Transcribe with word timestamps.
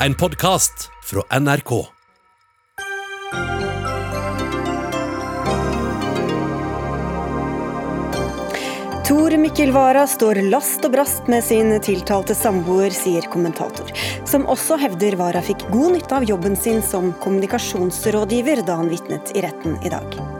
En 0.00 0.14
podkast 0.14 0.90
fra 1.04 1.38
NRK. 1.40 1.86
Tor 9.08 9.36
Mikkel 9.36 9.72
Wara 9.72 10.06
står 10.06 10.34
last 10.34 10.84
og 10.84 10.92
brast 10.92 11.30
med 11.32 11.40
sin 11.44 11.72
tiltalte 11.80 12.36
samboer, 12.36 12.92
sier 12.92 13.24
kommentator, 13.32 13.88
som 14.28 14.44
også 14.44 14.76
hevder 14.84 15.16
Wara 15.16 15.40
fikk 15.40 15.64
god 15.72 15.96
nytte 15.96 16.20
av 16.20 16.28
jobben 16.28 16.60
sin 16.60 16.84
som 16.84 17.14
kommunikasjonsrådgiver 17.24 18.66
da 18.68 18.76
han 18.82 18.92
vitnet 18.92 19.32
i 19.32 19.48
retten 19.48 19.80
i 19.80 19.96
dag. 19.96 20.35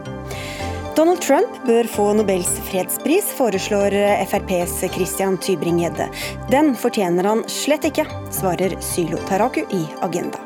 Donald 0.97 1.21
Trump 1.21 1.59
bør 1.67 1.85
få 1.93 2.03
Nobels 2.17 2.55
fredspris, 2.65 3.27
foreslår 3.37 3.93
FrPs 4.31 4.79
Christian 4.95 5.35
Tybring-Gjedde. 5.37 6.07
Den 6.49 6.71
fortjener 6.73 7.27
han 7.29 7.43
slett 7.53 7.85
ikke, 7.85 8.07
svarer 8.33 8.73
Sylo 8.81 9.19
Taraku 9.29 9.59
i 9.77 9.83
Agenda. 10.01 10.41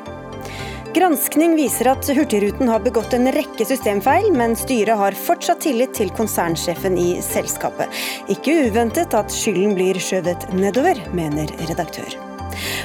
Granskning 0.92 1.54
viser 1.56 1.88
at 1.94 2.04
Hurtigruten 2.04 2.68
har 2.68 2.84
begått 2.84 3.16
en 3.16 3.30
rekke 3.32 3.64
systemfeil, 3.64 4.28
men 4.36 4.52
styret 4.60 5.00
har 5.00 5.16
fortsatt 5.16 5.64
tillit 5.64 5.96
til 5.96 6.12
konsernsjefen 6.12 7.00
i 7.00 7.14
selskapet. 7.24 7.88
Ikke 8.28 8.58
uventet 8.66 9.16
at 9.16 9.32
skylden 9.32 9.72
blir 9.78 9.96
skjøvet 9.96 10.50
nedover, 10.52 11.00
mener 11.16 11.48
redaktør. 11.64 12.12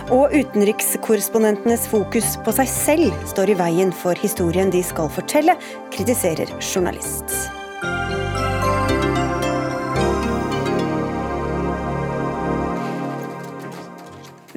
Og 0.08 0.31
utenrikskorrespondentenes 0.31 1.84
fokus 1.91 2.38
på 2.47 2.55
seg 2.61 2.72
selv 2.72 3.27
står 3.27 3.52
i 3.52 3.59
veien 3.59 3.91
for 3.91 4.16
historien 4.23 4.72
de 4.72 4.88
skal 4.88 5.11
fortelle, 5.11 5.59
kritiserer 5.91 6.55
journalist. 6.63 7.56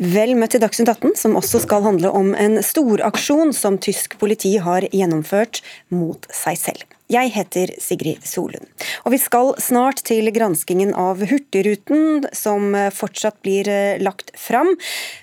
Vel 0.01 0.31
møtt 0.33 0.55
til 0.55 0.63
Dagsnytt 0.63 0.89
18, 0.89 1.11
som 1.21 1.35
også 1.37 1.59
skal 1.61 1.85
handle 1.85 2.09
om 2.17 2.31
en 2.33 2.63
storaksjon 2.65 3.53
som 3.53 3.77
tysk 3.77 4.15
politi 4.17 4.55
har 4.57 4.87
gjennomført 4.97 5.61
mot 5.93 6.25
seg 6.33 6.57
selv. 6.57 6.87
Jeg 7.11 7.33
heter 7.35 7.73
Sigrid 7.83 8.23
Solund. 8.25 8.65
Og 9.03 9.13
vi 9.13 9.19
skal 9.21 9.51
snart 9.61 10.01
til 10.07 10.31
granskingen 10.33 10.95
av 10.95 11.21
Hurtigruten, 11.27 12.25
som 12.33 12.73
fortsatt 12.95 13.41
blir 13.43 13.69
eh, 13.69 13.99
lagt 14.01 14.31
fram. 14.39 14.71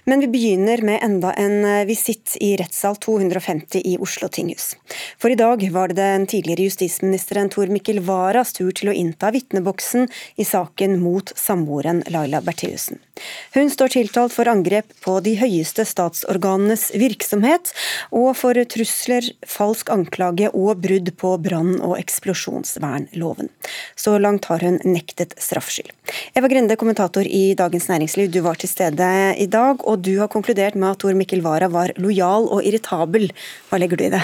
Men 0.06 0.22
vi 0.22 0.30
begynner 0.36 0.84
med 0.86 1.00
enda 1.02 1.32
en 1.40 1.58
eh, 1.64 1.86
visitt 1.88 2.36
i 2.44 2.54
rettssal 2.60 3.00
250 3.02 3.82
i 3.82 3.96
Oslo 4.04 4.28
tinghus. 4.28 4.76
For 5.18 5.32
i 5.32 5.40
dag 5.40 5.64
var 5.74 5.96
det 5.96 6.02
den 6.04 6.28
tidligere 6.30 6.68
justisministeren 6.68 7.50
Tor 7.50 7.72
Mikkel 7.72 8.04
Waras 8.06 8.54
tur 8.60 8.76
til 8.76 8.92
å 8.92 8.98
innta 9.00 9.32
vitneboksen 9.34 10.12
i 10.36 10.46
saken 10.46 11.00
mot 11.02 11.32
samboeren 11.40 12.04
Laila 12.12 12.44
Bertheussen. 12.44 13.00
Hun 13.56 13.72
står 13.74 13.94
tiltalt 13.96 14.36
for 14.36 14.50
angrep 14.52 14.92
på 15.04 15.18
de 15.26 15.36
høyeste 15.40 15.86
statsorganenes 15.88 16.90
virksomhet, 16.98 17.72
og 18.12 18.34
for 18.40 18.58
trusler, 18.70 19.32
falsk 19.48 19.92
anklage 19.94 20.52
og 20.54 20.84
brudd 20.84 21.14
på 21.20 21.34
brann- 21.44 21.82
og 21.82 21.98
eksplosjonsvernloven. 22.00 23.50
Så 23.96 24.18
langt 24.22 24.50
har 24.52 24.64
hun 24.66 24.80
nektet 24.86 25.36
straffskyld. 25.42 25.92
Eva 26.38 26.50
Grinde, 26.52 26.78
kommentator 26.80 27.28
i 27.28 27.54
Dagens 27.58 27.90
Næringsliv, 27.92 28.32
du 28.32 28.42
var 28.46 28.60
til 28.60 28.72
stede 28.72 29.10
i 29.38 29.50
dag, 29.50 29.84
og 29.84 30.04
du 30.06 30.18
har 30.20 30.32
konkludert 30.32 30.76
med 30.76 30.94
at 30.94 31.04
Tor 31.04 31.18
Mikkel 31.18 31.44
Wara 31.46 31.70
var 31.72 31.94
lojal 31.98 32.48
og 32.48 32.64
irritabel. 32.64 33.32
Hva 33.70 33.82
legger 33.82 34.00
du 34.00 34.08
i 34.08 34.14
det? 34.14 34.24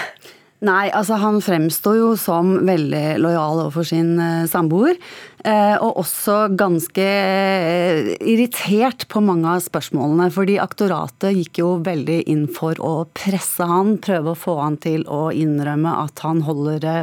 Nei, 0.63 0.87
altså 0.95 1.17
han 1.19 1.41
fremstår 1.43 1.97
jo 1.97 2.09
som 2.15 2.53
veldig 2.63 3.17
lojal 3.19 3.65
overfor 3.65 3.87
sin 3.87 4.15
uh, 4.15 4.45
samboer. 4.47 4.95
Uh, 5.43 5.75
og 5.83 5.97
også 6.05 6.37
ganske 6.55 7.03
uh, 7.03 8.13
irritert 8.23 9.03
på 9.11 9.19
mange 9.25 9.49
av 9.49 9.65
spørsmålene. 9.65 10.29
Fordi 10.31 10.55
aktoratet 10.63 11.35
gikk 11.35 11.59
jo 11.59 11.73
veldig 11.83 12.21
inn 12.31 12.45
for 12.47 12.79
å 12.79 12.93
presse 13.11 13.67
han, 13.67 13.97
prøve 14.03 14.31
å 14.31 14.39
få 14.39 14.55
han 14.61 14.79
til 14.79 15.03
å 15.11 15.25
innrømme 15.35 15.97
at 16.05 16.23
han 16.23 16.45
holder 16.47 16.79
det 16.85 16.97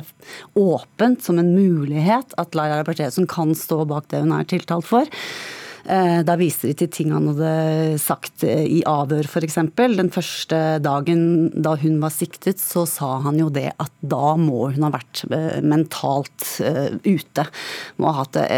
åpent 0.57 1.21
som 1.29 1.43
en 1.43 1.53
mulighet 1.53 2.33
at 2.41 2.57
Laila 2.57 2.81
Bertheussen 2.87 3.29
kan 3.29 3.53
stå 3.53 3.85
bak 3.93 4.09
det 4.09 4.25
hun 4.25 4.33
er 4.39 4.49
tiltalt 4.49 4.89
for. 4.89 5.21
Eh, 5.85 6.21
da 6.27 6.37
viser 6.41 6.71
de 6.71 6.77
til 6.83 6.91
ting 6.93 7.13
han 7.15 7.29
hadde 7.31 7.99
sagt 8.03 8.45
eh, 8.47 8.65
i 8.69 8.81
avhør, 8.89 9.29
f.eks. 9.29 9.59
Den 9.79 10.13
første 10.13 10.59
dagen 10.85 11.23
da 11.55 11.77
hun 11.81 12.01
var 12.03 12.13
siktet, 12.15 12.61
så 12.61 12.85
sa 12.89 13.17
han 13.25 13.41
jo 13.41 13.49
det 13.53 13.71
at 13.81 13.93
da 14.01 14.35
må 14.41 14.71
hun 14.75 14.87
ha 14.87 14.93
vært 14.95 15.25
eh, 15.31 15.61
mentalt 15.65 16.49
ute. 17.07 17.47
Må 18.01 18.11
ha 18.11 18.23
hatt 18.23 18.37
det 18.37 18.49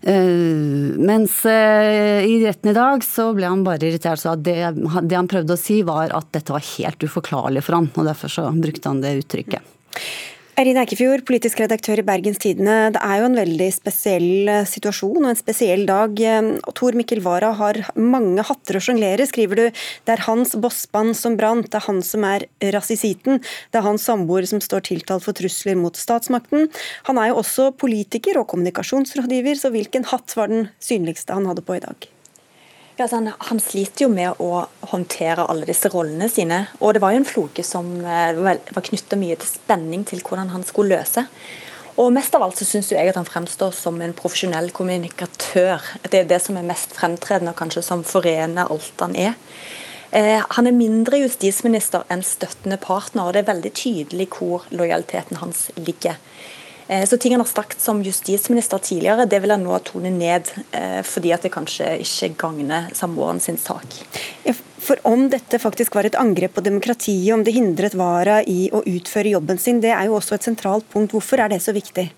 mens 0.00 1.34
i 1.44 2.36
retten 2.40 2.70
i 2.70 2.72
dag 2.72 3.02
så 3.04 3.26
ble 3.36 3.50
han 3.50 3.66
bare 3.66 3.84
irritert. 3.84 4.22
Så 4.22 4.32
det, 4.40 4.56
det 4.72 5.18
han 5.18 5.28
prøvde 5.28 5.58
å 5.58 5.60
si, 5.60 5.82
var 5.84 6.14
at 6.16 6.30
dette 6.32 6.54
var 6.56 6.64
helt 6.64 7.04
uforklarlig 7.04 7.60
for 7.66 7.76
han, 7.76 7.90
og 7.92 8.08
derfor 8.08 8.32
så 8.32 8.46
brukte 8.56 8.88
han 8.88 9.02
det 9.04 9.18
uttrykket. 9.20 9.76
Eirin 10.60 10.76
Eikefjord, 10.76 11.22
politisk 11.24 11.62
redaktør 11.62 12.02
i 12.02 12.04
Bergens 12.04 12.36
Tidende. 12.42 12.90
Det 12.92 13.00
er 13.00 13.22
jo 13.22 13.28
en 13.30 13.38
veldig 13.38 13.68
spesiell 13.72 14.50
eh, 14.52 14.66
situasjon 14.68 15.22
og 15.22 15.30
en 15.30 15.38
spesiell 15.38 15.86
dag. 15.88 16.20
Eh, 16.20 16.50
Tor 16.76 16.98
Mikkel 16.98 17.22
Wara 17.24 17.54
har 17.56 17.78
mange 17.96 18.44
hatter 18.44 18.76
å 18.76 18.82
sjonglere, 18.84 19.24
skriver 19.30 19.56
du. 19.56 19.80
Det 20.04 20.12
er 20.12 20.26
hans 20.26 20.52
bossband 20.60 21.16
som 21.16 21.40
brant, 21.40 21.70
det 21.70 21.80
er 21.80 21.86
han 21.86 22.04
som 22.04 22.28
er 22.28 22.44
rasisiten. 22.76 23.40
Det 23.72 23.80
er 23.80 23.88
hans 23.88 24.04
samboer 24.04 24.44
som 24.52 24.60
står 24.60 24.84
tiltalt 24.90 25.24
for 25.24 25.40
trusler 25.40 25.80
mot 25.80 25.96
statsmakten. 25.96 26.68
Han 27.08 27.24
er 27.24 27.32
jo 27.32 27.40
også 27.40 27.72
politiker 27.80 28.44
og 28.44 28.50
kommunikasjonsrådgiver, 28.52 29.56
så 29.56 29.72
hvilken 29.72 30.10
hatt 30.12 30.36
var 30.36 30.52
den 30.52 30.68
synligste 30.76 31.40
han 31.40 31.48
hadde 31.48 31.64
på 31.64 31.80
i 31.80 31.86
dag? 31.88 32.10
Altså 33.00 33.16
han, 33.16 33.30
han, 33.48 33.60
sliter 33.62 34.04
jo 34.04 34.10
med 34.12 34.40
å 34.42 34.64
håndtere 34.92 35.46
alle 35.48 35.68
disse 35.68 35.88
rollene 35.92 36.28
sine. 36.28 36.66
Og 36.80 36.94
det 36.94 37.02
var 37.02 37.14
jo 37.14 37.22
en 37.22 37.28
floke 37.28 37.64
som 37.64 37.88
eh, 38.04 38.36
var 38.36 38.86
knytta 38.86 39.18
mye 39.20 39.38
til 39.40 39.48
spenning 39.48 40.04
til 40.08 40.22
hvordan 40.26 40.52
han 40.52 40.66
skulle 40.68 41.00
løse. 41.00 41.24
Og 42.00 42.12
mest 42.14 42.34
av 42.36 42.44
alt 42.44 42.60
så 42.60 42.64
syns 42.64 42.92
jeg 42.92 43.10
at 43.10 43.18
han 43.18 43.28
fremstår 43.28 43.74
som 43.76 43.98
en 44.00 44.16
profesjonell 44.16 44.70
kommunikatør. 44.72 45.84
Det 46.06 46.22
er 46.22 46.28
det 46.30 46.38
som 46.44 46.56
er 46.56 46.68
mest 46.68 46.94
fremtredende, 46.96 47.52
og 47.52 47.60
kanskje 47.60 47.84
som 47.84 48.04
forener 48.06 48.70
alt 48.70 49.04
han 49.04 49.16
er. 49.18 49.34
Eh, 50.10 50.40
han 50.56 50.66
er 50.66 50.74
mindre 50.74 51.20
justisminister 51.20 52.06
enn 52.10 52.24
støttende 52.26 52.80
partner, 52.82 53.26
og 53.26 53.34
det 53.34 53.44
er 53.44 53.50
veldig 53.52 53.72
tydelig 53.76 54.26
hvor 54.34 54.64
lojaliteten 54.74 55.38
hans 55.42 55.68
ligger. 55.78 56.16
Eh, 56.90 57.06
så 57.06 57.16
ting 57.16 57.32
han 57.32 57.40
har 57.40 57.46
sagt 57.46 57.80
som 57.80 58.02
justisminister 58.02 58.78
tidligere, 58.78 59.24
det 59.24 59.38
vil 59.40 59.52
han 59.54 59.62
nå 59.62 59.76
tone 59.86 60.10
ned, 60.10 60.48
eh, 60.72 61.02
fordi 61.06 61.30
at 61.32 61.46
det 61.46 61.52
kanskje 61.54 61.92
ikke 62.02 62.32
gagner 62.40 62.88
samboeren 62.98 63.38
sin 63.40 63.58
sak. 63.58 63.94
For 64.80 64.98
om 65.06 65.28
dette 65.30 65.60
faktisk 65.62 65.94
var 65.94 66.08
et 66.08 66.18
angrep 66.18 66.56
på 66.56 66.64
demokratiet, 66.66 67.30
om 67.34 67.44
det 67.46 67.54
hindret 67.54 67.94
Wara 67.94 68.40
i 68.42 68.72
å 68.72 68.82
utføre 68.82 69.36
jobben 69.36 69.58
sin, 69.58 69.78
det 69.80 69.92
er 69.94 70.08
jo 70.08 70.18
også 70.18 70.34
et 70.34 70.48
sentralt 70.48 70.88
punkt. 70.90 71.14
Hvorfor 71.14 71.38
er 71.38 71.52
det 71.52 71.60
så 71.62 71.76
viktig? 71.76 72.08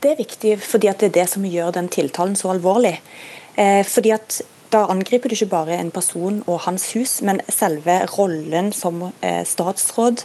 Det 0.00 0.10
er 0.10 0.18
viktig 0.18 0.58
fordi 0.58 0.90
at 0.90 0.98
det 0.98 1.12
er 1.12 1.16
det 1.20 1.30
som 1.30 1.46
gjør 1.46 1.76
den 1.78 1.88
tiltalen 1.88 2.34
så 2.34 2.50
alvorlig. 2.56 2.96
Eh, 3.54 3.84
fordi 3.86 4.16
at 4.18 4.42
da 4.74 4.88
angriper 4.90 5.30
du 5.30 5.36
ikke 5.36 5.52
bare 5.52 5.78
en 5.78 5.94
person 5.94 6.42
og 6.48 6.64
hans 6.66 6.90
hus, 6.96 7.20
men 7.22 7.38
selve 7.46 8.00
rollen 8.16 8.72
som 8.74 9.12
statsråd 9.22 10.24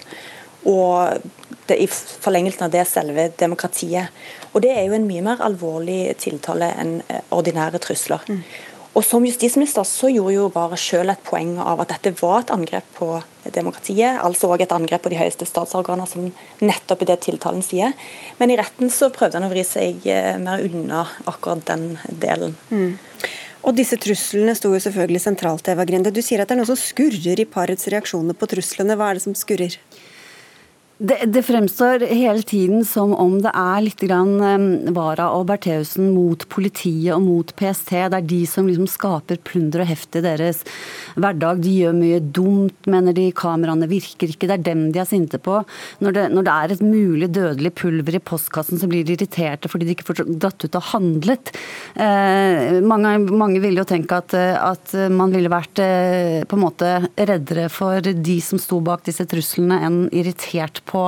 og 0.67 1.21
det, 1.67 1.77
i 1.77 1.87
forlengelsen 1.87 2.67
av 2.67 2.73
det 2.73 2.83
selve 2.89 3.29
demokratiet. 3.39 4.11
Og 4.53 4.61
Det 4.61 4.73
er 4.75 4.85
jo 4.85 4.97
en 4.97 5.07
mye 5.07 5.23
mer 5.25 5.41
alvorlig 5.43 6.17
tiltale 6.21 6.73
enn 6.81 6.99
eh, 7.07 7.23
ordinære 7.31 7.81
trusler. 7.81 8.25
Mm. 8.27 8.43
Og 8.91 9.05
Som 9.07 9.23
justisminister 9.23 9.85
så 9.87 10.09
gjorde 10.11 10.33
jo 10.35 10.49
bare 10.51 10.75
selv 10.75 11.13
et 11.13 11.21
poeng 11.23 11.53
av 11.63 11.79
at 11.79 11.93
dette 11.93 12.11
var 12.19 12.41
et 12.41 12.51
angrep 12.51 12.87
på 12.97 13.21
demokratiet, 13.55 14.19
altså 14.19 14.49
også 14.51 14.65
et 14.65 14.73
angrep 14.75 15.05
på 15.05 15.13
de 15.13 15.19
høyeste 15.21 15.47
statsorganer, 15.47 16.09
som 16.11 16.27
nettopp 16.59 17.05
i 17.05 17.07
det 17.07 17.21
tiltalen 17.23 17.63
sier. 17.63 17.95
Men 18.37 18.51
i 18.51 18.57
retten 18.59 18.91
så 18.91 19.07
prøvde 19.15 19.39
han 19.39 19.47
å 19.47 19.53
vri 19.53 19.63
seg 19.63 20.03
eh, 20.11 20.35
mer 20.43 20.65
unna 20.67 21.05
akkurat 21.23 21.63
den 21.71 21.95
delen. 22.11 22.57
Mm. 22.69 22.99
Og 23.61 23.77
disse 23.77 23.95
truslene 24.01 24.57
sto 24.57 24.73
jo 24.73 24.81
selvfølgelig 24.81 25.21
sentralt, 25.23 25.67
Eva 25.71 25.85
Grinde. 25.87 26.11
Du 26.11 26.19
sier 26.25 26.41
at 26.41 26.49
det 26.49 26.57
er 26.57 26.63
noe 26.63 26.69
som 26.69 26.79
skurrer 26.79 27.39
i 27.39 27.47
parets 27.47 27.87
reaksjoner 27.93 28.35
på 28.35 28.49
truslene. 28.49 28.97
Hva 28.97 29.11
er 29.11 29.19
det 29.19 29.23
som 29.23 29.37
skurrer? 29.37 29.77
Det, 31.01 31.15
det, 31.25 31.41
fremstår 31.41 32.03
hele 32.05 32.43
tiden 32.45 32.83
som 32.85 33.15
om 33.17 33.39
det 33.41 33.49
er 33.57 33.79
litt 33.81 34.01
grann 34.05 34.35
Vara 34.93 35.31
og 35.33 35.47
Bertheussen 35.49 36.11
mot 36.13 36.43
politiet 36.53 37.15
og 37.15 37.23
mot 37.25 37.53
PST. 37.57 37.95
Det 38.11 38.17
er 38.19 38.27
de 38.29 38.41
som 38.45 38.67
liksom 38.69 38.85
skaper 38.85 39.39
plunder 39.41 39.81
og 39.81 39.89
heft 39.89 40.19
i 40.19 40.21
deres 40.21 40.59
hverdag. 41.15 41.63
De 41.63 41.73
gjør 41.73 41.95
mye 41.97 42.19
dumt, 42.21 42.77
mener 42.85 43.17
de. 43.17 43.31
Kameraene 43.33 43.89
virker 43.89 44.29
ikke. 44.29 44.45
Det 44.45 44.59
er 44.59 44.67
dem 44.67 44.83
de 44.93 45.01
er 45.01 45.09
sinte 45.09 45.39
på. 45.41 45.63
Når 46.05 46.17
det, 46.19 46.27
når 46.35 46.45
det 46.45 46.53
er 46.53 46.75
et 46.75 46.85
mulig 46.85 47.31
dødelig 47.33 47.73
pulver 47.81 48.19
i 48.19 48.21
postkassen, 48.21 48.77
så 48.77 48.91
blir 48.91 49.07
de 49.07 49.17
irriterte 49.17 49.71
fordi 49.73 49.89
de 49.89 49.97
ikke 49.97 50.09
får 50.11 50.21
dratt 50.29 50.67
ut 50.67 50.77
og 50.77 50.87
handlet. 50.91 51.53
Eh, 51.95 52.77
mange, 52.85 53.15
mange 53.25 53.63
ville 53.65 53.81
jo 53.81 53.87
tenke 53.89 54.21
at, 54.21 54.37
at, 54.37 54.93
man 55.09 55.33
ville 55.33 55.49
vært 55.49 55.81
eh, 55.81 56.45
på 56.45 56.59
en 56.59 56.65
måte 56.67 56.93
reddere 57.17 57.71
for 57.73 58.05
de 58.05 58.37
som 58.45 58.61
sto 58.61 58.83
bak 58.85 59.07
disse 59.09 59.25
truslene, 59.25 59.81
enn 59.81 59.99
irritert 60.13 60.83
på 60.85 60.90
på, 60.91 61.03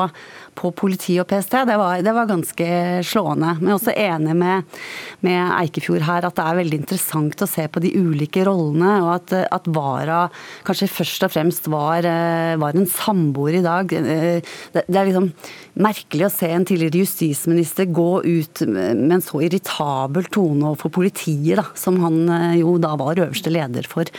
på 0.57 0.71
politi 0.77 1.17
og 1.21 1.27
PST. 1.29 1.57
Det 1.67 1.77
var, 1.79 2.01
det 2.05 2.13
var, 2.15 2.29
ganske 2.29 2.67
slående. 3.05 3.55
Men 3.59 3.69
jeg 3.69 3.73
er 3.73 3.79
også 3.79 3.95
enig 4.05 4.35
med, 4.39 4.77
med, 5.25 5.41
Eikefjord 5.59 6.05
her 6.07 6.27
at 6.27 6.37
det 6.39 6.45
er 6.47 6.59
veldig 6.61 6.79
interessant 6.81 7.43
å 7.43 7.49
se 7.49 7.67
på 7.67 7.83
de 7.83 7.93
ulike 7.99 8.45
rollene, 8.47 8.95
og 9.03 9.11
at, 9.17 9.35
at 9.59 9.69
Vara 9.73 10.23
kanskje 10.67 10.91
først 10.91 11.27
og 11.27 11.33
fremst 11.33 11.69
var, 11.71 12.07
eh, 12.07 12.55
var 12.61 12.77
en 12.77 12.89
samboer 12.89 13.59
i 13.59 13.65
dag. 13.65 13.93
Eh, 13.99 14.55
det, 14.73 14.85
det 14.87 14.99
er 14.99 15.11
liksom 15.11 15.29
merkelig 15.83 16.27
å 16.27 16.33
se 16.33 16.49
en 16.53 16.65
tidligere 16.69 17.01
justisminister 17.01 17.89
gå 17.89 18.09
ut 18.23 18.63
med 18.69 19.17
en 19.17 19.25
så 19.25 19.41
irritabel 19.45 20.27
tone 20.33 20.69
overfor 20.69 20.93
politiet, 21.01 21.57
da, 21.59 21.67
som 21.77 21.99
han 22.03 22.23
eh, 22.29 22.59
jo 22.61 22.77
da 22.81 22.93
var 22.99 23.21
øverste 23.21 23.53
leder 23.53 23.87
for. 23.89 24.09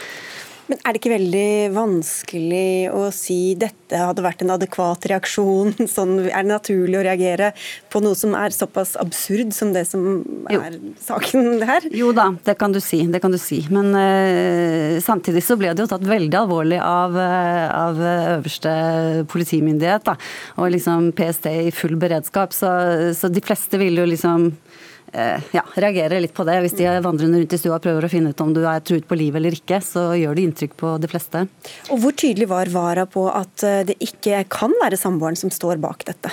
Men 0.70 0.81
er 0.81 0.94
det 0.94 1.00
ikke 1.00 1.12
veldig 1.12 1.49
vanskelig 1.75 2.69
å 2.94 3.08
si 3.12 3.55
dette 3.61 3.99
hadde 4.00 4.25
vært 4.25 4.44
en 4.44 4.55
adekvat 4.55 5.05
reaksjon? 5.11 5.75
Sånn, 5.94 6.16
er 6.25 6.44
det 6.46 6.50
naturlig 6.50 6.99
å 7.00 7.05
reagere 7.05 7.50
på 7.93 8.00
noe 8.05 8.16
som 8.19 8.37
er 8.38 8.55
såpass 8.55 8.94
absurd 9.00 9.52
som 9.56 9.75
det 9.75 9.84
som 9.90 10.22
er 10.49 10.56
jo. 10.56 10.94
saken 11.05 11.64
her? 11.69 11.88
Jo 11.94 12.14
da, 12.16 12.31
det 12.46 12.56
kan 12.61 12.72
du 12.75 12.81
si. 12.84 13.02
Det 13.12 13.20
kan 13.25 13.34
du 13.34 13.40
si. 13.40 13.61
Men 13.75 13.93
uh, 13.93 15.00
samtidig 15.05 15.44
så 15.44 15.58
ble 15.61 15.75
det 15.75 15.84
jo 15.84 15.90
tatt 15.93 16.06
veldig 16.08 16.40
alvorlig 16.44 16.81
av, 16.81 17.19
uh, 17.19 17.66
av 17.69 18.00
øverste 18.38 18.72
politimyndighet. 19.32 20.08
Da. 20.08 20.16
Og 20.58 20.72
liksom 20.72 21.12
PST 21.16 21.50
i 21.69 21.75
full 21.75 21.99
beredskap. 22.00 22.56
Så, 22.56 22.72
så 23.19 23.32
de 23.32 23.44
fleste 23.44 23.81
ville 23.81 24.05
jo 24.05 24.12
liksom 24.14 24.52
Eh, 24.55 24.94
ja, 25.14 25.62
reagerer 25.78 26.20
litt 26.22 26.34
på 26.34 26.46
det. 26.49 26.58
Hvis 26.64 26.76
de 26.78 26.88
vandrer 27.05 27.31
rundt 27.31 27.55
i 27.55 27.61
stua 27.61 27.78
og 27.78 27.84
prøver 27.84 28.06
å 28.06 28.11
finne 28.11 28.32
ut 28.34 28.44
om 28.44 28.52
du 28.55 28.62
er 28.66 28.82
truet 28.84 29.06
på 29.08 29.19
livet 29.19 29.40
eller 29.40 29.56
ikke, 29.56 29.81
så 29.84 30.08
gjør 30.19 30.34
det 30.34 30.46
inntrykk 30.49 30.76
på 30.81 30.94
de 31.02 31.11
fleste. 31.11 31.46
Og 31.94 32.02
Hvor 32.02 32.16
tydelig 32.19 32.50
var 32.50 32.72
Vara 32.75 33.06
på 33.06 33.28
at 33.31 33.64
eh, 33.66 33.82
det 33.88 33.99
ikke 34.02 34.44
kan 34.50 34.75
være 34.82 34.99
samboeren 34.99 35.38
som 35.38 35.52
står 35.55 35.78
bak 35.82 36.06
dette? 36.08 36.32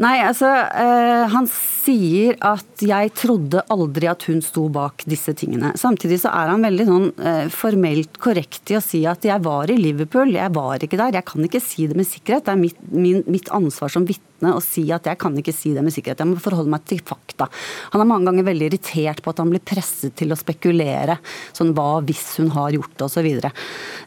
Nei, 0.00 0.16
altså 0.24 0.48
øh, 0.48 1.26
Han 1.34 1.46
sier 1.50 2.38
at 2.40 2.82
'jeg 2.82 3.12
trodde 3.18 3.62
aldri 3.70 4.08
at 4.08 4.24
hun 4.30 4.40
sto 4.42 4.68
bak 4.72 5.04
disse 5.06 5.34
tingene'. 5.34 5.74
Samtidig 5.76 6.20
så 6.22 6.30
er 6.30 6.52
han 6.52 6.64
veldig 6.64 6.86
sånn 6.88 7.08
øh, 7.12 7.46
formelt 7.52 8.18
korrekt 8.22 8.70
i 8.70 8.78
å 8.78 8.82
si 8.82 9.04
at 9.06 9.22
'jeg 9.22 9.42
var 9.44 9.70
i 9.70 9.76
Liverpool, 9.76 10.32
jeg 10.32 10.54
var 10.54 10.78
ikke 10.78 10.98
der'. 10.98 11.14
Jeg 11.14 11.24
kan 11.24 11.44
ikke 11.44 11.60
si 11.60 11.86
det 11.86 11.96
med 11.96 12.06
sikkerhet. 12.06 12.44
Det 12.46 12.54
er 12.54 12.62
mitt, 12.62 12.78
min, 12.90 13.22
mitt 13.26 13.50
ansvar 13.50 13.90
som 13.90 14.06
vitne 14.06 14.31
vitne 14.42 14.56
og 14.56 14.62
si 14.64 14.90
at 14.92 15.06
jeg 15.06 15.18
kan 15.18 15.36
ikke 15.38 15.54
si 15.54 15.72
det 15.74 15.82
med 15.82 15.92
sikkerhet, 15.94 16.20
jeg 16.20 16.28
må 16.28 16.40
forholde 16.42 16.70
meg 16.70 16.84
til 16.86 17.00
fakta. 17.00 17.48
Han 17.92 18.02
er 18.02 18.08
mange 18.08 18.26
ganger 18.26 18.46
veldig 18.50 18.68
irritert 18.70 19.22
på 19.22 19.30
at 19.30 19.38
han 19.38 19.50
blir 19.50 19.62
presset 19.62 20.14
til 20.16 20.32
å 20.32 20.38
spekulere. 20.38 21.18
Sånn 21.54 21.72
hva 21.76 22.02
hvis 22.02 22.38
hun 22.40 22.50
har 22.54 22.72
gjort 22.74 22.96
det, 22.96 23.06
osv. 23.06 23.28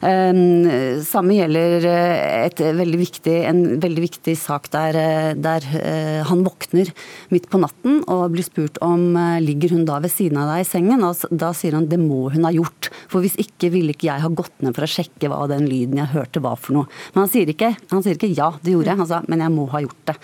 Um, 0.02 1.00
samme 1.06 1.36
gjelder 1.36 1.86
eh, 1.88 2.72
veldig 2.76 3.00
viktig, 3.00 3.36
en 3.48 3.62
veldig 3.80 4.04
viktig 4.04 4.36
sak 4.38 4.70
der, 4.74 4.98
eh, 5.00 5.32
der 5.34 5.64
uh, 5.64 6.22
han 6.28 6.44
våkner 6.46 6.90
midt 7.32 7.48
på 7.50 7.60
natten 7.62 8.02
og 8.12 8.34
blir 8.34 8.44
spurt 8.46 8.78
om 8.84 9.16
ligger 9.42 9.72
hun 9.74 9.84
da 9.88 9.98
ved 10.02 10.12
siden 10.12 10.38
av 10.40 10.50
deg 10.52 10.64
i 10.64 10.68
sengen. 10.68 11.04
Og 11.06 11.24
da 11.30 11.52
sier 11.56 11.76
han 11.76 11.88
det 11.90 11.98
må 12.02 12.28
hun 12.34 12.46
ha 12.46 12.52
gjort. 12.54 12.90
For 13.10 13.24
hvis 13.24 13.38
ikke 13.40 13.70
ville 13.74 13.94
ikke 13.94 14.10
jeg 14.10 14.24
ha 14.24 14.32
gått 14.32 14.54
ned 14.64 14.76
for 14.76 14.86
å 14.86 14.90
sjekke 14.90 15.30
hva 15.32 15.44
den 15.50 15.68
lyden 15.70 16.00
jeg 16.00 16.12
hørte 16.12 16.42
var 16.44 16.58
for 16.60 16.76
noe. 16.76 16.90
Men 17.14 17.24
han 17.24 17.32
sier 17.32 17.50
ikke, 17.50 17.72
han 17.92 18.04
sier 18.04 18.18
ikke 18.18 18.32
ja, 18.36 18.52
det 18.62 18.74
gjorde 18.74 18.92
jeg. 18.92 19.00
Han 19.02 19.10
sa 19.10 19.22
men 19.30 19.42
jeg 19.42 19.54
må 19.54 19.66
ha 19.72 19.82
gjort 19.84 20.02
det. 20.10 20.16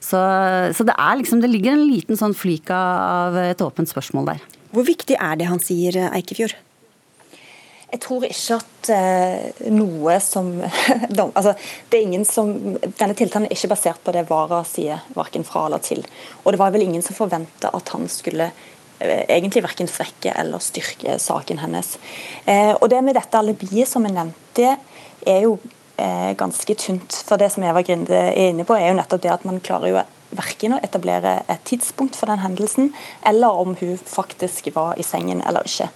Så, 0.00 0.18
så 0.74 0.86
det, 0.86 0.96
liksom, 1.20 1.42
det 1.42 1.50
ligger 1.52 1.76
en 1.76 1.86
liten 1.86 2.18
sånn 2.18 2.34
flik 2.34 2.70
av 2.74 3.36
et 3.42 3.62
åpent 3.62 3.90
spørsmål 3.90 4.32
der. 4.32 4.48
Hvor 4.74 4.86
viktig 4.86 5.18
er 5.18 5.38
det 5.38 5.50
han 5.50 5.62
sier, 5.62 5.98
Eikefjord? 6.10 6.56
Jeg 7.90 8.02
tror 8.04 8.24
ikke 8.26 8.56
at 8.60 8.90
uh, 8.94 9.62
noe 9.74 10.16
som 10.22 10.52
altså, 11.26 11.56
det 11.90 11.98
er 11.98 12.04
ingen 12.04 12.26
som, 12.28 12.52
Denne 13.00 13.16
tiltalen 13.18 13.48
er 13.48 13.56
ikke 13.56 13.72
basert 13.72 14.02
på 14.04 14.14
det 14.14 14.28
Wara 14.28 14.60
sier, 14.68 15.02
verken 15.16 15.46
fra 15.46 15.64
eller 15.66 15.82
til. 15.82 16.04
Og 16.44 16.54
det 16.54 16.60
var 16.62 16.70
vel 16.74 16.86
ingen 16.86 17.02
som 17.02 17.18
forventa 17.18 17.72
at 17.74 17.90
han 17.96 18.06
skulle 18.12 18.46
uh, 18.52 19.22
egentlig 19.26 19.64
verken 19.66 19.90
svekke 19.90 20.36
eller 20.38 20.62
styrke 20.62 21.18
saken 21.18 21.64
hennes. 21.64 21.96
Uh, 22.46 22.76
og 22.78 22.86
det 22.92 23.02
med 23.02 23.18
dette 23.18 23.42
alibiet 23.42 23.90
som 23.90 24.06
jeg 24.06 24.14
nevnte, 24.14 24.76
er 25.26 25.44
jo 25.48 25.58
er 26.00 26.38
ganske 26.40 26.74
tynt. 26.78 27.20
For 27.26 27.40
det 27.40 27.50
som 27.54 27.64
Eva 27.66 27.82
Grinde 27.86 28.16
er 28.30 28.50
inne 28.50 28.66
på, 28.68 28.76
er 28.76 28.90
jo 28.90 28.96
nettopp 28.98 29.22
det 29.24 29.34
at 29.34 29.46
man 29.48 29.60
klarer 29.64 29.92
jo 29.92 30.02
verken 30.36 30.76
å 30.76 30.80
etablere 30.84 31.40
et 31.50 31.62
tidspunkt 31.66 32.18
for 32.18 32.30
den 32.30 32.42
hendelsen, 32.42 32.92
eller 33.26 33.62
om 33.62 33.74
hun 33.80 33.96
faktisk 33.98 34.70
var 34.76 34.98
i 35.00 35.06
sengen 35.06 35.42
eller 35.46 35.66
ikke. 35.66 35.90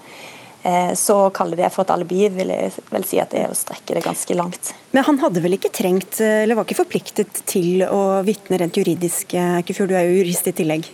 Eh, 0.65 0.93
så 0.97 1.19
å 1.27 1.33
kalle 1.35 1.59
det 1.59 1.69
for 1.75 1.85
et 1.85 1.93
alibi 1.93 2.25
vil 2.33 2.51
jeg 2.55 2.73
vel 2.89 3.05
si 3.06 3.21
at 3.21 3.35
det 3.35 3.43
er 3.45 3.53
å 3.53 3.59
strekke 3.59 3.99
det 3.99 4.05
ganske 4.06 4.37
langt. 4.39 4.73
Men 4.97 5.05
han 5.06 5.21
hadde 5.21 5.43
vel 5.45 5.59
ikke 5.59 5.73
trengt, 5.75 6.21
eller 6.25 6.57
var 6.57 6.67
ikke 6.67 6.81
forpliktet 6.83 7.45
til 7.50 7.85
å 7.85 8.23
vitne 8.27 8.59
rent 8.62 8.81
juridisk, 8.81 9.37
ikke 9.37 9.77
før 9.77 9.93
du 9.93 9.99
er 9.99 10.09
jo 10.09 10.23
jurist 10.23 10.49
i 10.49 10.57
tillegg? 10.57 10.89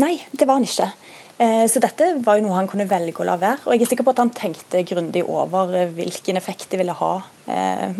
Nei, 0.00 0.14
det 0.32 0.46
var 0.46 0.60
han 0.60 0.68
ikke. 0.68 0.92
Eh, 1.38 1.64
så 1.68 1.82
dette 1.84 2.14
var 2.24 2.38
jo 2.38 2.46
noe 2.46 2.56
han 2.56 2.68
kunne 2.70 2.88
velge 2.88 3.20
å 3.22 3.28
la 3.28 3.36
være. 3.40 3.66
Og 3.66 3.76
jeg 3.76 3.86
er 3.86 3.92
sikker 3.92 4.06
på 4.06 4.14
at 4.16 4.22
han 4.24 4.34
tenkte 4.36 4.84
grundig 4.88 5.24
over 5.28 5.74
hvilken 5.96 6.40
effekt 6.40 6.70
det 6.72 6.80
ville 6.80 6.96
ha 6.96 7.12
eh, 7.52 7.98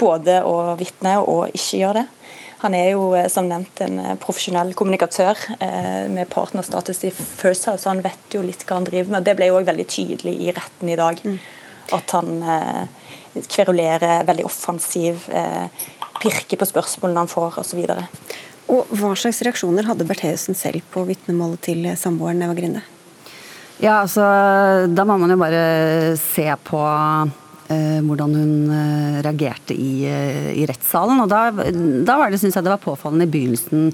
både 0.00 0.40
å 0.46 0.74
vitne 0.80 1.18
og 1.22 1.54
ikke 1.54 1.82
gjøre 1.82 2.02
det. 2.02 2.08
Han 2.64 2.74
er 2.76 2.94
jo 2.94 3.10
eh, 3.12 3.28
som 3.32 3.48
nevnt 3.48 3.82
en 3.84 3.98
eh, 4.00 4.16
profesjonell 4.20 4.72
kommunikatør 4.78 5.40
eh, 5.58 6.06
med 6.12 6.30
partnerstatus 6.32 7.02
i 7.04 7.12
First 7.12 7.68
House, 7.68 7.82
så 7.82 7.92
han 7.92 8.00
vet 8.04 8.36
jo 8.36 8.44
litt 8.44 8.64
hva 8.64 8.78
han 8.78 8.88
driver 8.88 9.12
med. 9.12 9.26
Det 9.26 9.36
ble 9.36 9.50
jo 9.50 9.58
òg 9.58 9.68
veldig 9.68 9.86
tydelig 9.92 10.34
i 10.46 10.54
retten 10.56 10.92
i 10.92 10.96
dag. 10.98 11.20
Mm. 11.20 11.36
At 11.92 12.14
han 12.16 12.30
kverulerer, 13.34 14.22
veldig 14.24 14.46
offensiv, 14.48 15.26
pirker 16.22 16.56
på 16.56 16.68
spørsmålene 16.70 17.20
han 17.20 17.28
får 17.28 17.58
osv. 17.60 17.82
Og 18.72 18.90
Hva 18.96 19.12
slags 19.18 19.42
reaksjoner 19.44 19.86
hadde 19.88 20.06
Bertheussen 20.08 20.56
selv 20.56 20.84
på 20.92 21.04
vitnemålet 21.08 21.62
til 21.68 21.88
samboeren 22.00 22.42
Eva 22.46 22.56
Grinde? 22.56 22.84
Ja, 23.82 24.00
altså, 24.00 24.24
Da 24.88 25.04
må 25.04 25.18
man 25.18 25.34
jo 25.34 25.40
bare 25.40 26.16
se 26.20 26.46
på 26.64 26.84
Eh, 27.64 28.00
hvordan 28.04 28.34
hun 28.36 28.72
eh, 28.76 29.22
reagerte 29.24 29.72
i, 29.72 30.04
eh, 30.04 30.50
i 30.52 30.66
rettssalen. 30.68 31.22
Og 31.22 31.30
da, 31.32 31.46
da 32.04 32.16
var 32.20 32.28
det, 32.28 32.36
synes 32.42 32.58
jeg 32.58 32.66
det 32.66 32.74
var 32.74 32.82
påfallende 32.82 33.24
i 33.24 33.32
begynnelsen 33.32 33.86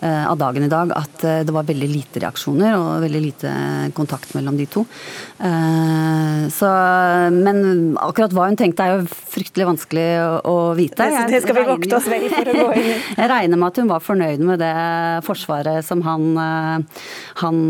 av 0.00 0.38
dagen 0.40 0.64
i 0.64 0.70
dag 0.72 0.94
at 0.96 1.24
det 1.44 1.52
var 1.52 1.66
veldig 1.68 1.88
lite 1.90 2.22
reaksjoner 2.22 2.72
og 2.78 3.02
veldig 3.04 3.20
lite 3.20 3.50
kontakt 3.92 4.32
mellom 4.32 4.56
de 4.56 4.64
to. 4.72 4.86
Så, 5.40 6.68
men 7.32 7.60
akkurat 7.96 8.34
hva 8.36 8.48
hun 8.50 8.58
tenkte 8.60 8.84
er 8.84 8.98
jo 8.98 9.06
fryktelig 9.08 9.64
vanskelig 9.70 10.04
å, 10.20 10.32
å 10.44 10.56
vite. 10.76 11.06
det 11.30 11.40
skal 11.40 11.56
vi 11.56 11.64
vokte 11.64 11.96
oss 11.96 12.08
vel 12.12 12.26
for 12.28 12.50
å 12.50 12.56
gå 12.58 12.66
inn 12.76 12.88
i. 12.90 12.96
Jeg 13.20 13.30
regner 13.32 13.60
med 13.60 13.70
at 13.70 13.80
hun 13.80 13.88
var 13.88 14.04
fornøyd 14.04 14.44
med 14.44 14.60
det 14.60 14.74
forsvaret 15.24 15.86
som 15.86 16.04
han, 16.04 16.26
han 17.40 17.62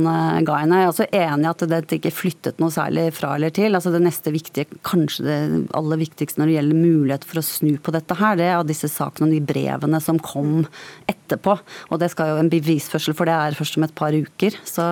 ga 0.46 0.58
henne. 0.64 0.82
Jeg 0.82 0.88
er 0.88 0.90
også 0.90 1.08
enig 1.20 1.46
i 1.46 1.50
at 1.52 1.64
det 1.70 1.80
ikke 2.00 2.14
flyttet 2.14 2.58
noe 2.62 2.74
særlig 2.74 3.08
fra 3.14 3.36
eller 3.38 3.54
til. 3.54 3.78
Altså 3.78 3.94
det 3.94 4.02
neste 4.02 4.34
viktige, 4.34 4.80
kanskje 4.86 5.28
det 5.28 5.40
aller 5.78 6.02
viktigste 6.02 6.42
når 6.42 6.50
det 6.50 6.58
gjelder 6.58 6.84
mulighet 6.84 7.26
for 7.30 7.42
å 7.42 7.48
snu 7.52 7.74
på 7.78 7.94
dette 7.94 8.18
her, 8.18 8.38
det 8.40 8.50
er 8.50 8.66
disse 8.66 8.90
sakene 8.90 9.30
og 9.30 9.36
de 9.36 9.42
brevene 9.46 10.02
som 10.02 10.18
kom 10.18 10.64
etterpå. 11.10 11.60
Og 11.90 12.02
det 12.02 12.10
skal 12.14 12.34
jo 12.34 12.40
en 12.42 12.50
bevisførsel 12.50 13.14
for 13.14 13.30
det 13.30 13.36
er 13.36 13.58
først 13.58 13.78
om 13.78 13.86
et 13.86 14.00
par 14.02 14.16
uker. 14.16 14.58
så... 14.66 14.88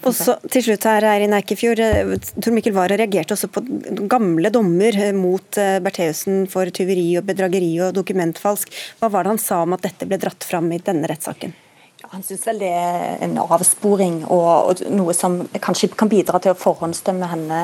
Og 0.00 0.12
så 0.16 0.36
til 0.50 0.64
slutt 0.66 0.86
her, 0.88 1.06
Eirin 1.12 1.34
Eikefjord. 1.36 1.82
Eh, 1.84 2.12
Tor 2.42 2.54
Mikkel 2.56 2.74
Wara 2.76 2.98
reagerte 2.98 3.36
også 3.36 3.50
på 3.52 3.62
gamle 4.10 4.52
dommer 4.54 4.96
eh, 4.96 5.14
mot 5.16 5.58
eh, 5.60 5.78
Bertheussen 5.84 6.46
for 6.50 6.70
tyveri 6.74 7.08
og 7.20 7.26
bedrageri 7.28 7.72
og 7.84 7.94
dokumentfalsk. 7.96 8.70
Hva 9.00 9.10
var 9.12 9.26
det 9.26 9.36
han 9.36 9.42
sa 9.42 9.62
om 9.64 9.76
at 9.76 9.84
dette 9.86 10.08
ble 10.08 10.20
dratt 10.20 10.46
fram 10.46 10.70
i 10.74 10.80
denne 10.84 11.10
rettssaken? 11.10 11.56
Han 12.10 12.24
syns 12.26 12.42
vel 12.48 12.58
det 12.58 12.68
er 12.74 13.20
en 13.22 13.36
avsporing 13.38 14.22
og, 14.24 14.46
og, 14.72 14.80
noe 14.90 15.12
som 15.14 15.36
kanskje 15.62 15.92
kan 15.94 16.10
bidra 16.10 16.40
til 16.42 16.54
å 16.54 16.58
forhåndsdømme 16.58 17.28
henne 17.30 17.60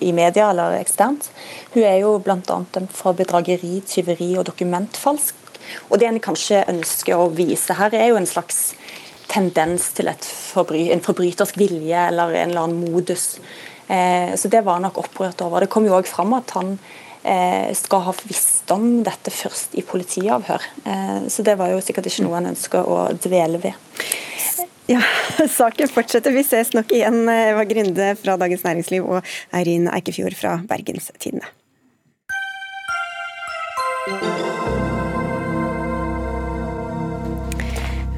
i 0.00 0.14
media 0.16 0.46
eller 0.48 0.78
eksternt. 0.78 1.28
Hun 1.74 1.82
er 1.84 1.98
jo 2.00 2.14
bl.a. 2.24 2.38
dømt 2.46 2.94
for 2.96 3.18
bedrageri, 3.18 3.82
tyveri 3.84 4.30
og 4.38 4.46
dokumentfalsk. 4.48 5.42
Og 5.90 5.98
Det 5.98 6.08
en 6.08 6.22
kanskje 6.22 6.62
ønsker 6.70 7.18
å 7.18 7.28
vise 7.34 7.74
her, 7.76 7.92
er 7.94 8.12
jo 8.12 8.20
en 8.20 8.28
slags 8.30 8.70
tendens 9.30 9.90
til 9.96 10.10
forbry, 10.26 10.86
en 10.92 11.04
forbrytersk 11.04 11.58
vilje 11.58 12.06
eller 12.10 12.34
en 12.34 12.52
eller 12.52 12.68
annen 12.68 12.92
modus. 12.92 13.38
Eh, 13.88 14.34
så 14.36 14.48
Det 14.48 14.64
var 14.64 14.78
han 14.78 14.86
nok 14.88 14.98
opprørt 15.04 15.42
over. 15.42 15.60
Det 15.60 15.70
kom 15.70 15.86
jo 15.86 15.98
òg 15.98 16.06
fram 16.06 16.34
at 16.34 16.50
han 16.58 16.78
Eh, 17.26 17.74
skal 17.74 18.04
ha 18.06 18.12
visst 18.22 18.70
om 18.70 19.02
dette 19.02 19.32
først 19.34 19.74
i 19.74 19.82
politiavhør. 19.82 20.62
Eh, 20.86 21.26
så 21.28 21.42
det 21.42 21.56
var 21.58 21.72
jo 21.72 21.80
sikkert 21.82 22.06
ikke 22.06 22.22
noe 22.22 22.38
han 22.38 22.52
ønsker 22.52 22.86
å 22.86 23.00
dvele 23.18 23.58
ved. 23.64 23.74
Ja, 24.86 25.02
Saken 25.58 25.90
fortsetter. 25.90 26.30
Vi 26.30 26.46
ses 26.46 26.70
nok 26.76 26.94
igjen, 26.94 27.24
Eva 27.26 27.66
Grinde 27.66 28.12
fra 28.20 28.38
Dagens 28.38 28.62
Næringsliv 28.62 29.10
og 29.10 29.26
Eirin 29.50 29.90
Eikefjord 29.90 30.38
fra 30.38 30.60
Bergenstidene. 30.70 31.50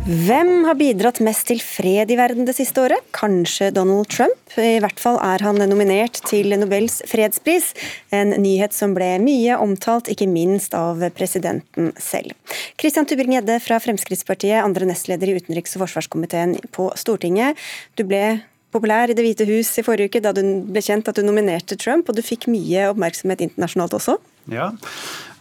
Hvem 0.09 0.63
har 0.65 0.79
bidratt 0.81 1.19
mest 1.21 1.51
til 1.51 1.59
fred 1.61 2.09
i 2.09 2.17
verden 2.17 2.47
det 2.49 2.55
siste 2.57 2.81
året? 2.81 3.03
Kanskje 3.13 3.67
Donald 3.77 4.09
Trump? 4.09 4.55
I 4.57 4.79
hvert 4.81 4.97
fall 5.03 5.19
er 5.21 5.43
han 5.45 5.61
nominert 5.69 6.23
til 6.25 6.55
Nobels 6.57 7.03
fredspris, 7.11 7.75
en 8.17 8.33
nyhet 8.41 8.73
som 8.73 8.95
ble 8.97 9.11
mye 9.21 9.59
omtalt, 9.61 10.09
ikke 10.09 10.31
minst 10.33 10.73
av 10.73 11.05
presidenten 11.13 11.91
selv. 12.01 12.33
Christian 12.81 13.05
Tubring-Gjedde 13.05 13.59
fra 13.61 13.77
Fremskrittspartiet, 13.85 14.63
andre 14.63 14.89
nestleder 14.89 15.29
i 15.29 15.37
utenriks- 15.43 15.77
og 15.77 15.85
forsvarskomiteen 15.85 16.57
på 16.73 16.89
Stortinget. 16.97 17.61
Du 18.01 18.07
ble 18.09 18.41
populær 18.73 19.13
i 19.13 19.19
Det 19.19 19.29
hvite 19.29 19.45
hus 19.53 19.75
i 19.77 19.85
forrige 19.85 20.09
uke 20.09 20.25
da 20.25 20.33
du 20.33 20.41
ble 20.73 20.81
kjent 20.89 21.13
at 21.13 21.21
du 21.21 21.29
nominerte 21.29 21.77
Trump, 21.77 22.09
og 22.09 22.17
du 22.17 22.25
fikk 22.25 22.49
mye 22.49 22.89
oppmerksomhet 22.95 23.45
internasjonalt 23.45 24.01
også? 24.01 24.17
Ja, 24.49 24.71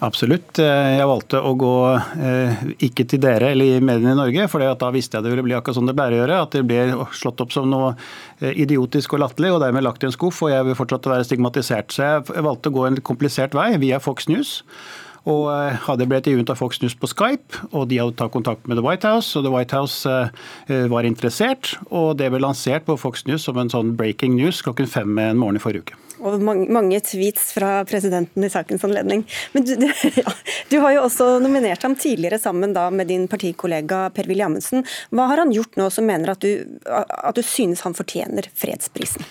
absolutt. 0.04 0.60
Jeg 0.60 1.08
valgte 1.08 1.40
å 1.40 1.54
gå 1.56 1.74
eh, 1.96 2.64
ikke 2.90 3.06
til 3.08 3.22
dere 3.24 3.54
eller 3.54 3.78
i 3.78 3.84
mediene 3.84 4.14
i 4.14 4.20
Norge, 4.20 4.48
for 4.52 4.64
da 4.64 4.92
visste 4.92 5.18
jeg 5.18 5.26
det 5.26 5.32
ville 5.32 5.46
bli 5.46 5.56
akkurat 5.56 5.80
sånn 5.80 5.88
det 5.88 5.96
pleier 5.96 6.18
å 6.18 6.22
gjøre. 6.22 6.40
At 6.44 6.58
det 6.58 6.66
ble 6.68 7.08
slått 7.16 7.44
opp 7.46 7.56
som 7.56 7.70
noe 7.72 7.94
eh, 8.42 8.52
idiotisk 8.66 9.16
og 9.16 9.24
latterlig, 9.24 9.54
og 9.56 9.64
dermed 9.64 9.88
lagt 9.88 10.04
i 10.04 10.10
en 10.10 10.16
skuff. 10.16 10.44
Og 10.44 10.52
jeg 10.52 10.68
vil 10.68 10.80
fortsatt 10.80 11.08
være 11.14 11.28
stigmatisert. 11.30 11.96
Så 11.96 12.08
jeg 12.08 12.48
valgte 12.50 12.74
å 12.74 12.78
gå 12.80 12.88
en 12.90 13.02
komplisert 13.12 13.56
vei 13.58 13.70
via 13.80 14.02
Fox 14.04 14.28
News. 14.32 14.58
Og 15.27 15.46
eh, 15.51 15.77
hadde 15.88 16.07
blitt 16.07 16.25
intervjuet 16.27 16.53
av 16.53 16.60
Fox 16.62 16.81
News 16.84 16.98
på 16.98 17.12
Skype, 17.12 17.67
og 17.72 17.89
de 17.91 18.00
hadde 18.01 18.17
tatt 18.19 18.34
kontakt 18.36 18.67
med 18.67 18.79
The 18.79 18.86
White 18.86 19.12
House, 19.12 19.36
og 19.38 19.46
The 19.46 19.53
White 19.53 19.75
House 19.75 20.17
var 20.91 21.07
interessert. 21.07 21.75
Og 21.91 22.15
det 22.19 22.31
ble 22.31 22.41
lansert 22.43 22.88
på 22.88 22.98
Fox 23.00 23.27
News 23.27 23.48
som 23.48 23.60
en 23.60 23.72
sånn 23.72 23.96
breaking 24.00 24.38
news 24.39 24.63
klokken 24.65 24.89
fem 24.89 25.17
en 25.19 25.39
morgen 25.39 25.60
i 25.60 25.63
forrige 25.63 25.88
uke 25.88 26.03
og 26.25 26.41
mange, 26.41 27.00
tweets 27.05 27.51
fra 27.55 27.81
presidenten 27.88 28.46
i 28.46 28.51
sakens 28.51 28.86
anledning. 28.88 29.24
Men 29.53 29.65
du, 29.67 29.75
du, 29.79 29.88
ja, 30.22 30.34
du, 30.72 30.79
har 30.84 30.96
jo 30.96 31.03
også 31.07 31.29
nominert 31.43 31.84
ham 31.86 31.98
tidligere 32.00 32.39
sammen 32.41 32.74
med 32.74 33.12
din 33.12 33.27
partikollega 33.31 34.07
Per-Willy 34.15 34.46
Amundsen. 34.46 34.86
Hva 35.13 35.29
har 35.31 35.43
han 35.43 35.53
gjort 35.55 35.77
nå 35.79 35.89
som 35.93 36.07
mener 36.10 36.34
at 36.34 36.43
du, 36.43 36.79
at 36.88 37.38
du 37.38 37.43
synes 37.46 37.86
han 37.86 37.98
fortjener 37.98 38.50
fredsprisen? 38.57 39.25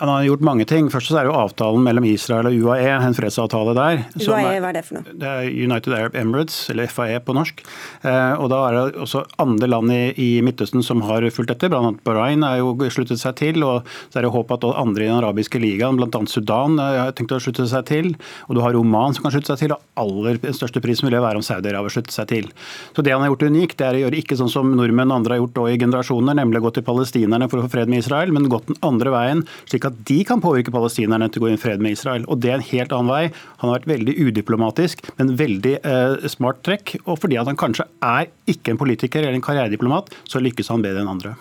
Han 0.00 0.08
har 0.08 0.22
gjort 0.24 0.44
mange 0.44 0.64
ting. 0.64 0.88
Først 0.88 1.10
så 1.10 1.18
er 1.20 1.26
det 1.26 1.30
jo 1.32 1.36
avtalen 1.36 1.84
mellom 1.84 2.06
Israel 2.08 2.48
og 2.48 2.56
UAE, 2.56 2.88
en 3.04 3.16
fredsavtale 3.16 3.74
der. 3.76 3.98
UAE, 4.16 4.60
hva 4.62 4.70
er 4.70 4.78
det 4.78 4.82
for 4.86 4.96
noe? 4.96 5.16
Det 5.20 5.28
er 5.28 5.50
United 5.52 5.96
Arab 5.96 6.16
Emirates, 6.16 6.56
eller 6.72 6.88
FAE 6.88 7.18
på 7.24 7.34
norsk. 7.36 7.60
Eh, 8.08 8.32
og 8.40 8.48
da 8.52 8.60
er 8.64 8.78
det 8.78 9.02
også 9.04 9.26
andre 9.44 9.68
land 9.68 9.92
i, 9.92 10.00
i 10.16 10.28
Midtøsten 10.44 10.84
som 10.86 11.04
har 11.04 11.26
fulgt 11.36 11.52
etter. 11.52 11.68
Blant 11.68 11.90
annet 11.90 12.04
Bahrain 12.06 12.46
har 12.46 12.62
jo 12.62 12.72
sluttet 12.88 13.20
seg 13.20 13.36
til. 13.42 13.60
og 13.66 13.84
Så 14.08 14.20
er 14.20 14.26
det 14.26 14.32
håp 14.32 14.54
at 14.56 14.64
andre 14.70 15.04
i 15.04 15.10
den 15.10 15.18
arabiske 15.18 15.60
ligaen, 15.60 16.00
bl.a. 16.00 16.22
Sudan, 16.32 16.80
eh, 16.80 17.02
har 17.04 17.12
tenkt 17.16 17.36
å 17.36 17.42
slutte 17.42 17.68
seg 17.68 17.84
til. 17.92 18.14
Og 18.48 18.56
du 18.56 18.62
har 18.64 18.78
Oman 18.80 19.16
som 19.16 19.26
kan 19.26 19.36
slutte 19.36 19.52
seg 19.52 19.66
til. 19.66 19.76
Og 19.76 20.00
aller 20.00 20.40
største 20.56 20.80
prisen 20.80 21.10
vil 21.10 21.20
være 21.20 21.42
om 21.42 21.44
Saudi-Arabia 21.44 21.92
slutter 21.92 22.16
seg 22.16 22.32
til. 22.32 22.50
Så 22.96 23.04
det 23.04 23.12
han 23.12 23.20
har 23.20 23.34
gjort 23.34 23.46
unikt, 23.52 23.76
det 23.76 23.90
er 23.90 24.00
å 24.00 24.04
gjøre 24.06 24.22
ikke 24.24 24.40
sånn 24.40 24.52
som 24.52 24.72
nordmenn 24.80 25.12
og 25.12 25.20
andre 25.20 25.36
har 25.36 25.44
gjort 25.44 25.62
i 25.68 25.78
generasjoner, 25.84 26.40
nemlig 26.40 26.62
å 26.62 26.68
gå 26.68 26.74
til 26.78 26.88
palestinerne 26.88 27.52
for 27.52 27.60
å 27.60 27.68
få 27.68 27.74
fred 27.76 27.92
med 27.92 28.00
Israel, 28.00 28.32
men 28.32 28.48
gått 28.48 28.70
den 28.70 28.80
andre 28.86 29.12
veien. 29.12 29.44
slik 29.68 29.84
at 29.89 29.89
at 29.90 29.98
de 30.08 30.18
kan 30.26 30.42
påvirke 30.42 30.72
palestinerne 30.74 31.28
til 31.30 31.40
å 31.40 31.44
gå 31.44 31.50
inn 31.50 31.58
i 31.58 31.60
fred 31.60 31.82
med 31.82 31.96
Israel. 31.96 32.26
Og 32.30 32.40
Det 32.40 32.50
er 32.50 32.58
en 32.58 32.66
helt 32.70 32.94
annen 32.96 33.10
vei. 33.10 33.22
Han 33.60 33.70
har 33.70 33.80
vært 33.80 33.90
veldig 33.90 34.14
udiplomatisk, 34.28 35.04
men 35.18 35.34
veldig 35.38 35.74
eh, 35.78 36.28
smart 36.32 36.62
trekk. 36.66 36.96
Og 37.04 37.20
fordi 37.22 37.38
han 37.40 37.58
kanskje 37.60 37.86
er 38.04 38.30
ikke 38.50 38.74
en 38.74 38.80
politiker 38.80 39.22
eller 39.22 39.38
en 39.38 39.44
karrierediplomat, 39.44 40.10
så 40.28 40.42
lykkes 40.42 40.70
han 40.72 40.84
bedre 40.84 41.04
enn 41.04 41.12
andre. 41.12 41.34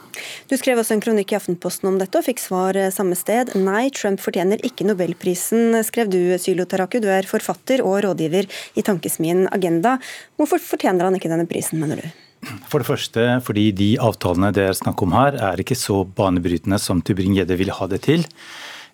Du 0.49 0.55
skrev 0.59 0.81
også 0.81 0.97
en 0.97 1.03
kronikk 1.03 1.33
i 1.33 1.39
Aftenposten 1.39 1.91
om 1.91 1.99
dette, 2.01 2.19
og 2.19 2.27
fikk 2.27 2.43
svar 2.43 2.77
eh, 2.79 2.91
samme 2.93 3.17
sted. 3.19 3.53
Nei, 3.59 3.87
Trump 3.95 4.21
fortjener 4.23 4.61
ikke 4.65 4.87
nobelprisen, 4.87 5.77
skrev 5.87 6.11
du, 6.11 6.21
Sylo 6.41 6.67
Taraku. 6.69 6.99
Du 7.03 7.09
er 7.13 7.29
forfatter 7.29 7.85
og 7.85 8.01
rådgiver 8.07 8.49
i 8.75 8.85
tankesmien 8.85 9.47
Agenda. 9.53 9.97
Hvorfor 10.39 10.61
fortjener 10.73 11.07
han 11.07 11.19
ikke 11.19 11.31
denne 11.31 11.49
prisen, 11.49 11.81
mener 11.81 12.03
du? 12.03 12.28
For 12.69 12.81
det 12.81 12.87
første 12.87 13.25
fordi 13.45 13.69
de 13.75 13.89
avtalene 14.01 14.51
det 14.55 14.65
er 14.69 14.77
snakk 14.77 15.01
om 15.03 15.15
her, 15.17 15.37
er 15.51 15.61
ikke 15.61 15.77
så 15.77 16.01
banebrytende 16.03 16.79
som 16.81 17.03
Tybring-Gjedde 17.03 17.57
vil 17.59 17.73
ha 17.75 17.87
det 17.91 18.03
til. 18.07 18.25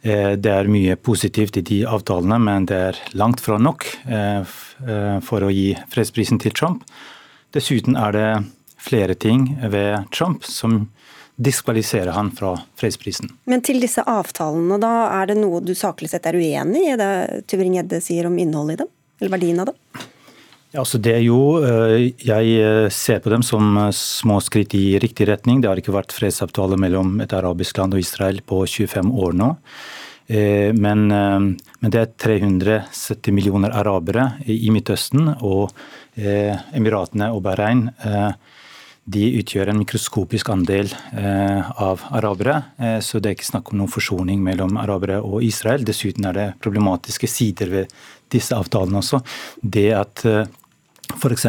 Eh, 0.06 0.34
det 0.38 0.52
er 0.52 0.72
mye 0.72 0.98
positivt 0.98 1.58
i 1.62 1.66
de 1.66 1.80
avtalene, 1.90 2.40
men 2.42 2.68
det 2.70 2.82
er 2.90 3.02
langt 3.18 3.42
fra 3.42 3.58
nok 3.62 3.88
eh, 4.06 4.42
eh, 4.86 5.18
for 5.25 5.46
å 5.46 5.54
gi 5.54 5.72
fredsprisen 5.94 6.42
til 6.42 6.54
Trump. 6.58 6.86
Dessuten 7.56 7.98
er 7.98 8.16
det 8.16 8.30
flere 8.86 9.16
ting 9.18 9.48
ved 9.72 10.10
Trump 10.14 10.46
som 10.46 10.86
diskvalifiserer 11.36 12.14
han 12.16 12.30
fra 12.32 12.54
fredsprisen. 12.80 13.32
Men 13.50 13.64
til 13.66 13.82
disse 13.84 14.04
avtalene, 14.08 14.78
da, 14.80 14.94
er 15.18 15.32
det 15.32 15.40
noe 15.40 15.60
du 15.64 15.74
saklig 15.75 16.12
sett 16.12 16.28
er 16.30 16.38
uenig 16.40 16.86
i 16.94 17.00
det 17.00 17.14
Tybring-Gjedde 17.50 18.02
sier 18.04 18.30
om 18.30 18.38
innholdet 18.40 18.78
i 18.78 18.84
dem? 18.86 18.94
Eller 19.20 19.36
verdien 19.36 19.64
av 19.64 19.72
dem? 19.72 20.06
Altså 20.79 21.00
det 21.00 21.13
er 21.15 21.24
jo, 21.24 21.63
eh, 21.63 22.12
Jeg 22.20 22.55
eh, 22.60 22.89
ser 22.89 23.20
på 23.24 23.32
dem 23.32 23.44
som 23.44 23.77
eh, 23.77 23.91
små 23.91 24.39
skritt 24.44 24.75
i 24.75 25.00
riktig 25.00 25.27
retning. 25.29 25.62
Det 25.62 25.70
har 25.70 25.79
ikke 25.79 25.96
vært 25.96 26.15
fredsavtale 26.15 26.77
mellom 26.77 27.20
et 27.24 27.34
arabisk 27.34 27.77
land 27.79 27.96
og 27.96 28.03
Israel 28.03 28.41
på 28.41 28.65
25 28.65 29.13
år 29.13 29.34
nå. 29.34 29.55
Men, 30.25 31.03
men 31.05 31.91
det 31.94 32.00
er 32.00 32.13
370 32.17 33.29
millioner 33.29 33.70
arabere 33.77 34.39
i 34.50 34.72
Midtøsten, 34.74 35.27
og 35.46 35.70
Emiratene 36.17 37.27
og 37.29 37.44
Bahrain 37.46 37.84
de 39.05 39.27
utgjør 39.38 39.70
en 39.70 39.84
mikroskopisk 39.84 40.50
andel 40.50 40.89
av 41.13 42.08
arabere. 42.10 42.58
Så 43.05 43.22
det 43.22 43.29
er 43.29 43.38
ikke 43.38 43.51
snakk 43.51 43.70
om 43.70 43.84
noen 43.84 43.94
forsoning 43.94 44.41
mellom 44.41 44.82
arabere 44.82 45.22
og 45.22 45.46
Israel. 45.46 45.86
Dessuten 45.86 46.25
er 46.25 46.39
det 46.39 46.50
problematiske 46.58 47.29
sider 47.29 47.75
ved 47.75 47.98
disse 48.34 48.58
avtalene 48.58 49.03
også. 49.05 49.22
Det 49.62 49.91
at 49.94 50.25
F.eks. 51.13 51.45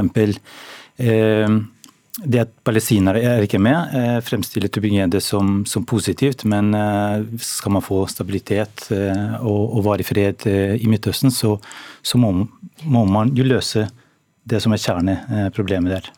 Eh, 0.97 1.57
det 2.17 2.41
at 2.47 2.53
palestinere 2.65 3.21
er 3.21 3.45
ikke 3.45 3.61
med, 3.61 3.93
eh, 3.93 4.19
fremstiller 4.25 4.71
Tubingede 4.73 5.21
som, 5.21 5.67
som 5.69 5.85
positivt, 5.85 6.47
men 6.49 6.73
eh, 6.75 7.27
skal 7.37 7.75
man 7.77 7.85
få 7.85 8.07
stabilitet 8.09 8.87
eh, 8.95 9.35
og, 9.43 9.77
og 9.77 9.85
varig 9.85 10.07
fred 10.09 10.47
eh, 10.49 10.77
i 10.81 10.89
Midtøsten, 10.89 11.31
så, 11.31 11.59
så 12.01 12.21
må, 12.21 12.33
må, 12.85 13.05
man 13.05 13.35
jo 13.37 13.45
løse 13.45 13.85
det 14.49 14.63
som 14.65 14.73
er 14.73 14.81
kjerneproblemet 14.81 15.93
der. 15.93 16.11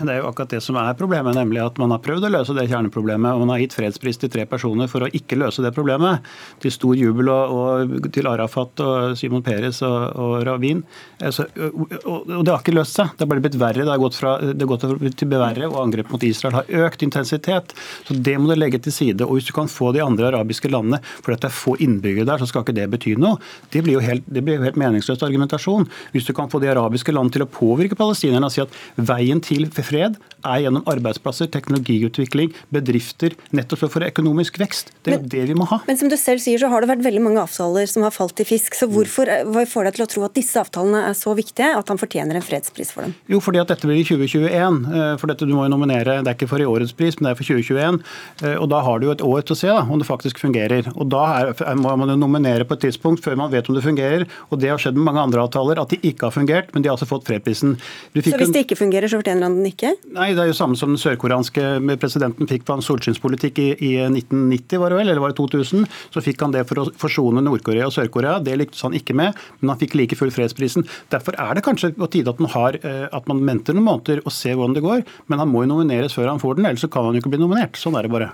Men 0.00 0.08
det 0.08 0.14
er 0.14 0.22
jo 0.22 0.28
akkurat 0.30 0.52
det 0.54 0.62
som 0.64 0.78
er 0.80 0.96
problemet, 0.96 1.36
nemlig 1.36 1.60
at 1.60 1.78
man 1.80 1.92
har 1.92 2.00
prøvd 2.00 2.24
å 2.24 2.32
løse 2.32 2.54
det 2.56 2.66
kjerneproblemet. 2.70 3.34
Og 3.36 3.42
man 3.44 3.52
har 3.52 3.60
gitt 3.60 3.76
fredspris 3.76 4.16
til 4.22 4.30
tre 4.32 4.46
personer 4.48 4.88
for 4.88 5.04
å 5.04 5.10
ikke 5.12 5.36
løse 5.36 5.60
det 5.60 5.74
problemet. 5.76 6.24
Til 6.62 6.72
stor 6.72 6.96
jubel 6.96 7.28
og, 7.28 7.52
og 7.52 8.08
til 8.14 8.28
Arafat 8.30 8.80
og 8.84 9.18
Simon 9.20 9.44
Peres 9.44 9.82
og, 9.84 9.98
og 10.16 10.36
Ravin. 10.48 10.80
Altså, 11.20 11.44
og, 11.68 11.92
og, 12.00 12.30
det 12.46 12.54
har 12.54 12.62
ikke 12.62 12.76
løst 12.78 12.96
seg. 12.96 13.12
Det 13.12 13.26
har 13.26 13.32
bare 13.34 13.44
blitt 13.44 13.58
verre. 13.60 13.84
Det 13.84 13.92
har 13.92 14.00
gått, 14.00 14.16
fra, 14.16 14.32
det 14.40 14.64
har 14.64 14.70
gått 14.72 15.18
til 15.20 15.32
verre, 15.34 15.68
og 15.68 15.82
angrep 15.82 16.14
mot 16.14 16.24
Israel 16.24 16.56
har 16.62 16.72
økt 16.86 17.04
intensitet. 17.04 17.76
Så 18.08 18.16
det 18.16 18.38
må 18.40 18.48
du 18.48 18.56
legge 18.56 18.80
til 18.80 18.96
side. 18.96 19.28
Og 19.28 19.36
hvis 19.36 19.50
du 19.50 19.54
kan 19.56 19.68
få 19.68 19.92
de 19.96 20.00
andre 20.04 20.30
arabiske 20.30 20.72
landene, 20.72 21.02
for 21.20 21.34
det 21.34 21.50
er 21.50 21.56
få 21.60 21.76
innbyggere 21.84 22.28
der, 22.32 22.40
så 22.40 22.48
skal 22.48 22.64
ikke 22.64 22.78
det 22.80 22.88
bety 22.96 23.18
noe. 23.20 23.36
Det 23.74 23.84
blir 23.84 23.98
jo 23.98 24.04
helt, 24.04 24.24
det 24.32 24.46
blir 24.48 24.64
helt 24.64 24.80
meningsløs 24.80 25.20
argumentasjon. 25.28 25.90
Hvis 26.14 26.24
du 26.28 26.32
kan 26.36 26.48
få 26.48 26.62
de 26.64 26.72
arabiske 26.72 27.12
landene 27.12 27.36
til 27.36 27.44
å 27.44 27.50
påvirke 27.52 28.00
palestinerne 28.00 28.48
og 28.48 28.56
si 28.56 28.64
at 28.64 28.80
veien 28.96 29.44
til 29.44 29.68
fred 29.90 30.18
er 30.46 30.62
gjennom 30.64 30.86
arbeidsplasser, 30.88 31.50
teknologiutvikling, 31.52 32.52
bedrifter, 32.72 33.34
nettopp 33.56 33.82
for 33.92 34.06
økonomisk 34.06 34.58
vekst. 34.60 34.92
Det 35.04 35.12
er 35.12 35.18
men, 35.18 35.26
jo 35.26 35.32
det 35.34 35.42
vi 35.50 35.56
må 35.58 35.66
ha. 35.68 35.80
Men 35.88 35.98
som 36.00 36.10
du 36.10 36.16
selv 36.20 36.42
sier, 36.42 36.60
så 36.60 36.70
har 36.72 36.84
det 36.84 36.90
vært 36.92 37.04
veldig 37.04 37.22
mange 37.24 37.42
avtaler 37.42 37.88
som 37.90 38.04
har 38.06 38.14
falt 38.14 38.40
i 38.40 38.46
fisk. 38.48 38.76
Så 38.76 38.88
hvorfor 38.90 39.28
hva 39.50 39.64
får 39.68 39.88
deg 39.88 39.98
til 39.98 40.06
å 40.06 40.08
tro 40.14 40.24
at 40.26 40.36
disse 40.36 40.60
avtalene 40.60 41.02
er 41.10 41.16
så 41.18 41.34
viktige 41.36 41.72
at 41.76 41.92
han 41.92 42.00
fortjener 42.00 42.38
en 42.38 42.46
fredspris 42.46 42.92
for 42.94 43.06
dem? 43.06 43.14
Jo, 43.30 43.42
fordi 43.44 43.62
at 43.62 43.72
dette 43.72 43.88
blir 43.88 44.00
i 44.00 44.06
2021. 44.06 44.80
Eh, 44.90 45.12
for 45.20 45.32
dette 45.32 45.48
du 45.48 45.54
må 45.56 45.66
jo 45.66 45.74
nominere, 45.74 46.20
Det 46.20 46.32
er 46.32 46.38
ikke 46.38 46.50
for 46.50 46.62
i 46.62 46.68
årets 46.68 46.96
pris, 46.96 47.18
men 47.18 47.28
det 47.28 47.34
er 47.34 47.40
for 47.40 47.50
2021. 47.50 48.00
Eh, 48.44 48.56
og 48.56 48.68
Da 48.72 48.82
har 48.86 49.00
du 49.00 49.08
jo 49.08 49.14
et 49.16 49.24
år 49.26 49.44
til 49.44 49.56
å 49.56 49.60
se 49.60 49.70
da, 49.70 49.82
om 49.84 50.00
det 50.00 50.08
faktisk 50.08 50.40
fungerer. 50.40 50.88
Og 50.96 51.08
Da 51.12 51.24
er, 51.40 51.74
må 51.76 51.96
man 51.96 52.08
jo 52.08 52.16
nominere 52.16 52.64
på 52.64 52.78
et 52.78 52.86
tidspunkt 52.88 53.24
før 53.24 53.36
man 53.36 53.52
vet 53.52 53.68
om 53.68 53.76
det 53.76 53.84
fungerer. 53.84 54.26
Og 54.50 54.60
Det 54.60 54.70
har 54.72 54.78
skjedd 54.78 54.96
med 54.96 55.08
mange 55.10 55.24
andre 55.28 55.44
avtaler, 55.44 55.80
at 55.80 55.92
de 55.92 56.00
ikke 56.00 56.28
har 56.28 56.34
fungert, 56.34 56.72
men 56.74 56.82
de 56.82 56.88
har 56.88 56.96
altså 56.96 57.08
fått 57.08 57.28
fredprisen. 57.28 57.76
Så 58.14 58.36
hvis 58.36 58.52
det 58.52 58.66
ikke 58.66 58.78
fungerer, 58.78 59.08
så 59.08 59.20
fortjener 59.20 59.48
han 59.48 59.58
den 59.60 59.72
ikke? 59.72 59.79
Nei, 60.12 60.30
det 60.36 60.42
er 60.42 60.50
jo 60.50 60.56
samme 60.56 60.78
som 60.78 60.92
den 60.92 61.00
sørkoreanske 61.00 61.64
presidenten 62.00 62.48
fikk 62.50 62.66
på 62.68 62.76
hans 62.76 62.88
solskinnspolitikk 62.90 63.60
i, 63.62 63.68
i, 63.76 63.92
1990, 64.04 64.80
var 64.82 64.92
det 64.92 65.00
vel, 65.00 65.12
eller 65.12 65.22
var 65.24 65.32
det 65.32 65.38
2000? 65.40 65.86
Så 66.14 66.24
fikk 66.24 66.44
han 66.44 66.54
det 66.54 66.66
for 66.68 66.82
å 66.82 66.86
forsone 67.00 67.44
Nord-Korea 67.46 67.88
og 67.88 67.94
Sør-Korea. 67.96 68.38
Det 68.44 68.58
lyktes 68.60 68.84
han 68.86 68.96
ikke 68.96 69.16
med, 69.16 69.38
men 69.60 69.72
han 69.72 69.80
fikk 69.80 69.96
like 69.98 70.18
full 70.18 70.32
fredsprisen. 70.34 70.86
Derfor 71.12 71.38
er 71.40 71.56
det 71.56 71.64
kanskje 71.66 71.94
på 71.96 72.10
tide 72.12 72.34
at 72.34 72.42
man, 72.42 72.52
har, 72.54 72.80
eh, 72.84 73.06
at 73.08 73.30
man 73.30 73.44
venter 73.46 73.76
noen 73.76 73.88
måneder 73.88 74.24
og 74.24 74.34
ser 74.34 74.58
hvordan 74.58 74.76
det 74.76 74.86
går. 74.86 75.04
Men 75.32 75.44
han 75.44 75.52
må 75.52 75.64
jo 75.64 75.72
nomineres 75.74 76.16
før 76.16 76.32
han 76.34 76.42
får 76.42 76.60
den, 76.60 76.70
ellers 76.70 76.84
så 76.86 76.92
kan 76.92 77.08
han 77.08 77.16
jo 77.16 77.24
ikke 77.24 77.36
bli 77.36 77.44
nominert. 77.44 77.80
Sånn 77.80 77.96
er 77.98 78.06
det 78.06 78.14
bare. 78.14 78.32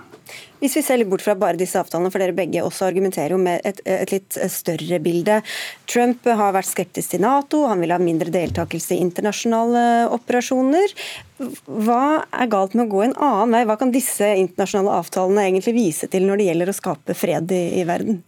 Hvis 0.57 0.73
vi 0.79 0.81
ser 0.81 0.97
litt 0.97 1.09
bort 1.11 1.21
fra 1.21 1.35
bare 1.37 1.59
disse 1.59 1.77
avtalene, 1.77 2.09
for 2.09 2.21
dere 2.21 2.33
begge 2.37 2.63
også 2.65 2.87
argumenterer 2.87 3.35
jo 3.35 3.41
med 3.41 3.61
et, 3.67 3.81
et, 3.85 4.09
litt 4.13 4.39
større 4.49 4.97
bilde. 5.03 5.41
Trump 5.89 6.25
har 6.25 6.55
vært 6.55 6.71
skeptisk 6.71 7.13
til 7.13 7.21
Nato, 7.21 7.67
han 7.69 7.83
vil 7.83 7.93
ha 7.93 7.99
mindre 8.01 8.33
deltakelse 8.33 8.95
i 8.95 9.03
internasjonale 9.05 9.83
operasjoner. 10.15 10.95
Hva 11.37 12.25
er 12.33 12.49
galt 12.49 12.73
med 12.73 12.87
å 12.87 12.89
gå 12.89 13.03
en 13.05 13.13
annen 13.21 13.53
vei? 13.53 13.65
Hva 13.69 13.77
kan 13.77 13.93
disse 13.93 14.25
internasjonale 14.41 14.95
avtalene 14.97 15.45
egentlig 15.45 15.75
vise 15.77 16.09
til 16.09 16.25
når 16.25 16.41
det 16.41 16.47
gjelder 16.47 16.71
å 16.71 16.77
skape 16.79 17.17
fred 17.17 17.53
i, 17.53 17.63
i 17.77 17.83
verden? 17.85 18.23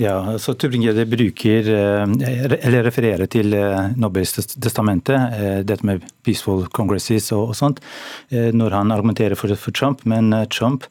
Ja, 0.00 0.16
så 0.40 0.56
Tubring-Gjedde 0.56 1.04
bruker, 1.06 1.68
eh, 1.68 2.56
eller 2.64 2.88
refererer 2.88 3.28
til 3.30 3.52
eh, 3.54 3.92
Nobels 4.00 4.32
testamentet, 4.56 5.36
eh, 5.36 5.58
dette 5.68 5.84
med 5.84 6.08
peaceful 6.24 6.64
congresses 6.72 7.28
og, 7.36 7.52
og 7.52 7.58
sånt, 7.58 7.84
når 8.32 8.74
han 8.74 8.94
argumenterer 8.94 9.36
for, 9.36 9.52
for 9.60 9.76
Trump. 9.76 10.00
Men 10.08 10.32
Trump 10.48 10.88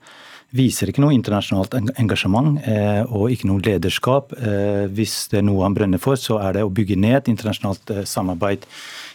viser 0.54 0.90
ikke 0.90 1.02
noe 1.02 1.16
internasjonalt 1.16 1.74
engasjement 1.98 2.60
eh, 2.70 3.02
og 3.10 3.32
ikke 3.34 3.50
noe 3.50 3.64
lederskap. 3.66 4.36
Eh, 4.38 4.86
hvis 4.94 5.16
det 5.32 5.42
er 5.42 5.48
noe 5.48 5.66
han 5.66 5.76
brenner 5.78 6.02
for, 6.02 6.20
så 6.20 6.38
er 6.44 6.58
det 6.58 6.66
å 6.66 6.74
bygge 6.74 6.98
ned 7.00 7.32
internasjonalt 7.32 7.94
eh, 7.94 8.06
samarbeid. 8.10 8.68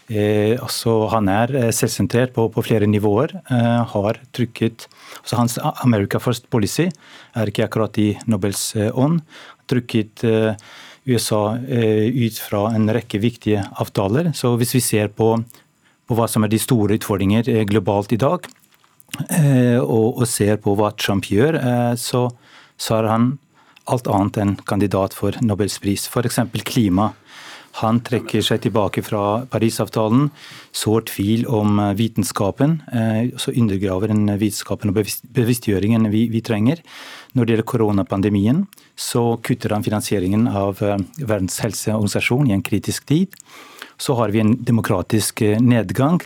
Altså, 0.08 0.92
han 1.12 1.26
er 1.28 1.50
selvsentrert 1.76 2.30
på, 2.32 2.46
på, 2.48 2.62
flere 2.64 2.86
nivåer. 2.88 3.34
har 3.92 4.16
trykket 4.32 4.86
altså 5.18 5.36
Hans 5.36 5.56
America 5.84 6.16
First 6.16 6.46
Policy 6.48 6.86
er 7.36 7.50
ikke 7.50 7.66
akkurat 7.66 8.00
i 8.00 8.14
Nobels 8.24 8.70
ånd. 8.96 9.20
Trykket 9.68 10.24
USA 11.04 11.42
ut 11.60 12.40
fra 12.40 12.62
en 12.72 12.88
rekke 12.96 13.20
viktige 13.20 13.66
avtaler. 13.76 14.32
Så 14.32 14.54
hvis 14.56 14.72
vi 14.78 14.80
ser 14.86 15.12
på, 15.12 15.34
på 16.08 16.16
hva 16.16 16.24
som 16.24 16.48
er 16.48 16.54
de 16.56 16.62
store 16.64 16.96
utfordringer 16.96 17.68
globalt 17.68 18.16
i 18.16 18.22
dag, 18.24 18.48
og, 19.80 20.18
og, 20.20 20.24
ser 20.28 20.58
på 20.62 20.74
hva 20.78 20.92
Trump 20.96 21.28
gjør, 21.32 21.58
eh, 21.58 21.94
så, 21.98 22.28
så 22.76 22.98
er 22.98 23.08
han 23.12 23.30
alt 23.88 24.08
annet 24.12 24.36
enn 24.42 24.58
kandidat 24.68 25.16
for 25.16 25.36
Nobels 25.40 25.78
pris. 25.80 26.04
F.eks. 26.10 26.42
klima. 26.68 27.14
Han 27.78 28.00
trekker 28.02 28.42
seg 28.42 28.62
tilbake 28.64 29.04
fra 29.06 29.46
Parisavtalen, 29.48 30.28
sår 30.74 31.06
tvil 31.12 31.46
om 31.46 31.78
eh, 31.80 31.94
vitenskapen. 31.96 32.80
Så 33.40 33.54
undergraver 33.54 34.12
den 34.12 34.28
vitenskapen 34.40 34.92
og 34.92 35.00
bevisstgjøringen 35.00 36.10
vi, 36.12 36.26
vi, 36.32 36.44
trenger. 36.44 36.82
Når 37.32 37.44
det 37.44 37.54
gjelder 37.54 37.70
koronapandemien, 37.72 38.62
så 38.98 39.38
kutter 39.44 39.76
han 39.76 39.86
finansieringen 39.86 40.48
av 40.50 40.82
Verdens 40.82 41.60
helseorganisasjon 41.64 42.50
i 42.50 42.56
en 42.56 42.66
kritisk 42.66 43.08
tid. 43.08 43.36
Så 43.98 44.14
har 44.18 44.34
vi 44.34 44.42
en 44.42 44.56
demokratisk 44.62 45.42
nedgang. 45.62 46.20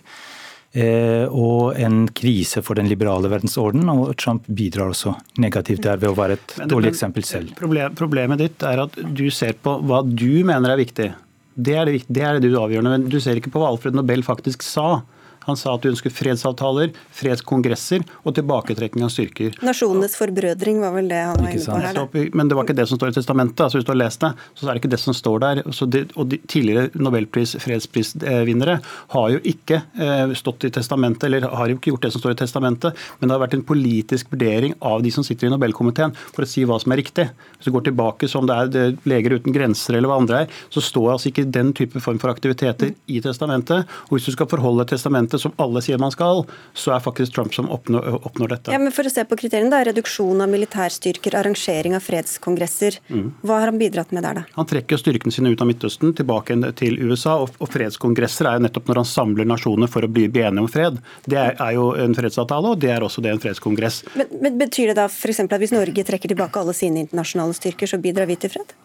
Eh, 0.73 1.29
og 1.29 1.77
en 1.77 2.07
krise 2.17 2.63
for 2.65 2.79
den 2.81 2.89
liberale 2.89 3.29
verdensorden. 3.29 3.85
Og 3.93 4.15
Trump 4.21 4.47
bidrar 4.49 4.95
også 4.95 5.15
negativt 5.43 5.85
der 5.85 6.01
ved 6.01 6.13
å 6.13 6.17
være 6.17 6.39
et 6.39 6.55
dårlig 6.71 6.95
eksempel 6.95 7.27
selv. 7.29 7.53
Problemet 7.99 8.41
ditt 8.41 8.65
er 8.65 8.87
at 8.87 8.97
du 8.97 9.27
ser 9.35 9.59
på 9.61 9.77
hva 9.85 10.01
du 10.07 10.43
mener 10.49 10.73
er 10.73 10.81
viktig. 10.81 11.11
Det 11.53 11.75
er 11.77 11.89
det, 11.89 11.99
det, 12.09 12.23
er 12.25 12.41
det 12.41 12.49
du 12.49 12.57
avgjørende, 12.57 12.95
men 12.95 13.11
du 13.13 13.19
ser 13.21 13.37
ikke 13.37 13.53
på 13.53 13.61
hva 13.61 13.69
Alfred 13.75 13.99
Nobel 13.99 14.25
faktisk 14.25 14.65
sa. 14.65 15.03
Han 15.47 15.59
sa 15.59 15.75
at 15.77 15.85
du 15.85 15.91
ønsker 15.93 16.13
fredsavtaler, 16.13 16.93
fredskongresser 17.17 18.05
og 18.23 18.37
tilbaketrekning 18.39 19.07
av 19.07 19.13
styrker. 19.15 19.57
Nasjonenes 19.65 20.17
forbrødring 20.19 20.81
var 20.83 20.95
vel 20.97 21.11
det 21.13 21.21
han 21.23 21.41
var 21.43 21.55
inne 21.55 21.67
på 21.67 21.81
her? 21.83 21.99
Da. 21.99 22.25
Men 22.39 22.51
det 22.51 22.59
var 22.59 22.69
ikke 22.69 22.79
det 22.79 22.89
som 22.91 23.01
står 23.01 23.13
i 23.13 23.17
testamentet. 23.19 23.65
altså 23.65 23.81
Hvis 23.81 23.89
du 23.89 23.93
har 23.95 24.01
lest 24.03 24.25
det, 24.25 24.33
så 24.55 24.67
er 24.67 24.73
det 24.73 24.83
ikke 24.83 24.93
det 24.95 25.03
som 25.03 25.17
står 25.17 25.43
der. 25.45 25.63
Det, 25.93 26.03
og 26.17 26.29
de 26.31 26.39
tidligere 26.51 26.91
nobelpris, 26.95 27.57
fredsprisvinnere 27.63 28.79
har 29.15 29.29
jo 29.35 29.41
ikke 29.53 29.83
eh, 29.99 30.35
stått 30.39 30.69
i 30.69 30.73
testamentet, 30.75 31.29
eller 31.29 31.49
har 31.51 31.71
jo 31.71 31.79
ikke 31.79 31.93
gjort 31.93 32.07
det 32.07 32.13
som 32.15 32.23
står 32.23 32.37
i 32.37 32.41
testamentet, 32.43 32.99
men 33.19 33.29
det 33.29 33.37
har 33.37 33.43
vært 33.43 33.57
en 33.59 33.67
politisk 33.67 34.33
vurdering 34.33 34.77
av 34.81 35.03
de 35.05 35.13
som 35.15 35.27
sitter 35.27 35.49
i 35.49 35.53
Nobelkomiteen 35.53 36.15
for 36.33 36.45
å 36.45 36.49
si 36.49 36.65
hva 36.69 36.79
som 36.83 36.95
er 36.95 37.03
riktig. 37.03 37.29
Hvis 37.57 37.69
du 37.69 37.75
går 37.75 37.89
tilbake 37.91 38.31
som 38.31 38.49
det 38.49 38.59
er 38.59 38.97
Leger 39.09 39.37
uten 39.39 39.55
grenser 39.55 39.97
eller 39.99 40.11
hva 40.11 40.21
andre 40.23 40.45
er, 40.45 40.61
så 40.73 40.83
står 40.85 41.15
altså 41.15 41.31
ikke 41.31 41.49
den 41.53 41.73
type 41.77 42.01
form 42.03 42.21
for 42.23 42.33
aktiviteter 42.33 42.93
i 43.11 43.21
testamentet. 43.25 43.89
Og 44.09 44.17
hvis 44.17 44.29
du 44.29 44.37
skal 44.37 44.49
forholde 44.51 44.87
testamentet 44.91 45.32
dette 45.33 45.43
som 45.43 45.55
alle 45.63 45.83
sier 45.85 46.01
man 46.01 46.13
skal, 46.13 46.45
så 46.75 46.95
er 46.95 47.03
faktisk 47.05 47.35
Trump 47.35 47.55
som 47.55 47.71
oppnår, 47.73 48.21
oppnår 48.29 48.55
dette. 48.55 48.75
Ja, 48.75 48.81
men 48.83 48.93
For 48.93 49.09
å 49.09 49.13
se 49.13 49.25
på 49.29 49.39
kriteriene, 49.41 49.73
da, 49.73 49.83
Reduksjon 49.89 50.43
av 50.45 50.51
militærstyrker, 50.53 51.37
arrangering 51.39 51.97
av 51.97 52.05
fredskongresser. 52.05 52.99
Mm. 53.09 53.33
Hva 53.43 53.61
har 53.63 53.73
han 53.73 53.81
bidratt 53.81 54.13
med 54.13 54.27
der, 54.27 54.43
da? 54.43 54.45
Han 54.59 54.69
trekker 54.69 55.01
styrkene 55.01 55.35
sine 55.35 55.53
ut 55.53 55.65
av 55.65 55.71
Midtøsten, 55.71 56.15
tilbake 56.19 56.59
til 56.79 57.01
USA. 57.01 57.39
Og, 57.43 57.57
og 57.63 57.73
fredskongresser 57.73 58.51
er 58.51 58.59
jo 58.59 58.67
nettopp 58.67 58.93
når 58.93 59.03
han 59.03 59.11
samler 59.13 59.49
nasjoner 59.49 59.91
for 59.91 60.05
å 60.05 60.13
bli, 60.13 60.29
bli 60.33 60.45
enige 60.47 60.67
om 60.67 60.71
fred. 60.71 61.01
Det 61.25 61.41
er, 61.41 61.57
er, 61.57 61.75
jo 61.79 61.93
en 61.97 62.17
fredsavtale, 62.17 62.75
og 62.75 62.83
det 62.83 62.93
er 62.95 63.07
også 63.07 63.25
det 63.25 63.33
en 63.33 63.43
fredskongress. 63.43 64.03
Men, 64.19 64.39
men 64.45 64.61
Betyr 64.63 64.93
det 64.93 65.01
da 65.01 65.09
f.eks. 65.11 65.43
at 65.43 65.59
hvis 65.59 65.75
Norge 65.75 66.05
trekker 66.07 66.31
tilbake 66.31 66.61
alle 66.61 66.77
sine 66.77 67.03
internasjonale 67.07 67.57
styrker, 67.57 67.91
så 67.91 67.99
bidrar 68.03 68.29
vi 68.31 68.39
til 68.39 68.53
fred? 68.53 68.77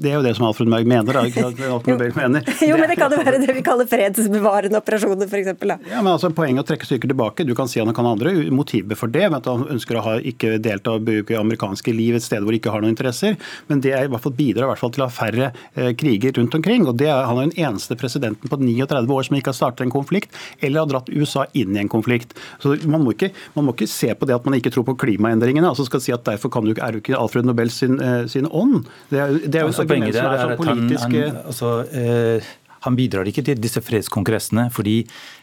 Det 0.00 0.08
er 0.08 0.16
jo 0.16 0.22
det 0.24 0.32
som 0.38 0.46
Alfred 0.48 0.70
Berg 0.72 0.88
mener. 0.88 1.12
da, 1.12 1.22
ikke 1.28 1.42
Alfred 1.44 1.98
Berg 2.00 2.16
mener. 2.16 2.46
jo, 2.70 2.76
men 2.80 2.88
det 2.88 2.96
kan 2.96 3.12
jo 3.12 3.20
være 3.20 3.40
det 3.42 3.52
vi 3.52 3.64
kaller 3.64 3.88
fredsbevarende 3.90 4.80
operasjoner, 4.80 5.28
f.eks. 5.28 5.50
Ja, 5.90 6.00
men 6.00 6.12
altså, 6.14 6.30
Poenget 6.32 6.64
å 6.64 6.68
trekke 6.70 6.88
styrker 6.88 7.10
tilbake. 7.10 7.44
Du 7.44 7.52
kan 7.58 7.68
si 7.68 7.82
han 7.82 7.92
kan 7.96 8.08
andre 8.08 8.32
motiver 8.54 8.96
for 8.96 9.12
det. 9.12 9.26
at 9.28 9.48
Han 9.50 9.66
ønsker 9.76 9.98
å 10.00 10.04
ha, 10.06 10.14
ikke 10.24 10.54
delta 10.62 10.94
og 10.96 11.04
bruke 11.04 11.36
amerikanske 11.36 11.92
liv 11.92 12.16
et 12.16 12.24
sted 12.24 12.40
hvor 12.40 12.54
de 12.54 12.60
ikke 12.62 12.72
har 12.72 12.80
noen 12.80 12.94
interesser. 12.94 13.36
Men 13.68 13.82
det 13.84 13.92
er, 13.92 14.08
i 14.08 14.12
hvert 14.12 14.24
fall 14.24 14.36
bidrar 14.38 14.68
i 14.68 14.70
hvert 14.72 14.80
fall 14.80 14.94
til 14.96 15.04
å 15.04 15.10
ha 15.10 15.12
færre 15.12 15.50
eh, 15.74 15.92
kriger 16.00 16.32
rundt 16.40 16.56
omkring. 16.56 16.88
og 16.88 16.96
det 17.00 17.10
er, 17.10 17.28
Han 17.28 17.42
er 17.42 17.50
den 17.50 17.68
eneste 17.68 17.98
presidenten 18.00 18.48
på 18.48 18.60
39 18.60 19.12
år 19.18 19.28
som 19.28 19.36
ikke 19.36 19.52
har 19.52 19.58
startet 19.58 19.84
en 19.84 19.92
konflikt, 19.92 20.32
eller 20.60 20.84
har 20.86 20.92
dratt 20.94 21.12
USA 21.12 21.44
inn 21.52 21.76
i 21.76 21.82
en 21.84 21.92
konflikt. 21.92 22.32
Så 22.62 22.78
Man 22.88 23.04
må 23.04 23.12
ikke, 23.12 23.34
man 23.58 23.68
må 23.68 23.76
ikke 23.76 23.90
se 23.90 24.14
på 24.16 24.28
det 24.28 24.38
at 24.38 24.48
man 24.48 24.56
ikke 24.56 24.72
tror 24.72 24.88
på 24.88 24.96
klimaendringene. 25.04 25.68
altså 25.68 25.84
skal 25.88 26.04
si 26.04 26.16
at 26.16 26.24
Derfor 26.30 26.52
kan 26.52 26.64
du, 26.64 26.72
er 26.72 26.94
du 26.94 27.00
ikke 27.00 27.18
Alfred 27.18 27.44
Nobel 27.44 27.72
sin, 27.74 28.00
eh, 28.00 28.24
sin 28.30 28.46
ånd. 28.46 28.86
Det 29.10 29.18
er, 29.18 29.38
det 29.44 29.60
er 29.60 29.66
jo 29.66 29.72
altså, 29.72 29.89
poenget 29.90 30.16
der 30.16 30.30
er 30.30 30.54
at 30.54 30.64
han, 30.70 30.86
han, 31.02 31.36
altså, 31.44 31.74
eh, 31.90 32.50
han, 32.86 32.96
bidrar 32.96 33.28
ikke 33.28 33.44
til 33.44 33.60
disse 33.60 33.82
fredskongressene 33.84 34.68
fordi 34.74 34.96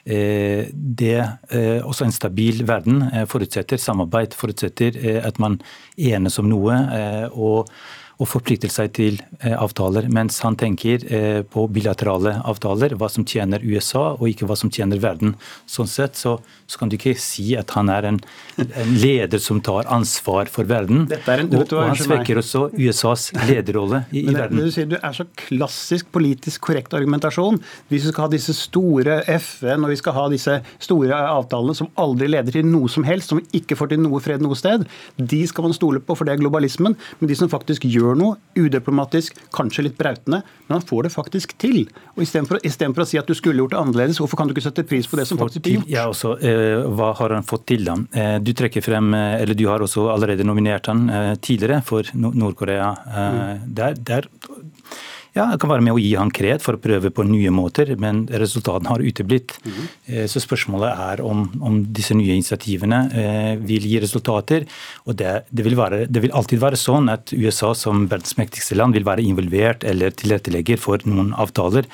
eh, 0.06 0.72
det 0.74 1.20
eh, 1.52 1.80
også 1.84 2.08
en 2.08 2.16
stabil 2.16 2.64
verden 2.68 3.06
eh, 3.12 3.28
forutsetter 3.30 3.82
samarbeid, 3.82 4.36
forutsetter 4.38 4.98
eh, 4.98 5.22
at 5.24 5.40
man 5.44 5.60
enes 5.98 6.40
om 6.42 6.50
noe. 6.50 6.82
Eh, 6.98 7.26
og 7.38 7.70
og 8.18 8.30
forplikter 8.30 8.72
seg 8.72 8.94
til 8.98 9.20
eh, 9.44 9.54
avtaler, 9.54 10.08
mens 10.14 10.40
han 10.46 10.58
tenker 10.58 11.04
eh, 11.14 11.42
på 11.46 11.68
bilaterale 11.70 12.40
avtaler, 12.50 12.96
hva 12.98 13.10
som 13.14 13.26
tjener 13.28 13.62
USA 13.62 14.16
og 14.16 14.26
ikke 14.32 14.48
hva 14.50 14.58
som 14.58 14.72
tjener 14.74 15.02
verden. 15.02 15.36
Sånn 15.70 15.90
sett 15.90 16.18
så, 16.18 16.38
så 16.66 16.82
kan 16.82 16.90
du 16.90 16.98
ikke 16.98 17.14
si 17.22 17.52
at 17.60 17.76
han 17.78 17.92
er 17.94 18.08
en, 18.10 18.20
en 18.66 18.94
leder 18.98 19.42
som 19.42 19.62
tar 19.62 19.90
ansvar 19.94 20.50
for 20.50 20.66
verden. 20.70 21.06
En, 21.14 21.52
og, 21.52 21.68
og, 21.68 21.84
han 21.84 22.00
svekker 22.00 22.42
også 22.42 22.64
USAs 22.74 23.30
lederrolle 23.46 24.04
i, 24.10 24.26
i 24.26 24.34
verden. 24.34 24.64
Du 24.66 24.74
sier 24.74 24.90
du 24.90 24.98
er 24.98 25.14
så 25.14 25.28
klassisk 25.38 26.10
politisk 26.16 26.66
korrekt 26.66 26.98
argumentasjon. 26.98 27.62
Hvis 27.92 28.08
vi 28.08 28.16
skal 28.16 28.26
ha 28.26 28.34
disse 28.34 28.58
store 28.58 29.20
FN 29.38 29.86
og 29.86 29.94
vi 29.94 30.00
skal 30.02 30.18
ha 30.18 30.26
disse 30.34 30.58
store 30.82 31.22
avtalene 31.38 31.78
som 31.78 31.92
aldri 32.02 32.32
leder 32.34 32.58
til 32.58 32.66
noe 32.66 32.90
som 32.90 33.06
helst, 33.06 33.30
som 33.30 33.44
ikke 33.54 33.78
får 33.78 33.94
til 33.94 34.02
noe 34.02 34.24
fred 34.24 34.42
noe 34.42 34.58
sted, 34.58 34.88
de 35.22 35.44
skal 35.50 35.70
man 35.70 35.78
stole 35.78 36.02
på, 36.02 36.18
for 36.18 36.26
det 36.26 36.34
er 36.34 36.42
globalismen. 36.42 36.98
Men 37.22 37.30
de 37.30 37.38
som 37.38 37.52
faktisk 37.52 37.86
gjør 37.86 38.07
gjør 38.08 38.20
noe, 38.20 38.38
udiplomatisk, 38.58 39.38
kanskje 39.54 39.86
litt 39.88 39.98
brautende, 40.00 40.41
men 40.67 40.76
han 40.80 40.86
får 40.88 41.08
det 41.08 41.13
faktisk 41.13 41.54
til. 41.62 41.84
Og 42.15 42.24
Istedenfor 42.26 42.58
for 42.98 43.06
å 43.06 43.10
si 43.10 43.20
at 43.22 43.30
du 43.30 43.36
skulle 43.38 43.62
gjort 43.62 43.76
det 43.76 43.82
annerledes, 43.82 44.22
hvorfor 44.22 44.39
kan 44.39 44.50
du 44.50 44.56
ikke 44.56 44.65
sette 44.65 44.86
pris 44.88 45.08
på 45.10 45.20
det 45.20 45.28
som 45.30 45.39
faktisk 45.39 45.65
blir 45.65 45.78
gjort? 45.80 45.91
Ja, 45.91 46.08
også, 46.10 46.34
eh, 46.41 46.88
Hva 46.98 47.12
har 47.20 47.36
han 47.36 47.46
fått 47.48 47.67
til, 47.70 47.86
da? 47.86 47.98
Eh, 48.13 48.39
du 48.39 48.54
trekker 48.58 48.82
frem, 48.82 49.13
eh, 49.13 49.41
eller 49.41 49.54
du 49.54 49.67
har 49.67 49.84
også 49.86 50.08
allerede 50.13 50.48
nominert 50.48 50.88
han 50.88 51.10
eh, 51.10 51.36
tidligere 51.36 51.84
for 51.86 52.04
Nord-Korea. 52.13 52.89
Eh, 53.08 53.38
mm. 53.38 53.76
Der, 53.78 53.93
der 53.93 54.30
ja, 55.38 55.45
jeg 55.54 55.62
kan 55.62 55.71
være 55.71 55.86
med 55.86 55.95
å 55.95 56.02
gi 56.02 56.12
han 56.17 56.32
kred 56.34 56.63
for 56.63 56.78
å 56.78 56.82
prøve 56.82 57.12
på 57.13 57.26
nye 57.28 57.52
måter, 57.54 57.93
men 58.02 58.26
resultatene 58.28 58.91
har 58.91 59.04
uteblitt. 59.04 59.56
Mm. 59.63 59.86
Så 60.32 60.41
spørsmålet 60.43 61.04
er 61.08 61.23
om, 61.26 61.45
om, 61.62 61.80
disse 61.97 62.17
nye 62.17 62.36
initiativene 62.36 63.02
eh, 63.13 63.54
vil 63.62 63.86
gi 63.88 64.02
resultater. 64.04 64.65
Og 65.06 65.17
det, 65.19 65.34
det, 65.50 65.65
vil 65.67 65.78
være, 65.80 66.04
det, 66.10 66.23
vil 66.26 66.36
alltid 66.38 66.62
være 66.63 66.80
sånn 66.80 67.12
at 67.13 67.34
USA 67.36 67.73
som 67.78 68.08
verdens 68.10 68.38
mektigste 68.39 68.78
land 68.80 68.97
vil 68.97 69.08
være 69.08 69.26
involvert 69.26 69.86
eller 69.88 70.15
tilrettelegger 70.17 70.82
for 70.82 71.04
noen 71.10 71.34
avtaler. 71.38 71.88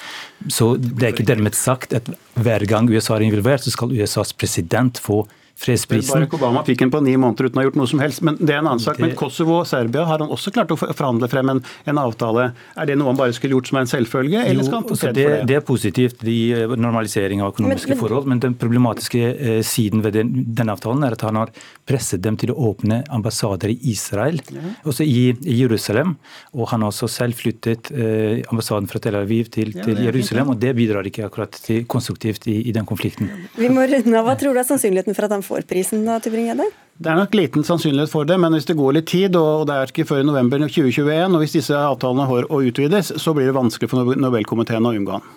Så 0.48 0.74
det 0.80 1.08
er 1.08 1.16
ikke 1.16 1.30
dermed 1.30 1.58
sagt 1.58 1.96
at 1.98 2.10
hver 2.40 2.66
gang 2.70 2.90
USA 2.92 3.18
er 3.18 3.28
involvert, 3.28 3.66
så 3.66 3.74
skal 3.74 3.94
USAs 3.94 4.34
president 4.38 5.02
få 5.04 5.24
fredsprisen. 5.56 6.14
Barack 6.14 6.34
Obama 6.34 6.64
fikk 6.66 6.82
den 6.84 6.92
på 6.92 7.00
ni 7.04 7.14
måneder 7.20 7.48
uten 7.48 7.60
å 7.60 7.62
ha 7.62 7.68
gjort 7.68 7.78
noe 7.80 7.90
som 7.90 8.02
helst. 8.04 8.24
Men 8.26 8.38
det 8.40 8.56
er 8.56 8.62
en 8.62 8.70
annen 8.72 8.84
sak. 8.84 9.00
Men 9.02 9.14
Kosovo 9.18 9.60
og 9.62 9.68
Serbia 9.70 10.06
har 10.10 10.24
han 10.24 10.32
også 10.34 10.54
klart 10.56 10.74
å 10.74 10.78
forhandle 10.80 11.30
frem 11.32 11.52
en, 11.54 11.62
en 11.90 12.02
avtale. 12.02 12.50
Er 12.80 12.90
det 12.90 12.98
noe 13.00 13.12
han 13.12 13.20
bare 13.20 13.36
skulle 13.38 13.58
gjort 13.58 13.70
som 13.70 13.80
en 13.82 13.90
selvfølge, 13.90 14.44
eller 14.50 14.68
skal 14.68 14.80
han 14.82 14.88
få 14.90 14.98
kred 14.98 15.04
for 15.04 15.20
det? 15.20 15.44
Det 15.50 15.58
er 15.60 15.66
positivt, 15.68 16.26
de 16.26 16.38
eh, 16.58 16.74
normalisering 16.74 17.44
av 17.44 17.54
økonomiske 17.54 17.94
men, 17.94 17.96
men, 17.96 18.02
forhold. 18.02 18.30
Men 18.32 18.44
den 18.44 18.58
problematiske 18.60 19.24
eh, 19.34 19.60
siden 19.68 20.04
ved 20.06 20.18
den, 20.18 20.34
denne 20.58 20.76
avtalen 20.76 21.06
er 21.08 21.18
at 21.18 21.26
han 21.28 21.40
har 21.40 21.54
presset 21.90 22.24
dem 22.24 22.40
til 22.40 22.54
å 22.54 22.58
åpne 22.72 23.04
ambassader 23.14 23.72
i 23.74 23.78
Israel, 23.94 24.42
ja. 24.54 24.74
også 24.90 25.06
i, 25.06 25.30
i, 25.38 25.58
Jerusalem. 25.62 26.16
Og 26.58 26.68
han 26.74 26.84
har 26.84 26.94
også 26.94 27.10
selv 27.12 27.40
flyttet 27.40 27.92
eh, 27.94 28.42
ambassaden 28.52 28.90
fra 28.92 29.02
Tel 29.04 29.20
Aviv 29.20 29.52
til, 29.54 29.74
ja, 29.76 29.86
til 29.86 30.02
Jerusalem, 30.08 30.54
og 30.56 30.60
det 30.62 30.74
bidrar 30.78 31.08
ikke 31.08 31.28
akkurat 31.28 31.56
til 31.64 31.86
konstruktivt 31.90 32.50
i, 32.52 32.60
i 32.70 32.76
den 32.76 32.88
konflikten. 32.90 33.30
Vi 33.60 33.70
må 33.72 33.86
runde 33.88 34.18
av. 34.18 34.28
Hva 34.28 34.38
tror 34.40 34.56
du 34.56 34.62
er 34.62 34.68
sannsynligheten 34.68 35.16
for 35.18 35.28
at 35.28 35.36
han 35.36 35.43
får 35.46 35.68
prisen 35.70 36.06
da, 36.08 36.20
Tybring-Gjedde? 36.24 36.70
Det 37.04 37.10
er 37.10 37.18
nok 37.18 37.34
liten 37.36 37.66
sannsynlighet 37.66 38.12
for 38.12 38.28
det, 38.30 38.38
men 38.40 38.54
hvis 38.54 38.68
det 38.70 38.78
går 38.78 38.96
litt 39.00 39.10
tid, 39.10 39.36
og 39.36 39.66
det 39.68 39.76
er 39.76 39.92
ikke 39.92 40.06
før 40.08 40.22
i 40.22 40.28
november 40.28 40.62
2021, 40.62 41.34
og 41.34 41.42
hvis 41.42 41.56
disse 41.58 41.78
avtalene 41.78 42.28
har 42.30 42.48
å 42.54 42.62
utvides, 42.70 43.16
så 43.20 43.34
blir 43.34 43.50
det 43.50 43.58
vanskelig 43.58 43.90
for 43.92 44.14
Nobelkomiteen 44.24 44.86
å 44.86 44.94
unngå 44.94 45.18
han. 45.18 45.28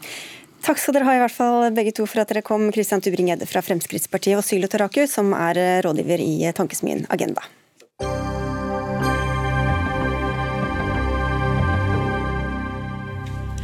Takk 0.67 0.83
skal 0.83 0.97
dere 0.97 1.07
ha 1.09 1.17
i 1.17 1.23
hvert 1.23 1.37
fall 1.37 1.69
begge 1.75 1.95
to 1.97 2.09
for 2.11 2.21
at 2.23 2.33
dere 2.33 2.45
kom, 2.45 2.69
Christian 2.75 3.03
Tybring-Gjedde 3.05 3.49
fra 3.49 3.65
Fremskrittspartiet 3.65 4.39
og 4.39 4.45
Sylo 4.45 4.69
Taraku, 4.71 5.05
som 5.11 5.33
er 5.39 5.81
rådgiver 5.87 6.23
i 6.23 6.51
Tankesmien 6.57 7.07
Agenda. 7.09 7.47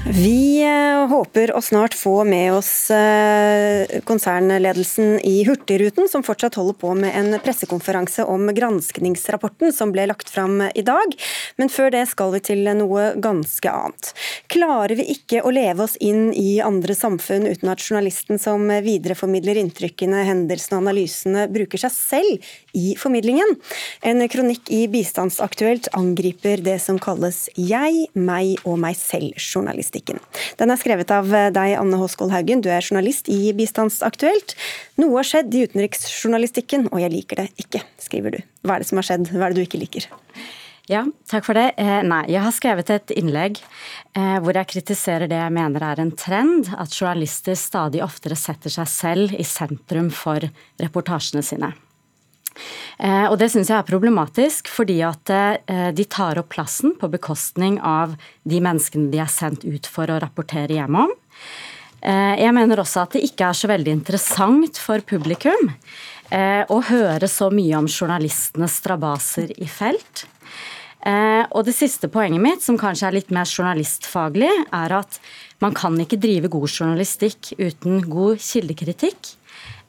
Vi 0.03 0.59
eh, 0.67 1.07
håper 1.07 1.53
å 1.55 1.61
snart 1.63 1.95
få 1.95 2.25
med 2.27 2.57
oss 2.57 2.91
eh, 2.91 4.01
konsernledelsen 4.03 5.21
i 5.23 5.45
Hurtigruten, 5.47 6.09
som 6.11 6.25
fortsatt 6.27 6.59
holder 6.59 6.75
på 6.81 6.91
med 6.99 7.15
en 7.15 7.37
pressekonferanse 7.39 8.25
om 8.27 8.51
granskningsrapporten 8.51 9.71
som 9.71 9.93
ble 9.95 10.09
lagt 10.11 10.33
fram 10.35 10.59
i 10.75 10.83
dag. 10.83 11.15
Men 11.55 11.71
før 11.71 11.95
det 11.95 12.03
skal 12.11 12.35
vi 12.35 12.43
til 12.43 12.67
noe 12.81 13.13
ganske 13.23 13.71
annet. 13.71 14.11
Klarer 14.51 14.97
vi 14.99 15.07
ikke 15.15 15.45
å 15.47 15.55
leve 15.55 15.87
oss 15.87 15.95
inn 16.03 16.33
i 16.35 16.59
andre 16.59 16.99
samfunn 16.99 17.47
uten 17.47 17.71
at 17.71 17.87
journalisten 17.87 18.43
som 18.43 18.67
videreformidler 18.83 19.63
inntrykkene, 19.63 20.25
hendelsene 20.27 20.81
og 20.81 20.89
analysene, 20.89 21.47
bruker 21.55 21.79
seg 21.87 21.95
selv 21.95 22.53
i 22.77 22.95
formidlingen? 22.99 23.57
En 24.03 24.23
kronikk 24.33 24.71
i 24.73 24.85
Bistandsaktuelt 24.93 25.91
angriper 25.99 26.63
det 26.65 26.79
som 26.83 27.01
kalles 27.03 27.45
jeg, 27.57 28.09
meg 28.15 28.59
og 28.65 28.81
meg 28.83 28.99
selv-journalist 28.99 29.83
journalistikken. 29.83 30.21
Den 30.59 30.71
er 30.71 30.81
skrevet 30.81 31.11
av 31.11 31.29
deg, 31.29 31.77
Anne 31.79 31.99
Håskold 32.01 32.33
Haugen, 32.33 32.63
du 32.63 32.71
er 32.71 32.83
journalist 32.83 33.29
i 33.29 33.53
Bistandsaktuelt. 33.57 34.57
Noe 35.01 35.21
har 35.21 35.29
skjedd 35.29 35.55
i 35.55 35.67
utenriksjournalistikken, 35.67 36.89
og 36.93 37.01
jeg 37.03 37.13
liker 37.13 37.43
det 37.43 37.51
ikke, 37.61 37.83
skriver 38.01 38.37
du. 38.37 38.43
Hva 38.63 38.77
er 38.77 38.83
det 38.83 38.91
som 38.91 39.01
har 39.01 39.09
skjedd, 39.09 39.31
hva 39.33 39.47
er 39.47 39.55
det 39.55 39.63
du 39.63 39.67
ikke 39.67 39.83
liker? 39.83 40.09
Ja, 40.91 41.05
takk 41.31 41.47
for 41.47 41.55
det. 41.55 41.75
Eh, 41.79 42.01
nei, 42.03 42.25
jeg 42.33 42.43
har 42.43 42.55
skrevet 42.55 42.91
et 42.91 43.13
innlegg 43.15 43.61
eh, 44.19 44.39
hvor 44.43 44.57
jeg 44.59 44.71
kritiserer 44.73 45.31
det 45.31 45.39
jeg 45.39 45.55
mener 45.55 45.85
er 45.87 46.03
en 46.03 46.11
trend, 46.11 46.73
at 46.75 46.91
journalister 46.97 47.57
stadig 47.59 48.03
oftere 48.05 48.37
setter 48.39 48.73
seg 48.75 48.91
selv 48.91 49.39
i 49.39 49.47
sentrum 49.47 50.11
for 50.13 50.43
reportasjene 50.83 51.45
sine. 51.47 51.71
Eh, 52.99 53.27
og 53.31 53.39
Det 53.41 53.49
syns 53.53 53.71
jeg 53.71 53.79
er 53.79 53.89
problematisk, 53.89 54.69
fordi 54.71 55.01
at 55.07 55.33
eh, 55.33 55.91
de 55.95 56.05
tar 56.05 56.41
opp 56.41 56.53
plassen 56.55 56.97
på 56.99 57.11
bekostning 57.13 57.79
av 57.81 58.17
de 58.49 58.61
menneskene 58.63 59.11
de 59.13 59.23
er 59.23 59.33
sendt 59.33 59.65
ut 59.65 59.89
for 59.89 60.11
å 60.11 60.21
rapportere 60.23 60.77
hjem 60.77 60.99
om. 61.07 61.15
Eh, 62.03 62.35
jeg 62.43 62.55
mener 62.57 62.83
også 62.83 63.07
at 63.07 63.17
det 63.17 63.25
ikke 63.29 63.49
er 63.49 63.59
så 63.59 63.71
veldig 63.71 63.97
interessant 64.01 64.81
for 64.81 65.05
publikum 65.07 65.73
å 66.33 66.79
høre 66.89 67.29
så 67.29 67.51
mye 67.53 67.77
om 67.77 67.85
journalistenes 67.93 68.79
strabaser 68.81 69.51
i 69.61 69.67
felt. 69.69 70.23
Og 71.53 71.67
det 71.67 71.75
siste 71.77 72.09
poenget 72.09 72.41
mitt, 72.41 72.63
som 72.65 72.79
kanskje 72.81 73.11
er 73.11 73.17
litt 73.19 73.35
mer 73.37 73.45
journalistfaglig, 73.45 74.49
er 74.73 74.95
at 74.97 75.19
man 75.61 75.77
kan 75.77 75.99
ikke 76.01 76.17
drive 76.23 76.49
god 76.55 76.71
journalistikk 76.71 77.51
uten 77.61 78.01
god 78.09 78.41
kildekritikk. 78.41 79.35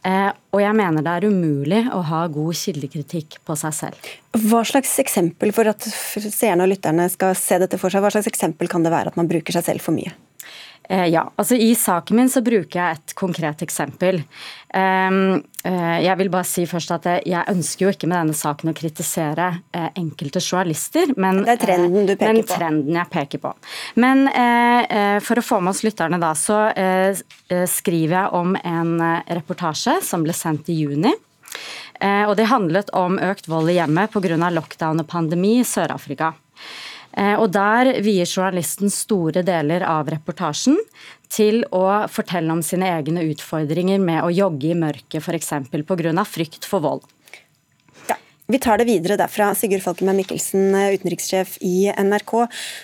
Eh, 0.03 0.31
og 0.51 0.59
jeg 0.59 0.75
mener 0.75 1.05
det 1.05 1.11
er 1.13 1.29
umulig 1.31 1.81
å 1.95 2.01
ha 2.09 2.25
god 2.31 2.57
kildekritikk 2.59 3.39
på 3.47 3.55
seg 3.59 3.75
selv. 3.77 4.09
Hva 4.35 4.63
slags 4.67 4.97
eksempel, 4.99 5.53
for 5.55 5.69
at 5.71 5.87
seerne 5.87 6.65
og 6.65 6.73
lytterne 6.73 7.07
skal 7.11 7.31
se 7.39 7.59
dette 7.61 7.79
for 7.79 7.93
seg, 7.93 8.03
hva 8.03 8.11
slags 8.11 8.27
eksempel 8.31 8.71
kan 8.71 8.83
det 8.83 8.91
være 8.91 9.13
at 9.13 9.19
man 9.19 9.31
bruker 9.31 9.55
seg 9.55 9.67
selv 9.69 9.85
for 9.85 9.95
mye? 9.95 10.11
Eh, 10.89 11.07
ja, 11.07 11.31
altså 11.35 11.55
I 11.55 11.75
saken 11.75 12.17
min 12.17 12.29
så 12.29 12.41
bruker 12.43 12.79
jeg 12.79 12.97
et 12.97 13.13
konkret 13.15 13.63
eksempel. 13.63 14.19
Eh, 14.73 15.17
jeg 16.03 16.19
vil 16.19 16.31
bare 16.33 16.47
si 16.47 16.65
først 16.67 16.91
at 16.97 17.07
jeg 17.23 17.47
ønsker 17.53 17.85
jo 17.85 17.93
ikke 17.93 18.09
med 18.09 18.17
denne 18.19 18.35
saken 18.35 18.73
å 18.73 18.75
kritisere 18.75 19.49
eh, 19.71 19.89
enkelte 20.01 20.41
journalister, 20.43 21.13
men, 21.15 21.43
det 21.47 21.55
er 21.55 21.61
trenden 21.61 22.09
du 22.09 22.15
peker 22.15 22.33
men 22.33 22.49
trenden 22.49 22.99
jeg 22.99 23.11
peker 23.13 23.43
på. 23.45 23.53
Men 24.03 24.25
for 25.23 25.39
å 25.39 25.45
få 25.45 25.59
med 25.63 25.73
oss 25.73 25.83
lytterne 25.85 26.19
da, 26.21 26.33
så 26.37 26.57
skriver 27.69 28.15
jeg 28.17 28.33
om 28.35 28.55
en 28.57 28.93
reportasje 29.37 29.99
som 30.05 30.25
ble 30.25 30.35
sendt 30.35 30.71
i 30.73 30.77
juni. 30.81 31.13
Og 32.03 32.33
det 32.35 32.49
handlet 32.49 32.89
om 32.97 33.19
økt 33.21 33.47
vold 33.47 33.71
i 33.71 33.77
hjemmet 33.77 34.11
pga. 34.11 34.49
lockdown 34.51 35.03
og 35.03 35.07
pandemi 35.07 35.59
i 35.61 35.67
Sør-Afrika. 35.67 36.33
Eh, 37.17 37.35
og 37.37 37.51
Der 37.53 37.91
vier 38.03 38.25
journalisten 38.25 38.91
store 38.93 39.43
deler 39.45 39.85
av 39.85 40.09
reportasjen 40.09 40.79
til 41.33 41.63
å 41.73 42.05
fortelle 42.11 42.53
om 42.53 42.61
sine 42.65 42.89
egne 42.93 43.25
utfordringer 43.31 44.01
med 44.01 44.23
å 44.23 44.33
jogge 44.33 44.71
i 44.71 44.77
mørket 44.77 45.21
f.eks. 45.21 45.53
pga. 45.71 46.25
frykt 46.25 46.65
for 46.65 46.83
vold. 46.83 47.05
Ja, 48.09 48.17
vi 48.47 48.59
tar 48.59 48.77
det 48.77 48.89
videre 48.89 49.17
derfra. 49.17 49.53
Sigurd 49.57 49.85
Falkenberg 49.85 50.23
Mikkelsen, 50.23 50.73
utenrikssjef 50.73 51.57
i 51.61 51.91
NRK. 51.93 52.37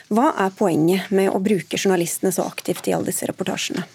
Hva 0.10 0.34
er 0.46 0.58
poenget 0.58 1.10
med 1.14 1.30
å 1.34 1.42
bruke 1.42 1.78
journalistene 1.78 2.34
så 2.34 2.46
aktivt 2.50 2.88
i 2.88 2.94
alle 2.94 3.10
disse 3.10 3.30
reportasjene? 3.30 3.86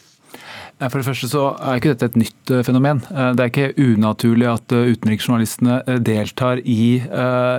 For 0.90 1.00
det 1.00 1.06
første 1.06 1.28
så 1.30 1.44
er 1.62 1.78
ikke 1.78 1.94
dette 1.94 2.08
et 2.10 2.18
nytt 2.20 2.52
eh, 2.52 2.62
fenomen. 2.66 3.00
Eh, 3.10 3.30
det 3.36 3.44
er 3.44 3.50
ikke 3.50 3.86
unaturlig 3.94 4.48
at 4.50 4.74
eh, 4.74 4.90
utenriksjournalistene 4.94 5.80
deltar 6.04 6.60
i 6.64 6.82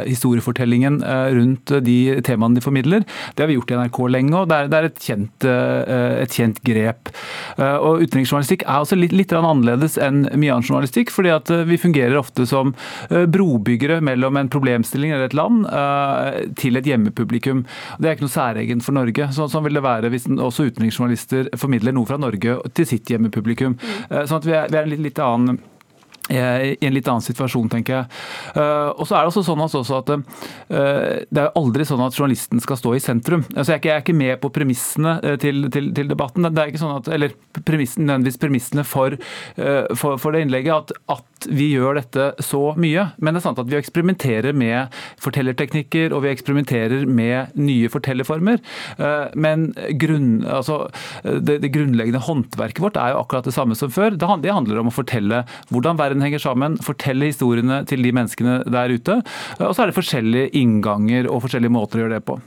historiefortellingen 0.06 0.98
rundt 1.36 1.72
de 1.84 1.98
temaene 2.26 2.58
de 2.58 2.64
formidler. 2.64 3.04
Det 3.36 3.44
har 3.44 3.50
vi 3.50 3.56
gjort 3.58 3.72
i 3.72 3.78
NRK 3.80 4.00
lenge, 4.12 4.34
og 4.38 4.50
det 4.50 4.58
er, 4.78 4.88
et, 4.88 5.00
kjent, 5.02 5.46
et 5.46 6.36
kjent 6.36 6.60
grep. 6.66 7.12
Og 7.58 8.04
Utenriksjournalistikk 8.06 8.66
er 8.66 8.84
også 8.84 8.98
litt, 8.98 9.16
litt 9.16 9.34
annerledes 9.36 9.98
enn 10.02 10.26
mye 10.28 10.54
annen 10.54 10.68
journalistikk, 10.68 11.14
fordi 11.14 11.32
at 11.34 11.52
vi 11.70 11.80
fungerer 11.82 12.18
ofte 12.20 12.48
som 12.50 12.74
brobyggere 13.10 14.02
mellom 14.06 14.40
en 14.40 14.52
problemstilling 14.52 15.16
eller 15.16 15.30
et 15.30 15.38
land 15.38 15.66
til 16.60 16.80
et 16.80 16.90
hjemmepublikum. 16.90 17.66
Det 18.00 18.10
er 18.10 18.18
ikke 18.18 18.28
noe 18.28 18.36
særegent 18.36 18.86
for 18.86 18.98
Norge. 18.98 19.30
Sånn, 19.36 19.52
sånn 19.52 19.66
vil 19.68 19.80
det 19.80 19.86
være 19.86 20.12
hvis 20.14 20.28
også 20.32 20.70
utenriksjournalister 20.72 21.52
formidler 21.62 21.96
noe 21.96 22.10
fra 22.10 22.20
Norge 22.22 22.60
til 22.76 22.90
sitt 22.90 23.15
hjemmepublikum. 23.16 23.80
Mm. 23.80 24.20
Sånn 24.28 24.44
at 24.44 24.50
vi 24.50 24.54
er, 24.58 24.68
vi 24.70 24.80
er 24.80 24.84
en 24.84 24.94
litt, 24.94 25.08
litt 25.10 25.24
annen 25.24 25.58
Eh, 25.58 25.75
i 26.30 26.78
en 26.82 26.94
litt 26.96 27.08
annen 27.08 27.22
situasjon, 27.22 27.68
tenker 27.70 28.00
jeg. 28.00 28.08
Eh, 28.58 28.90
og 28.96 29.06
så 29.06 29.18
er 29.18 29.26
Det 29.26 29.32
også 29.32 29.44
sånn 29.46 29.62
også 29.62 30.00
at 30.00 30.12
eh, 30.16 31.22
det 31.30 31.42
er 31.44 31.52
aldri 31.60 31.86
sånn 31.86 32.02
at 32.02 32.18
journalisten 32.18 32.62
skal 32.64 32.80
stå 32.80 32.96
i 32.98 33.04
sentrum. 33.04 33.44
Altså 33.54 33.76
jeg 33.76 33.92
er 33.94 34.02
ikke 34.02 34.18
med 34.18 34.40
på 34.42 34.50
premissene 34.54 35.20
til, 35.42 35.68
til, 35.74 35.92
til, 35.94 36.10
debatten. 36.10 36.48
Det 36.50 36.62
er 36.62 36.72
ikke 36.72 36.82
sånn 36.82 36.98
at, 36.98 37.10
eller 37.14 37.36
premissen, 37.66 38.08
nødvendigvis 38.08 38.42
premissene 38.42 38.86
for, 38.88 39.18
for, 39.56 40.18
for, 40.22 40.34
det 40.34 40.46
innlegget, 40.46 40.74
at, 40.74 41.20
at 41.20 41.48
vi 41.50 41.70
gjør 41.76 42.00
dette 42.00 42.28
så 42.44 42.74
mye. 42.80 43.10
Men 43.20 43.36
det 43.36 43.44
er 43.44 43.46
sant 43.46 43.62
at 43.62 43.70
vi 43.70 43.78
eksperimenterer 43.78 44.58
med 44.58 44.96
fortellerteknikker 45.22 46.16
og 46.16 46.26
vi 46.26 46.32
eksperimenterer 46.34 47.06
med 47.06 47.54
nye 47.60 47.92
fortellerformer. 47.92 48.62
Men 49.38 49.68
grunn, 50.02 50.40
altså, 50.50 50.86
det, 51.24 51.60
det 51.64 51.74
grunnleggende 51.76 52.24
håndverket 52.26 52.82
vårt 52.84 53.00
er 53.02 53.14
jo 53.14 53.22
akkurat 53.22 53.48
det 53.48 53.56
samme 53.56 53.78
som 53.78 53.94
før. 53.94 54.18
Det 54.18 54.54
handler 54.54 54.82
om 54.82 54.90
å 54.90 54.96
fortelle 54.96 55.44
hvordan 55.70 56.00
verden 56.02 56.15
henger 56.24 56.42
sammen, 56.44 56.80
fortelle 56.84 57.32
historiene 57.32 57.84
til 57.90 58.04
de 58.06 58.14
menneskene 58.16 58.62
der 58.72 58.94
ute. 58.96 59.22
Og 59.60 59.72
så 59.76 59.84
er 59.84 59.92
det 59.92 59.98
forskjellige 59.98 60.52
innganger 60.62 61.30
og 61.32 61.44
forskjellige 61.46 61.76
måter 61.76 62.00
å 62.00 62.06
gjøre 62.06 62.20
det 62.20 62.28
på. 62.28 62.40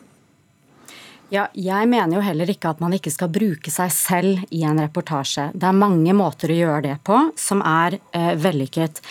Ja, 1.29 1.43
jeg 1.53 1.85
mener 1.93 2.17
jo 2.17 2.23
heller 2.25 2.49
ikke 2.49 2.71
at 2.73 2.79
man 2.81 2.95
ikke 2.97 3.11
skal 3.12 3.29
bruke 3.29 3.69
seg 3.69 3.91
selv 3.93 4.45
i 4.49 4.62
en 4.64 4.79
reportasje. 4.81 5.51
Det 5.53 5.67
er 5.69 5.77
mange 5.77 6.14
måter 6.17 6.49
å 6.49 6.55
gjøre 6.57 6.85
det 6.87 6.95
på 7.05 7.19
som 7.37 7.61
er 7.69 7.99
eh, 8.17 8.31
vellykket. 8.41 9.03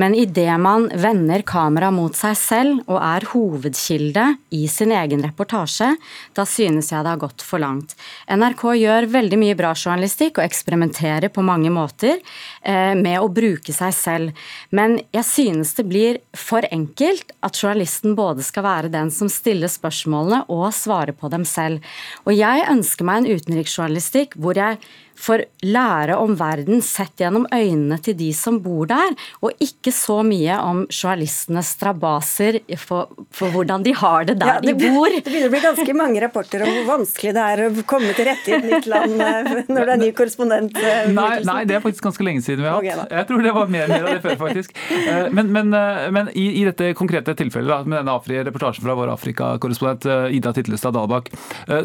Men 0.00 0.16
idet 0.16 0.54
man 0.56 0.86
vender 0.96 1.44
kamera 1.44 1.90
mot 1.92 2.16
seg 2.16 2.32
selv 2.40 2.88
og 2.88 2.96
er 3.04 3.26
hovedkilde 3.28 4.24
i 4.56 4.62
sin 4.72 4.94
egen 4.96 5.20
reportasje, 5.26 5.90
da 6.32 6.46
synes 6.48 6.88
jeg 6.94 7.04
det 7.04 7.12
har 7.12 7.20
gått 7.20 7.44
for 7.44 7.60
langt. 7.60 7.92
NRK 8.24 8.64
gjør 8.80 9.10
veldig 9.12 9.40
mye 9.44 9.58
bra 9.60 9.74
journalistikk 9.76 10.40
og 10.40 10.46
eksperimenterer 10.46 11.28
på 11.28 11.44
mange 11.44 11.74
måter 11.74 12.16
eh, 12.16 12.96
med 12.96 13.20
å 13.20 13.28
bruke 13.28 13.76
seg 13.76 13.92
selv. 13.92 14.48
Men 14.72 14.96
jeg 15.12 15.28
synes 15.28 15.76
det 15.76 15.84
blir 15.92 16.22
for 16.32 16.64
enkelt 16.72 17.36
at 17.44 17.60
journalisten 17.60 18.16
både 18.16 18.48
skal 18.48 18.64
være 18.64 18.94
den 18.96 19.12
som 19.12 19.28
stiller 19.28 19.68
spørsmålene 19.68 20.46
og 20.48 20.70
svarer 20.72 21.12
på 21.12 21.28
dem 21.36 21.44
selv 21.44 21.65
selv. 21.66 21.96
Og 22.24 22.36
jeg 22.36 22.66
ønsker 22.72 23.08
meg 23.08 23.24
en 23.24 23.36
utenriksjournalistikk 23.36 24.38
hvor 24.40 24.58
jeg 24.58 24.80
får 25.18 25.44
lære 25.66 26.16
om 26.20 26.34
verden 26.38 26.82
sett 26.84 27.20
gjennom 27.20 27.46
øynene 27.52 27.98
til 28.02 28.16
de 28.18 28.30
som 28.36 28.58
bor 28.62 28.88
der, 28.90 29.14
og 29.42 29.62
ikke 29.62 29.92
så 29.94 30.20
mye 30.26 30.58
om 30.62 30.84
journalistenes 30.90 31.72
strabaser 31.76 32.60
for, 32.80 33.12
for 33.34 33.54
hvordan 33.54 33.84
de 33.86 33.94
har 33.96 34.26
det 34.28 34.38
der 34.40 34.58
ja, 34.58 34.64
det, 34.64 34.76
de 34.80 34.90
bor. 34.94 35.10
Det 35.10 35.24
begynner 35.26 35.50
å 35.50 35.54
bli 35.54 35.62
ganske 35.64 35.96
mange 35.96 36.22
rapporter 36.22 36.64
om 36.66 36.72
hvor 36.72 36.88
vanskelig 36.96 37.34
det 37.36 37.46
er 37.52 37.64
å 37.66 37.70
komme 37.88 38.12
til 38.16 38.28
rette 38.28 38.52
i 38.52 38.56
et 38.56 38.68
nytt 38.68 38.90
land 38.90 39.16
eh, 39.16 39.50
når 39.72 39.90
det 39.90 39.94
er 39.96 40.02
ny 40.02 40.10
korrespondent. 40.16 40.80
Eh, 40.80 41.10
nei, 41.16 41.30
nei, 41.46 41.58
det 41.68 41.78
er 41.78 41.84
faktisk 41.84 42.06
ganske 42.08 42.26
lenge 42.26 42.44
siden 42.44 42.64
vi 42.64 42.70
har 42.70 42.80
hatt. 42.80 43.12
Jeg 43.12 43.28
tror 43.30 43.44
det 43.46 43.54
var 43.56 43.72
mer, 43.72 43.88
mer 43.90 44.06
av 44.06 44.16
det 44.16 44.22
før, 44.24 44.38
faktisk. 44.46 44.76
Eh, 44.96 45.28
men, 45.36 45.52
men, 45.54 45.72
men 46.14 46.30
i, 46.34 46.48
i, 46.60 46.64
dette 46.68 46.92
konkrete 46.98 47.36
tilfellet, 47.38 47.70
da, 47.72 47.80
med 47.86 48.02
denne 48.02 48.46
reportasjen 48.50 48.86
fra 48.86 48.96
vår 48.98 49.12
Afrika-korrespondent 49.14 50.08
Ida 50.34 50.52
Titlestad 50.56 50.96
Dalbakk, 50.96 51.30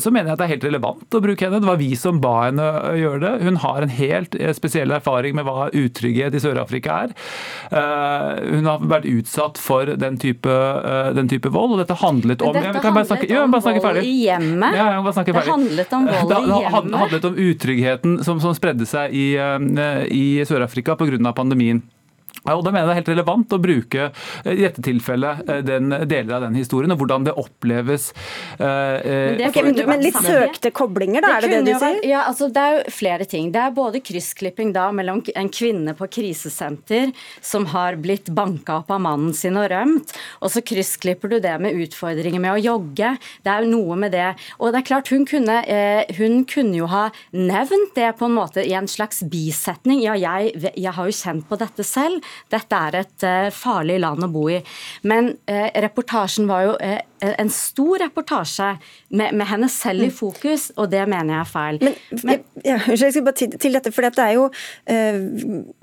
så 0.02 0.12
mener 0.14 0.32
jeg 0.32 0.36
at 0.36 0.42
det 0.42 0.46
er 0.46 0.54
helt 0.56 0.68
relevant 0.68 1.18
å 1.18 1.22
bruke 1.24 1.46
henne. 1.46 1.62
Det 1.62 1.70
var 1.70 1.80
vi 1.80 1.92
som 2.00 2.20
ba 2.22 2.34
henne 2.48 2.68
gjøre 3.00 3.21
det. 3.21 3.21
Hun 3.42 3.60
har 3.64 3.86
en 3.86 3.94
helt 3.94 4.36
eh, 4.36 4.54
spesiell 4.58 4.92
erfaring 4.96 5.36
med 5.38 5.48
hva 5.48 5.70
utrygghet 5.70 6.36
i 6.36 6.42
Sør-Afrika 6.44 6.98
er. 7.06 7.16
Eh, 7.72 8.42
hun 8.58 8.70
har 8.70 8.84
vært 8.92 9.08
utsatt 9.12 9.62
for 9.62 9.94
den 10.02 10.20
type, 10.22 10.50
eh, 10.50 11.12
den 11.18 11.32
type 11.32 11.52
vold, 11.54 11.76
og 11.76 11.84
dette 11.84 11.98
handlet 12.02 12.42
om 12.42 12.56
Dette 12.58 12.84
handlet 12.84 13.12
snakke, 13.12 13.30
om 13.30 13.56
ja, 13.56 13.80
vold 13.82 14.02
i 14.04 14.18
hjemmet. 14.26 14.78
Ja, 14.78 14.90
det 15.02 15.48
handlet 15.48 15.96
om 15.98 16.10
vold 16.10 16.36
i 16.36 16.62
hjemmet. 16.66 16.92
Det 16.92 17.06
handlet 17.06 17.32
om 17.32 17.40
utryggheten 17.48 18.20
som, 18.26 18.42
som 18.44 18.56
spredde 18.58 18.88
seg 18.90 19.16
i, 19.16 19.28
i 20.12 20.26
Sør-Afrika 20.48 20.98
pga. 21.00 21.34
pandemien. 21.36 21.82
Ja, 22.42 22.56
og 22.56 22.64
da 22.66 22.72
mener 22.74 22.88
jeg 22.88 22.90
det 22.90 22.94
er 22.94 23.00
helt 23.02 23.12
relevant 23.12 23.54
å 23.54 23.60
bruke 23.62 24.08
i 24.50 24.58
dette 24.64 24.82
tilfellet 24.82 25.46
den 25.68 25.94
deler 26.10 26.40
av 26.40 26.46
den 26.48 26.56
historien, 26.58 26.90
og 26.94 27.02
hvordan 27.02 27.28
det 27.28 27.36
oppleves. 27.38 28.08
Men, 28.58 29.38
det 29.38 29.50
okay, 29.52 29.66
men, 29.68 29.78
men 29.86 30.02
litt 30.02 30.18
søkte 30.26 30.72
koblinger, 30.74 31.22
da? 31.22 31.36
Det 31.38 31.38
er 31.38 31.46
det 31.46 31.60
det 31.68 31.76
du 31.76 31.84
sier? 31.84 32.00
Ja, 32.10 32.24
altså 32.32 32.50
Det 32.52 32.64
er 32.64 32.78
jo 32.80 32.94
flere 32.96 33.28
ting. 33.30 33.52
Det 33.54 33.62
er 33.62 33.76
både 33.76 34.02
kryssklipping 34.04 34.74
da 34.74 34.88
mellom 34.96 35.22
en 35.38 35.52
kvinne 35.54 35.94
på 35.98 36.08
krisesenter 36.18 37.12
som 37.46 37.68
har 37.76 38.00
blitt 38.02 38.32
banka 38.34 38.80
opp 38.82 38.90
av 38.94 39.04
mannen 39.06 39.36
sin 39.38 39.60
og 39.62 39.70
rømt, 39.72 40.16
og 40.42 40.54
så 40.54 40.64
kryssklipper 40.66 41.32
du 41.32 41.38
det 41.44 41.54
med 41.62 41.78
utfordringer 41.86 42.42
med 42.42 42.56
å 42.56 42.62
jogge. 42.62 43.14
Det 43.46 43.54
er 43.54 43.66
jo 43.66 43.72
noe 43.76 44.00
med 44.02 44.16
det. 44.16 44.32
Og 44.58 44.74
det 44.74 44.82
er 44.82 44.90
klart, 44.90 45.14
hun 45.14 45.28
kunne, 45.30 45.62
hun 46.18 46.42
kunne 46.50 46.76
jo 46.80 46.90
ha 46.92 47.06
nevnt 47.38 47.94
det 47.98 48.12
på 48.18 48.28
en 48.28 48.38
måte 48.40 48.66
i 48.66 48.74
en 48.78 48.90
slags 48.90 49.22
bisetning. 49.30 50.02
Ja, 50.08 50.18
jeg, 50.18 50.56
jeg 50.74 50.98
har 50.98 51.10
jo 51.10 51.18
kjent 51.22 51.46
på 51.50 51.62
dette 51.62 51.86
selv. 51.86 52.26
Dette 52.52 52.82
er 52.88 53.00
et 53.02 53.28
uh, 53.28 53.54
farlig 53.54 54.00
land 54.02 54.28
å 54.28 54.32
bo 54.32 54.48
i. 54.52 54.60
Men 55.08 55.34
uh, 55.50 55.70
reportasjen 55.86 56.50
var 56.50 56.68
jo 56.68 56.76
uh, 56.78 57.00
en 57.22 57.50
stor 57.54 58.00
reportasje 58.02 58.68
med, 59.10 59.36
med, 59.36 59.46
henne 59.48 59.70
selv 59.70 60.06
i 60.06 60.10
mm. 60.10 60.16
fokus, 60.18 60.70
og 60.76 60.90
det 60.92 61.04
mener 61.10 61.36
jeg 61.36 61.42
er 61.42 61.50
feil. 61.50 61.80
Men, 61.82 61.98
Men 62.26 62.44
ja, 62.66 62.78
jeg 62.90 63.14
skal 63.14 63.26
bare 63.28 63.38
til, 63.38 63.58
til 63.62 63.78
dette, 63.78 63.92
for 63.94 64.08
det 64.08 64.24
er 64.24 64.38
jo 64.38 64.48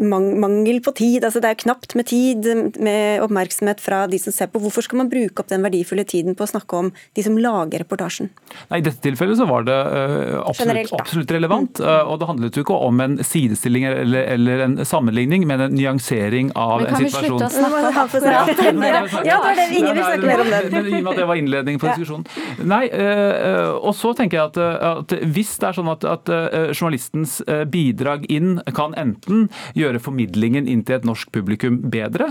mangel 0.03 0.81
på 0.85 0.95
tid. 0.99 1.25
altså 1.25 1.43
Det 1.45 1.53
er 1.53 1.61
knapt 1.63 1.95
med 1.99 2.09
tid, 2.11 2.49
med 2.83 3.23
oppmerksomhet 3.25 3.83
fra 3.83 4.05
de 4.11 4.19
som 4.23 4.35
ser 4.35 4.51
på. 4.51 4.63
Hvorfor 4.63 4.85
skal 4.87 5.03
man 5.03 5.13
bruke 5.13 5.43
opp 5.43 5.53
den 5.53 5.65
verdifulle 5.65 6.05
tiden 6.09 6.37
på 6.39 6.47
å 6.47 6.51
snakke 6.51 6.83
om 6.83 6.91
de 7.17 7.25
som 7.25 7.39
lager 7.39 7.85
reportasjen? 7.85 8.33
Nei, 8.73 8.81
I 8.81 8.87
dette 8.89 9.03
tilfellet 9.05 9.39
så 9.39 9.47
var 9.49 9.67
det 9.69 9.79
absolutt, 9.79 10.65
Generelt, 10.65 10.97
absolutt 10.99 11.35
relevant. 11.37 11.83
Mm. 11.83 12.11
Og 12.11 12.19
det 12.21 12.31
handlet 12.33 12.59
jo 12.59 12.67
ikke 12.67 12.81
om 12.89 13.05
en 13.05 13.19
sidestilling 13.23 13.87
eller, 13.89 14.27
eller 14.35 14.65
en 14.67 14.77
sammenligning, 14.89 15.47
men 15.49 15.69
en 15.69 15.77
nyansering 15.77 16.53
av 16.59 16.83
en 16.83 16.99
situasjon. 16.99 16.99
Men 16.99 16.99
kan 16.99 17.07
vi 17.07 17.15
slutte 17.15 17.47
å 17.47 17.55
snakke 17.55 17.79
om 17.79 18.01
akkurat 18.05 19.27
Ja, 19.29 19.39
det 19.45 19.55
er 19.55 19.61
det 19.63 19.69
ingen 19.79 19.95
vil 19.95 20.05
snakke 20.05 20.27
mer 20.27 20.45
om 20.45 20.53
det. 20.55 21.28
Det 21.29 21.33
var 21.35 21.43
innledningen 21.43 21.83
på 21.83 21.91
diskusjonen. 21.91 22.25
Nei, 22.65 22.87
øh, 22.89 23.77
og 23.77 23.93
så 23.97 24.15
tenker 24.17 24.39
jeg 24.39 24.49
at, 24.49 24.59
at, 24.89 25.15
hvis 25.37 25.55
det 25.61 25.69
er 25.69 25.77
sånn 25.77 25.91
at, 25.93 26.07
at 26.09 26.31
journalistens 26.73 27.39
bidrag 27.69 28.25
inn 28.33 28.57
kan 28.77 28.97
enten 28.99 29.49
gjøre 29.77 30.01
formidlingen 30.03 30.69
inn 30.71 30.85
til 30.89 30.99
et 30.99 31.07
norsk 31.09 31.31
publikum 31.35 31.79
bedre 31.93 32.31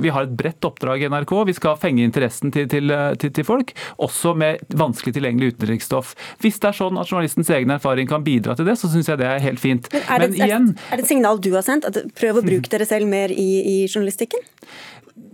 Vi 0.00 0.12
har 0.12 0.26
et 0.26 0.32
bredt 0.36 0.64
oppdrag 0.64 1.04
i 1.04 1.10
NRK. 1.12 1.34
Vi 1.50 1.54
skal 1.56 1.78
fenge 1.80 2.04
interessen 2.06 2.52
til, 2.54 2.68
til, 2.70 2.92
til, 3.20 3.32
til 3.36 3.46
folk, 3.46 3.74
også 4.02 4.32
med 4.38 4.64
vanskelig 4.80 5.14
tilgjengelig 5.18 5.54
utenriksstoff. 5.54 6.14
Hvis 6.40 6.60
det 6.62 6.70
er 6.70 6.78
sånn 6.80 7.00
at 7.00 7.10
journalistens 7.10 7.50
egen 7.52 7.74
erfaring 7.74 8.08
kan 8.10 8.24
bidra 8.26 8.56
til 8.58 8.68
det, 8.68 8.78
så 8.80 8.90
syns 8.92 9.10
jeg 9.10 9.20
det 9.20 9.28
er 9.28 9.42
helt 9.44 9.62
fint. 9.62 9.90
Men 9.92 10.06
er 10.06 10.24
det, 10.24 10.30
Men 10.30 10.48
igjen, 10.48 10.70
er 10.88 11.00
det 11.00 11.06
et 11.06 11.12
signal 11.12 11.42
du 11.42 11.52
har 11.56 11.66
sendt? 11.66 11.88
At 11.88 12.00
prøv 12.18 12.40
å 12.40 12.46
bruke 12.50 12.72
dere 12.72 12.88
selv 12.88 13.10
mer 13.10 13.34
i, 13.34 13.50
i 13.60 13.76
journalistikken? 13.86 14.48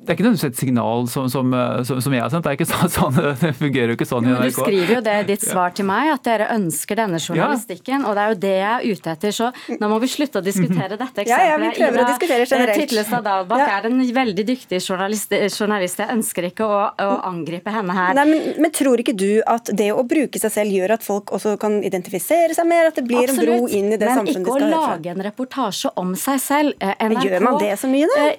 Det 0.07 0.13
er 0.13 0.19
ikke 0.21 0.25
nødvendigvis 0.29 0.47
et 0.47 0.61
signal 0.61 1.09
som, 1.11 1.27
som, 1.31 1.55
som, 1.83 2.15
jeg 2.15 2.23
har 2.23 2.31
sendt. 2.31 2.47
Det, 2.47 2.53
er 2.53 2.59
ikke 2.61 2.91
sånn, 2.95 3.17
det 3.43 3.51
fungerer 3.59 3.91
jo 3.91 3.97
ikke 3.99 4.07
sånn 4.07 4.29
i 4.29 4.35
NRK. 4.35 4.45
Du 4.47 4.59
skriver 4.61 4.93
jo 4.95 5.01
det 5.03 5.15
i 5.19 5.25
ditt 5.33 5.47
svar 5.47 5.75
til 5.75 5.89
meg, 5.89 6.11
at 6.13 6.23
dere 6.29 6.47
ønsker 6.55 7.01
denne 7.01 7.19
journalistikken. 7.19 8.05
Ja. 8.05 8.07
Og 8.07 8.15
det 8.15 8.23
er 8.23 8.31
jo 8.31 8.39
det 8.45 8.53
jeg 8.55 8.69
er 8.71 9.01
ute 9.01 9.15
etter. 9.17 9.35
Så 9.35 9.51
nå 9.81 9.89
må 9.91 9.99
vi 10.03 10.11
slutte 10.13 10.39
å 10.39 10.45
diskutere 10.47 10.95
dette 10.95 11.25
eksempelet. 11.25 11.33
Ja, 11.35 11.41
ja, 11.51 11.57
vi 11.59 11.73
prøver 11.75 11.99
Ina, 11.99 12.05
å 12.05 12.13
diskutere 12.13 12.47
generelt. 12.47 12.83
Titlestad 12.85 13.27
Dalbakk 13.27 13.65
ja. 13.65 13.81
er 13.81 13.89
en 13.91 14.05
veldig 14.21 14.47
dyktig 14.53 14.81
journalist. 14.85 15.35
journalist. 15.57 16.05
Jeg 16.05 16.15
ønsker 16.15 16.49
ikke 16.53 16.71
å, 16.71 16.79
å 17.03 17.11
angripe 17.27 17.75
henne 17.75 17.99
her. 17.99 18.15
Nei, 18.21 18.29
men, 18.31 18.47
men, 18.63 18.75
tror 18.77 19.03
ikke 19.03 19.17
du 19.17 19.43
at 19.43 19.73
det 19.75 19.91
å 19.91 20.07
bruke 20.07 20.39
seg 20.39 20.55
selv 20.55 20.79
gjør 20.79 20.97
at 21.01 21.07
folk 21.07 21.35
også 21.35 21.57
kan 21.63 21.81
identifisere 21.83 22.55
seg 22.55 22.71
mer? 22.71 22.93
At 22.93 23.01
det 23.01 23.07
blir 23.09 23.25
Absolutt. 23.27 23.43
en 23.43 23.67
bro 23.67 23.75
inn 23.81 23.91
i 23.91 23.99
det 23.99 24.07
men 24.07 24.23
samfunnet 24.23 24.47
de 24.47 24.47
skal 24.47 24.55
høre 24.55 24.63
fra? 24.63 24.71
Men 24.71 24.79
ikke 24.79 24.87
å 24.87 24.95
lage 24.95 25.13
en 25.17 25.27
reportasje 25.31 25.93
om 25.99 26.15
seg 26.21 26.41
selv. 26.47 26.89
NRK, 27.03 27.27
gjør 27.27 27.47
man 27.49 27.61
det 27.65 27.75
så 27.81 27.91
mye, 27.91 28.09
da? 28.15 28.31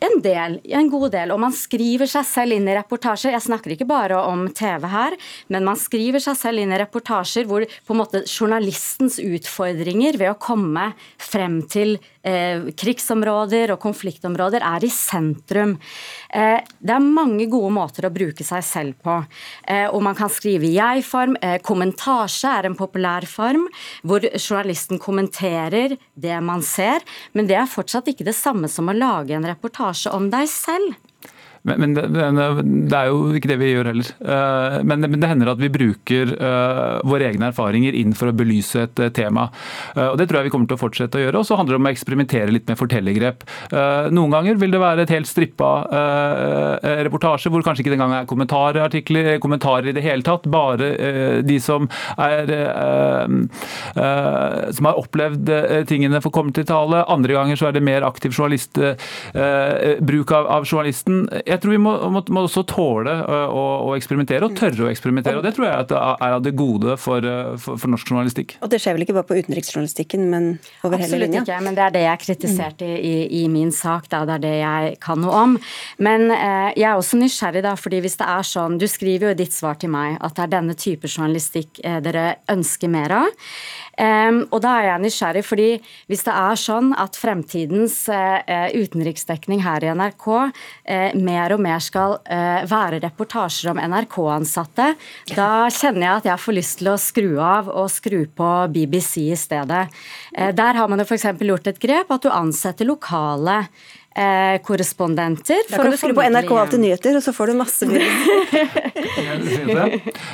En 0.00 0.22
del, 0.24 0.56
en 0.64 0.88
god 0.88 1.10
del. 1.12 1.32
Og 1.34 1.40
man 1.42 1.52
skriver 1.52 2.08
seg 2.08 2.24
selv 2.24 2.56
inn 2.56 2.68
i 2.70 2.76
reportasjer. 2.78 3.34
Jeg 3.36 3.44
snakker 3.44 3.74
ikke 3.74 3.88
bare 3.88 4.16
om 4.30 4.46
TV 4.56 4.86
her, 4.88 5.16
men 5.52 5.66
man 5.66 5.76
skriver 5.76 6.22
seg 6.24 6.38
selv 6.40 6.62
inn 6.62 6.72
i 6.72 6.78
reportasjer 6.80 7.44
hvor 7.48 7.66
på 7.68 7.94
en 7.94 8.00
måte 8.00 8.22
journalistens 8.24 9.18
utfordringer 9.20 10.16
ved 10.20 10.32
å 10.32 10.38
komme 10.40 10.90
frem 11.20 11.60
til 11.68 11.98
eh, 12.24 12.70
krigsområder 12.80 13.74
og 13.74 13.82
konfliktområder 13.84 14.64
er 14.64 14.88
i 14.88 14.92
sentrum. 14.94 15.76
Eh, 16.32 16.60
det 16.78 16.94
er 16.94 17.02
mange 17.02 17.46
gode 17.50 17.72
måter 17.74 18.06
å 18.06 18.12
bruke 18.14 18.46
seg 18.46 18.62
selv 18.66 18.98
på. 19.02 19.16
Eh, 19.66 19.86
og 19.90 20.02
man 20.06 20.16
kan 20.18 20.30
skrive 20.32 20.68
i 20.68 20.76
jeg-form. 20.76 21.36
Eh, 21.42 21.58
kommentasje 21.66 22.52
er 22.60 22.68
en 22.68 22.78
populær 22.78 23.26
form, 23.28 23.66
hvor 24.06 24.24
journalisten 24.30 25.02
kommenterer 25.02 25.96
det 26.14 26.40
man 26.44 26.62
ser. 26.62 27.02
Men 27.34 27.50
det 27.50 27.58
er 27.58 27.70
fortsatt 27.70 28.10
ikke 28.12 28.28
det 28.28 28.38
samme 28.38 28.70
som 28.70 28.90
å 28.90 28.96
lage 28.96 29.34
en 29.36 29.48
reportasje 29.50 30.12
om 30.14 30.30
deg 30.32 30.48
selv. 30.50 30.98
Men, 31.62 31.80
men 31.80 31.94
det, 31.94 32.06
det, 32.88 32.96
er 32.96 33.10
jo 33.10 33.34
ikke 33.36 33.50
det 33.50 33.58
vi 33.60 33.70
gjør 33.74 33.90
heller. 33.90 34.10
Eh, 34.24 34.76
men, 34.86 35.04
men 35.04 35.20
det 35.20 35.28
hender 35.28 35.52
at 35.52 35.60
vi 35.60 35.68
bruker 35.72 36.32
uh, 36.40 37.00
våre 37.04 37.28
egne 37.28 37.50
erfaringer 37.50 37.96
inn 37.96 38.14
for 38.16 38.30
å 38.30 38.36
belyse 38.36 38.86
et 38.86 39.02
uh, 39.02 39.10
tema. 39.12 39.48
Og 39.96 40.16
Det 40.16 40.26
tror 40.28 40.40
jeg 40.40 40.48
vi 40.48 40.52
kommer 40.54 40.70
til 40.70 40.78
å 40.78 40.80
fortsette 40.80 41.18
å 41.18 41.24
gjøre. 41.24 41.42
Og 41.42 41.48
så 41.48 41.58
handler 41.58 41.76
det 41.76 41.80
om 41.82 41.88
å 41.88 41.92
eksperimentere 41.92 42.54
litt 42.54 42.68
med 42.70 42.78
fortellergrep. 42.80 43.44
Noen 44.14 44.32
ganger 44.32 44.58
vil 44.60 44.72
det 44.72 44.80
være 44.80 45.04
et 45.04 45.12
helt 45.12 45.28
strippa 45.28 45.70
reportasje 47.06 47.50
hvor 47.52 47.64
kanskje 47.64 47.84
ikke 47.84 47.94
engang 47.96 48.14
er 48.16 48.28
kommentarartikler, 48.30 49.30
kommentarer 49.42 49.90
i 49.90 49.94
det 49.96 50.04
hele 50.04 50.24
tatt. 50.26 50.46
Bare 50.50 50.90
de 51.46 51.58
som 51.62 51.88
er 52.16 52.52
som 54.76 54.88
har 54.88 55.00
opplevd 55.00 55.52
tingene 55.90 56.22
får 56.22 56.34
komme 56.34 56.54
til 56.56 56.68
tale. 56.68 57.02
Andre 57.10 57.36
ganger 57.36 57.60
så 57.60 57.70
er 57.70 57.76
det 57.76 57.84
mer 57.86 58.06
aktiv 58.06 58.34
journalist, 58.36 58.78
bruk 60.10 60.34
av 60.36 60.68
journalisten 60.68 61.24
jeg 61.50 61.62
tror 61.62 61.74
vi 61.74 61.80
må, 61.82 61.92
må, 62.14 62.22
må 62.30 62.44
også 62.46 62.62
tåle 62.68 63.14
å, 63.26 63.64
å, 63.88 63.94
eksperimentere, 63.96 64.46
og 64.46 64.56
tørre 64.58 64.86
å 64.86 64.90
eksperimentere. 64.90 65.40
og 65.40 65.46
Det 65.46 65.52
tror 65.56 65.66
jeg 65.66 65.86
er 65.90 66.36
av 66.36 66.44
det 66.44 66.54
gode 66.58 66.96
for, 67.00 67.26
for, 67.60 67.80
for, 67.80 67.90
norsk 67.90 68.12
journalistikk. 68.12 68.56
Og 68.62 68.70
Det 68.72 68.80
skjer 68.82 68.96
vel 68.96 69.06
ikke 69.06 69.16
bare 69.18 69.28
på 69.28 69.38
utenriksjournalistikken, 69.40 70.26
men 70.30 70.48
over 70.86 70.96
Absolutt 70.96 71.06
hele 71.06 71.20
linja? 71.26 71.42
Absolutt 71.42 71.50
ikke, 71.50 71.64
men 71.66 71.78
det 71.78 71.84
er 71.86 71.96
det 71.96 72.04
jeg 72.04 72.22
kritiserte 72.24 72.90
i, 72.96 73.14
i, 73.40 73.44
min 73.52 73.74
sak. 73.74 74.08
Da. 74.12 74.22
Det 74.28 74.38
er 74.38 74.44
det 74.46 74.54
jeg 74.60 74.94
kan 75.02 75.22
noe 75.24 75.44
om. 75.44 75.58
Men 76.02 76.28
eh, 76.34 76.70
jeg 76.78 76.88
er 76.92 76.96
også 76.96 77.20
nysgjerrig, 77.20 77.64
da, 77.66 77.74
fordi 77.80 78.02
hvis 78.04 78.18
det 78.20 78.30
er 78.30 78.46
sånn 78.46 78.78
Du 78.80 78.86
skriver 78.90 79.28
jo 79.30 79.34
i 79.34 79.40
ditt 79.42 79.54
svar 79.54 79.78
til 79.80 79.92
meg 79.92 80.18
at 80.20 80.36
det 80.36 80.46
er 80.46 80.54
denne 80.56 80.76
type 80.78 81.10
journalistikk 81.10 81.82
eh, 81.84 82.00
dere 82.04 82.26
ønsker 82.52 82.90
mer 82.92 83.18
av. 83.22 83.46
Um, 84.00 84.44
og 84.48 84.62
da 84.64 84.78
er 84.78 84.86
jeg 84.86 85.02
nysgjerrig, 85.02 85.42
fordi 85.44 85.68
hvis 86.08 86.22
det 86.24 86.32
er 86.32 86.56
sånn 86.56 86.94
at 86.96 87.18
fremtidens 87.20 87.96
uh, 88.08 88.40
utenriksdekning 88.72 89.60
her 89.60 89.84
i 89.84 89.90
NRK 89.92 90.26
uh, 90.30 91.10
mer 91.40 91.56
og 91.56 91.62
mer 91.64 91.82
skal 91.84 92.18
uh, 92.20 92.62
være 92.70 93.00
reportasjer 93.04 93.72
om 93.72 93.80
NRK-ansatte, 93.80 94.92
da 95.34 95.50
kjenner 95.72 96.06
jeg 96.06 96.16
at 96.18 96.28
jeg 96.30 96.44
får 96.44 96.58
lyst 96.60 96.80
til 96.80 96.92
å 96.92 96.98
skru 97.00 97.30
av 97.42 97.70
og 97.72 97.88
skru 97.92 98.20
på 98.28 98.50
BBC 98.74 99.30
i 99.30 99.38
stedet. 99.38 99.86
der 100.30 100.76
har 100.76 100.88
man 100.88 101.00
jo 101.00 101.06
f.eks. 101.08 101.26
gjort 101.40 101.66
et 101.72 101.80
grep 101.80 102.12
at 102.12 102.22
du 102.22 102.30
ansetter 102.30 102.88
lokale 102.88 103.64
Eh, 104.14 104.62
korrespondenter. 104.62 105.60
Da 105.70 105.76
kan 105.76 105.90
du 105.90 105.96
skru 105.96 106.14
på 106.14 106.22
NRK 106.22 106.50
Alltid 106.58 106.80
nyheter, 106.82 107.16
og 107.16 107.22
så 107.22 107.32
får 107.32 107.46
du 107.46 107.54
masse 107.60 107.86
bilder. 107.90 108.08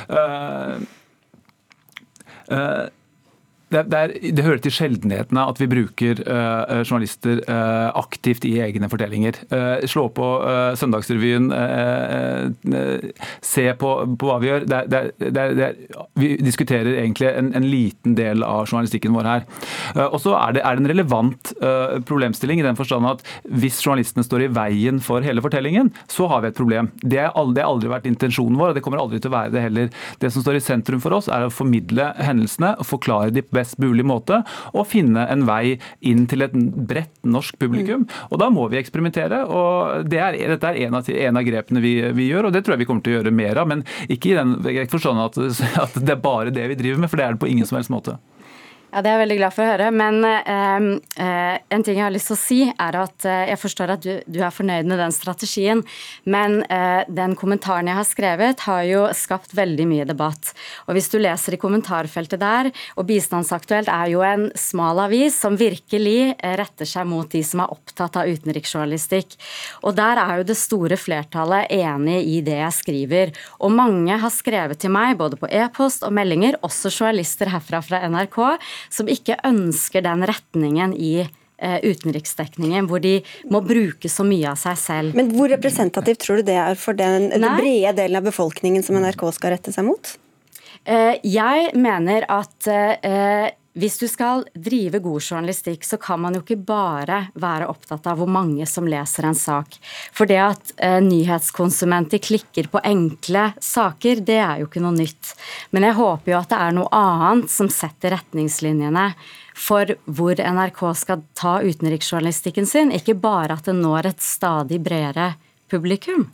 uh, 0.09 0.81
uh, 2.49 2.85
det, 3.67 3.83
det, 3.91 3.99
er, 3.99 4.13
det, 4.31 4.43
hører 4.45 4.61
til 4.63 4.71
sjeldenhetene 4.71 5.43
at 5.51 5.59
vi 5.59 5.67
bruker 5.67 6.21
uh, 6.23 6.83
journalister 6.87 7.41
uh, 7.49 7.89
aktivt 7.99 8.45
i 8.47 8.53
egne 8.63 8.87
fortellinger. 8.87 9.41
Uh, 9.51 9.83
slå 9.87 10.07
på 10.15 10.27
Søndagsrevyen, 10.79 11.49
se 13.43 13.65
på, 13.79 13.89
på, 14.19 14.27
hva 14.29 14.37
vi 14.41 14.49
gjør. 14.49 14.65
Det, 14.69 15.67
vi 16.19 16.29
diskuterer 16.43 16.99
egentlig 17.01 17.29
en, 17.29 17.51
en, 17.57 17.67
liten 17.67 18.15
del 18.17 18.45
av 18.45 18.67
journalistikken 18.69 19.15
vår 19.15 19.27
her. 19.27 19.45
og 20.05 20.17
så 20.23 20.35
er 20.39 20.55
det, 20.55 20.63
er 20.63 20.79
en 20.79 20.89
relevant 20.89 21.51
problemstilling 22.07 22.61
i 22.61 22.65
den 22.65 22.77
forstand 22.79 23.07
at 23.09 23.23
hvis 23.47 23.79
journalistene 23.83 24.25
står 24.25 24.45
i 24.45 24.49
veien 24.55 25.01
for 25.03 25.25
hele 25.25 25.43
fortellingen, 25.43 25.91
så 26.11 26.29
har 26.31 26.43
vi 26.43 26.51
et 26.51 26.59
problem. 26.59 26.91
Det 27.01 27.19
har 27.21 27.35
aldri, 27.39 27.65
aldri 27.65 27.91
vært 27.91 28.07
intensjonen 28.09 28.59
vår, 28.59 28.71
og 28.71 28.79
det 28.79 28.85
kommer 28.85 29.01
aldri 29.03 29.21
til 29.23 29.31
å 29.31 29.37
være 29.37 29.53
det 29.55 29.65
heller. 29.65 29.91
Det 30.21 30.31
som 30.33 30.45
står 30.45 30.59
i 30.59 30.63
sentrum 30.63 31.03
for 31.03 31.17
oss, 31.17 31.29
er 31.31 31.47
å 31.47 31.53
formidle 31.53 32.11
hendelsene 32.23 32.75
og 32.77 32.87
forklare 32.87 33.33
de 33.35 33.43
best 33.57 33.79
mulig 33.81 34.05
måte 34.07 34.41
og 34.73 34.87
finne 34.89 35.25
en 35.31 35.45
vei 35.47 35.77
inn 36.05 36.25
til 36.29 36.45
et 36.45 36.55
bredt 36.55 37.15
norsk 37.27 37.57
publikum. 37.61 38.05
Mm. 38.05 38.23
Og 38.31 38.41
Da 38.41 38.49
må 38.53 38.67
vi 38.71 38.79
eksperimentere. 38.79 39.43
og 39.45 40.07
det 40.09 40.21
er, 40.21 40.39
Dette 40.53 40.71
er 40.71 40.81
en 40.85 40.99
av, 40.99 41.09
en 41.09 41.41
av 41.41 41.47
grepene 41.47 41.83
vi, 41.83 41.95
vi, 42.13 42.29
gjør, 42.31 42.47
og 42.47 42.55
det 42.55 42.63
tror 42.63 42.75
jeg 42.75 42.85
vi 42.85 42.89
kommer 42.89 43.05
til 43.05 43.15
å 43.15 43.19
gjøre 43.19 43.35
mer 43.35 43.61
av. 43.61 43.69
Men 43.69 43.83
ikke 44.07 44.31
i 44.31 44.37
den 44.37 44.87
forstand 44.91 45.21
at, 45.23 45.37
at 45.83 45.99
det 45.99 46.15
er 46.15 46.23
bare 46.23 46.53
det 46.53 46.69
vi 46.73 46.79
driver 46.79 47.03
med, 47.03 47.11
for 47.11 47.19
det 47.19 47.27
er 47.27 47.37
det 47.37 47.43
på 47.43 47.51
ingen 47.51 47.67
som 47.67 47.79
helst 47.79 47.93
måte. 47.93 48.17
Ja, 48.97 49.03
Det 49.05 49.11
er 49.11 49.19
jeg 49.19 49.27
veldig 49.27 49.35
glad 49.37 49.53
for 49.53 49.61
å 49.61 49.69
høre. 49.69 49.87
Men 49.93 50.23
eh, 50.25 50.85
eh, 51.21 51.57
en 51.69 51.83
ting 51.85 51.99
jeg 51.99 52.01
har 52.01 52.13
lyst 52.15 52.31
til 52.31 52.33
å 52.33 52.39
si, 52.41 52.55
er 52.65 52.95
at 52.97 53.25
eh, 53.29 53.43
jeg 53.51 53.59
forstår 53.61 53.91
at 53.93 54.01
du, 54.01 54.23
du, 54.25 54.39
er 54.41 54.55
fornøyd 54.55 54.87
med 54.89 54.97
den 54.97 55.11
strategien. 55.13 55.83
Men 56.25 56.63
eh, 56.65 57.03
den 57.05 57.35
kommentaren 57.37 57.91
jeg 57.91 57.97
har 57.99 58.07
skrevet, 58.09 58.63
har 58.65 58.81
jo 58.89 59.03
skapt 59.13 59.53
veldig 59.53 59.85
mye 59.85 60.07
debatt. 60.09 60.49
Og 60.89 60.97
hvis 60.97 61.11
du 61.13 61.19
leser 61.21 61.53
i 61.53 61.59
kommentarfeltet 61.61 62.41
der, 62.41 62.71
og 62.97 63.05
Bistandsaktuelt 63.11 63.91
er 63.93 64.09
jo 64.15 64.23
en 64.25 64.47
smal 64.57 65.03
avis 65.03 65.37
som 65.45 65.59
virkelig 65.61 66.33
eh, 66.33 66.57
retter 66.57 66.89
seg 66.89 67.05
mot 67.05 67.29
de 67.29 67.43
som 67.45 67.61
er 67.61 67.77
opptatt 67.77 68.17
av 68.17 68.33
utenriksjournalistikk. 68.33 69.37
Og 69.85 69.93
der 70.01 70.23
er 70.23 70.41
jo 70.41 70.49
det 70.49 70.57
store 70.57 70.97
flertallet 70.97 71.69
enig 71.77 72.23
i 72.33 72.41
det 72.49 72.57
jeg 72.63 72.79
skriver. 72.79 73.35
Og 73.61 73.77
mange 73.77 74.17
har 74.25 74.33
skrevet 74.33 74.81
til 74.81 74.97
meg, 74.97 75.19
både 75.21 75.37
på 75.37 75.53
e-post 75.53 76.01
og 76.01 76.17
meldinger, 76.17 76.57
også 76.65 76.89
journalister 76.89 77.53
herfra 77.53 77.85
fra 77.85 78.01
NRK 78.09 78.41
som 78.89 79.09
ikke 79.11 79.39
ønsker 79.47 80.05
den 80.05 80.25
retningen 80.27 80.93
i 80.93 81.13
eh, 81.23 81.79
utenriksdekningen, 81.83 82.87
hvor 82.89 83.03
de 83.03 83.19
må 83.51 83.61
bruke 83.65 84.11
så 84.11 84.25
mye 84.27 84.53
av 84.53 84.61
seg 84.61 84.79
selv. 84.81 85.17
Men 85.17 85.33
hvor 85.35 85.51
representativt 85.53 86.23
tror 86.25 86.41
du 86.41 86.49
det 86.51 86.57
er 86.61 86.79
for 86.79 86.97
den, 86.97 87.29
den 87.33 87.49
brede 87.59 87.97
delen 87.99 88.21
av 88.21 88.29
befolkningen 88.29 88.85
som 88.85 88.99
NRK 89.01 89.27
skal 89.35 89.55
rette 89.57 89.75
seg 89.75 89.87
mot? 89.89 90.15
Eh, 90.87 91.17
jeg 91.27 91.71
mener 91.75 92.27
at 92.31 92.69
eh, 92.71 93.49
hvis 93.77 93.97
du 94.01 94.07
skal 94.09 94.45
drive 94.53 94.99
god 95.03 95.21
journalistikk, 95.21 95.85
så 95.85 95.99
kan 96.01 96.21
man 96.23 96.35
jo 96.35 96.41
ikke 96.41 96.59
bare 96.67 97.19
være 97.37 97.67
opptatt 97.69 98.07
av 98.09 98.19
hvor 98.19 98.29
mange 98.31 98.65
som 98.69 98.87
leser 98.89 99.27
en 99.29 99.37
sak. 99.37 99.77
For 100.15 100.29
det 100.29 100.39
at 100.41 100.73
eh, 100.77 100.97
nyhetskonsumenter 101.05 102.21
klikker 102.23 102.71
på 102.73 102.81
enkle 102.81 103.51
saker, 103.61 104.23
det 104.25 104.39
er 104.41 104.61
jo 104.61 104.69
ikke 104.69 104.83
noe 104.83 104.97
nytt. 104.97 105.35
Men 105.71 105.85
jeg 105.87 105.97
håper 105.99 106.33
jo 106.33 106.39
at 106.39 106.49
det 106.53 106.61
er 106.63 106.77
noe 106.79 106.89
annet 106.95 107.53
som 107.53 107.69
setter 107.71 108.17
retningslinjene 108.17 109.11
for 109.57 109.93
hvor 110.05 110.37
NRK 110.37 110.81
skal 110.97 111.23
ta 111.37 111.57
utenriksjournalistikken 111.65 112.67
sin, 112.69 112.93
ikke 112.93 113.17
bare 113.17 113.57
at 113.57 113.69
det 113.69 113.77
når 113.77 114.11
et 114.11 114.25
stadig 114.25 114.81
bredere 114.85 115.31
publikum. 115.71 116.27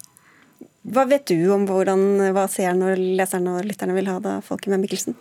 Hva 0.84 1.06
vet 1.08 1.24
du 1.32 1.48
om 1.56 1.64
hvordan, 1.64 2.02
hva 2.36 2.44
seerne, 2.52 2.98
leserne 3.00 3.56
og 3.56 3.68
lytterne 3.68 3.96
vil 3.96 4.10
ha 4.12 4.18
da, 4.20 4.40
Folke 4.44 4.72
med 4.72 4.82
Mikkelsen? 4.82 5.16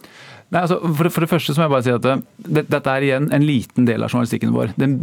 Nei, 0.53 0.65
altså, 0.65 0.81
for, 0.83 1.09
for, 1.09 1.23
det, 1.23 1.31
første 1.31 1.55
må 1.57 1.65
jeg 1.65 1.73
bare 1.73 1.85
si 1.87 1.93
at 1.95 2.03
det, 2.05 2.65
dette 2.69 2.97
er 2.97 3.07
igjen 3.07 3.29
en 3.33 3.47
liten 3.47 3.87
del 3.89 4.03
av 4.03 4.11
journalistikken 4.11 4.51
vår. 4.53 4.75
Den 4.81 4.99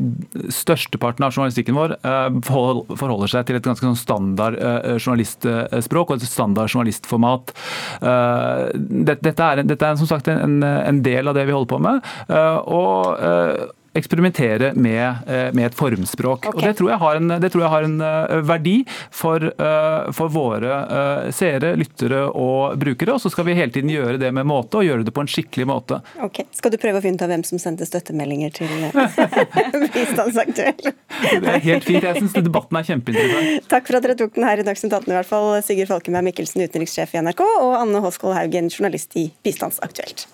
største 0.54 1.00
parten 1.02 1.26
av 1.26 1.32
journalistikken 1.32 1.80
vår 1.80 1.95
uh, 2.04 2.28
forholder 2.45 3.32
seg 3.32 3.48
til 3.48 3.58
et 3.58 3.65
ganske 3.65 3.88
sånn 3.88 3.98
standard 3.98 4.60
uh, 4.60 5.00
journalistspråk 5.00 6.12
og 6.12 6.19
et 6.19 6.28
standard 6.28 6.69
journalistformat. 6.69 7.56
Det, 8.04 9.15
dette, 9.24 9.48
er, 9.48 9.63
dette, 9.63 9.80
er, 9.80 9.98
som 9.98 10.12
sagt 10.12 10.28
en, 10.30 10.60
en, 10.62 11.02
del 11.06 11.32
av 11.32 11.38
det 11.38 11.48
vi 11.48 11.56
holder 11.56 11.72
på 11.72 11.80
med. 11.88 12.08
og 12.69 13.78
eksperimentere 13.93 14.73
med, 14.73 15.15
eh, 15.28 15.54
med, 15.54 15.65
et 15.65 15.75
formspråk. 15.75 16.45
Okay. 16.45 16.58
Og 16.58 16.62
Det 16.62 16.78
tror 16.78 16.89
jeg 16.91 16.99
har 16.99 17.15
en, 17.15 17.30
tror 17.49 17.63
jeg 17.63 17.71
har 17.73 17.88
en 17.88 18.02
eh, 18.02 18.36
verdi 18.45 18.75
for, 19.12 19.43
eh, 19.43 20.12
for, 20.15 20.30
våre 20.30 21.32
seere, 21.34 21.73
lyttere 21.80 22.21
og 22.30 22.78
brukere. 22.80 23.15
Og 23.15 23.21
så 23.23 23.32
skal 23.34 23.47
vi 23.47 23.58
hele 23.58 23.73
tiden 23.73 23.89
gjøre 23.89 24.19
det 24.21 24.32
med 24.34 24.45
måte, 24.45 24.78
og 24.78 24.86
gjøre 24.86 25.06
det 25.08 25.13
på 25.15 25.23
en 25.23 25.32
skikkelig 25.32 25.65
måte. 25.69 26.02
Ok, 26.21 26.43
Skal 26.56 26.71
du 26.71 26.78
prøve 26.82 27.02
å 27.02 27.04
finne 27.04 27.17
ut 27.17 27.25
av 27.25 27.34
hvem 27.34 27.43
som 27.47 27.62
sendte 27.62 27.88
støttemeldinger 27.89 28.54
til 28.54 28.69
bistandsaktør? 29.95 30.78
det 30.86 31.54
er 31.56 31.63
helt 31.65 31.88
fint. 31.88 32.06
Jeg 32.06 32.21
syns 32.21 32.38
debatten 32.38 32.78
er 32.80 32.89
kjempeinteressant. 32.91 33.69
Takk 33.73 33.89
for 33.89 33.99
at 33.99 34.06
dere 34.06 34.17
tok 34.19 34.36
den 34.38 34.47
her 34.47 34.62
i 34.62 34.67
Dagsnytt 34.67 34.93
18 34.93 35.10
i 35.10 35.17
hvert 35.17 35.30
fall. 35.30 35.52
Sigurd 35.65 35.89
Falkenberg 35.91 36.30
Mikkelsen, 36.30 36.63
utenrikssjef 36.69 37.15
i 37.15 37.23
NRK, 37.25 37.45
og 37.65 37.80
Anne 37.82 38.04
Håskold 38.06 38.38
Haugen, 38.38 38.69
journalist 38.69 39.17
i 39.19 39.32
Bistandsaktuelt. 39.45 40.28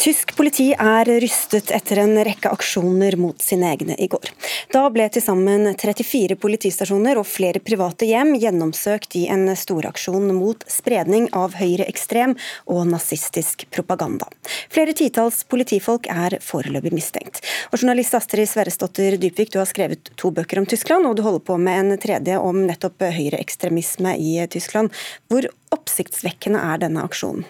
Tysk 0.00 0.30
politi 0.32 0.70
er 0.72 1.04
rystet 1.20 1.68
etter 1.76 1.98
en 2.00 2.14
rekke 2.24 2.48
aksjoner 2.48 3.18
mot 3.20 3.42
sine 3.44 3.68
egne 3.74 3.98
i 4.00 4.06
går. 4.08 4.30
Da 4.72 4.86
ble 4.88 5.04
til 5.12 5.20
sammen 5.20 5.74
34 5.76 6.38
politistasjoner 6.40 7.20
og 7.20 7.28
flere 7.28 7.60
private 7.60 8.08
hjem 8.08 8.30
gjennomsøkt 8.40 9.18
i 9.20 9.26
en 9.28 9.44
storaksjon 9.52 10.32
mot 10.38 10.64
spredning 10.72 11.28
av 11.36 11.58
høyreekstrem 11.60 12.32
og 12.72 12.88
nazistisk 12.94 13.66
propaganda. 13.76 14.30
Flere 14.72 14.96
titalls 14.96 15.42
politifolk 15.44 16.08
er 16.08 16.38
foreløpig 16.48 16.96
mistenkt. 16.96 17.44
Og 17.68 17.82
journalist 17.82 18.16
Astrid 18.16 18.48
Sverresdotter 18.48 19.20
Dypvik, 19.20 19.52
du 19.52 19.60
har 19.60 19.68
skrevet 19.68 20.14
to 20.16 20.32
bøker 20.32 20.64
om 20.64 20.72
Tyskland, 20.72 21.04
og 21.04 21.20
du 21.20 21.26
holder 21.28 21.44
på 21.44 21.60
med 21.60 21.76
en 21.76 22.00
tredje 22.00 22.40
om 22.40 22.64
nettopp 22.64 23.04
høyreekstremisme 23.04 24.16
i 24.16 24.38
Tyskland. 24.48 24.96
Hvor 25.28 25.52
oppsiktsvekkende 25.76 26.68
er 26.72 26.86
denne 26.88 27.04
aksjonen? 27.04 27.44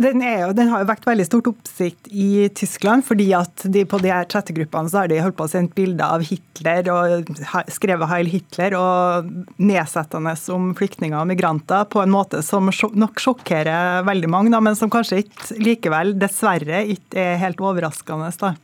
Den, 0.00 0.22
jo, 0.24 0.52
den, 0.56 0.70
har 0.72 0.80
jo 0.80 0.88
vekt 0.88 1.04
veldig 1.04 1.26
stort 1.28 1.48
oppsikt 1.50 2.08
i 2.08 2.46
Tyskland, 2.56 3.04
fordi 3.04 3.26
at 3.36 3.66
de 3.68 3.82
på 3.84 3.98
de 4.00 4.08
her 4.08 4.24
chattegruppene 4.24 4.88
så 4.88 5.02
har 5.02 5.10
de 5.10 5.18
holdt 5.20 5.36
på 5.36 5.44
å 5.44 5.50
sende 5.52 5.76
bilder 5.76 6.14
av 6.16 6.24
Hitler 6.24 6.88
og 6.88 7.28
skrevet 7.68 8.08
'Heil 8.08 8.30
Hitler' 8.32 8.76
og 8.78 9.28
nedsettende 9.60 10.32
om 10.56 10.70
flyktninger 10.78 11.20
og 11.20 11.28
migranter 11.28 11.84
på 11.92 12.00
en 12.00 12.14
måte 12.14 12.40
som 12.46 12.70
nok 12.72 13.20
sjokkerer 13.20 14.00
veldig 14.08 14.30
mange, 14.32 14.56
men 14.56 14.78
som 14.78 14.92
kanskje 14.92 15.20
ikke 15.26 15.60
likevel, 15.60 16.14
dessverre, 16.16 16.80
ikke 16.96 17.20
er 17.20 17.42
helt 17.42 17.60
overraskende. 17.60 18.32
da. 18.40 18.54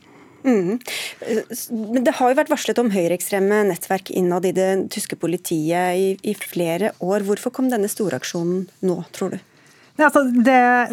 Mm. 0.47 0.79
Det 2.01 2.15
har 2.17 2.31
jo 2.31 2.39
vært 2.39 2.49
varslet 2.49 2.81
om 2.81 2.89
høyreekstreme 2.93 3.61
nettverk 3.67 4.09
innad 4.15 4.47
i 4.47 4.55
det 4.55 4.69
tyske 4.93 5.19
politiet 5.19 6.01
i, 6.01 6.09
i 6.23 6.33
flere 6.33 6.93
år. 6.97 7.25
Hvorfor 7.27 7.53
kom 7.53 7.69
denne 7.69 7.91
storaksjonen 7.91 8.65
nå, 8.81 8.97
tror 9.13 9.35
du? 9.35 9.39
Altså, 9.97 10.21
det, 10.23 10.89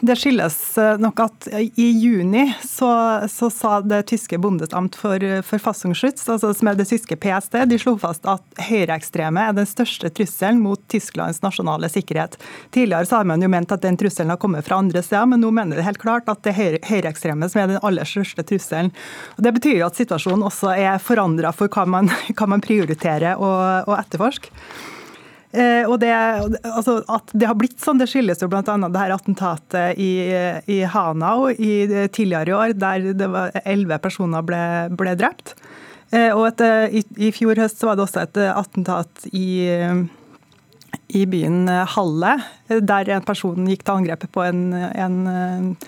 det, 0.00 0.16
skyldes 0.20 0.56
eh, 0.78 0.98
nok 1.00 1.20
at 1.24 1.46
i 1.80 1.86
juni 1.96 2.44
så, 2.60 2.90
så 3.28 3.48
sa 3.50 3.78
det 3.80 4.02
tyske 4.10 4.36
bondesamt 4.38 4.98
for 5.00 5.24
Verfassungsschutz, 5.48 6.26
altså 6.28 6.50
som 6.58 6.68
er 6.68 6.76
det 6.76 6.86
tyske 6.90 7.16
PST, 7.16 7.56
de 7.70 7.78
slo 7.80 7.94
fast 8.00 8.28
at 8.28 8.44
høyreekstreme 8.68 9.46
er 9.48 9.56
den 9.56 9.68
største 9.68 10.12
trusselen 10.12 10.60
mot 10.60 10.84
Tysklands 10.92 11.40
nasjonale 11.44 11.88
sikkerhet. 11.92 12.36
Tidligere 12.76 13.08
så 13.08 13.22
har 13.22 13.32
man 13.32 13.40
jo 13.40 13.48
ment 13.52 13.72
at 13.72 13.86
den 13.86 13.96
trusselen 13.96 14.34
har 14.34 14.40
kommet 14.42 14.68
fra 14.68 14.82
andre 14.84 15.00
steder, 15.00 15.32
men 15.32 15.40
nå 15.40 15.52
mener 15.56 15.80
det 15.80 15.88
helt 15.88 16.02
klart 16.02 16.28
at 16.28 16.44
det 16.44 16.52
er 16.52 16.80
høyreekstreme 16.90 17.48
som 17.48 17.64
er 17.64 17.72
den 17.72 17.82
aller 17.82 18.08
største 18.08 18.44
trusselen. 18.44 18.92
Og 19.38 19.46
det 19.48 19.56
betyr 19.56 19.78
jo 19.80 19.88
at 19.88 19.96
situasjonen 19.96 20.44
også 20.50 20.76
er 20.76 21.00
forandra 21.00 21.56
for 21.56 21.72
hva 21.72 21.88
man, 21.88 22.12
hva 22.36 22.52
man 22.52 22.64
prioriterer 22.64 23.40
å 23.40 23.96
etterforske. 23.96 24.52
Eh, 25.52 25.84
og 25.84 25.98
det, 26.00 26.12
altså, 26.64 27.00
At 27.12 27.32
det 27.36 27.48
har 27.48 27.58
blitt 27.58 27.80
sånn, 27.82 28.00
det 28.00 28.08
skyldes 28.10 28.40
jo 28.40 28.48
bl.a. 28.52 28.62
det 28.64 29.02
her 29.02 29.14
attentatet 29.14 30.00
i, 30.00 30.12
i 30.72 30.78
Hanau 30.88 31.50
i, 31.52 31.72
tidligere 32.08 32.52
i 32.52 32.56
år, 32.56 32.74
der 32.78 33.12
det 33.18 33.28
var 33.32 33.56
elleve 33.64 34.00
personer 34.02 34.44
ble, 34.46 34.62
ble 34.96 35.16
drept. 35.20 35.54
Eh, 36.12 36.30
og 36.32 36.48
et, 36.52 36.64
i, 37.00 37.04
i, 37.28 37.32
fjor 37.34 37.60
høst 37.60 37.84
var 37.84 37.98
det 37.98 38.06
også 38.06 38.24
et 38.24 38.40
attentat 38.48 39.28
i, 39.32 39.68
i 41.12 41.26
byen 41.28 41.68
Halle, 41.96 42.38
der 42.68 43.12
en 43.16 43.28
person 43.28 43.68
gikk 43.68 43.84
til 43.84 44.00
angrepet 44.00 44.32
på 44.32 44.44
en, 44.48 44.66
en 44.72 45.86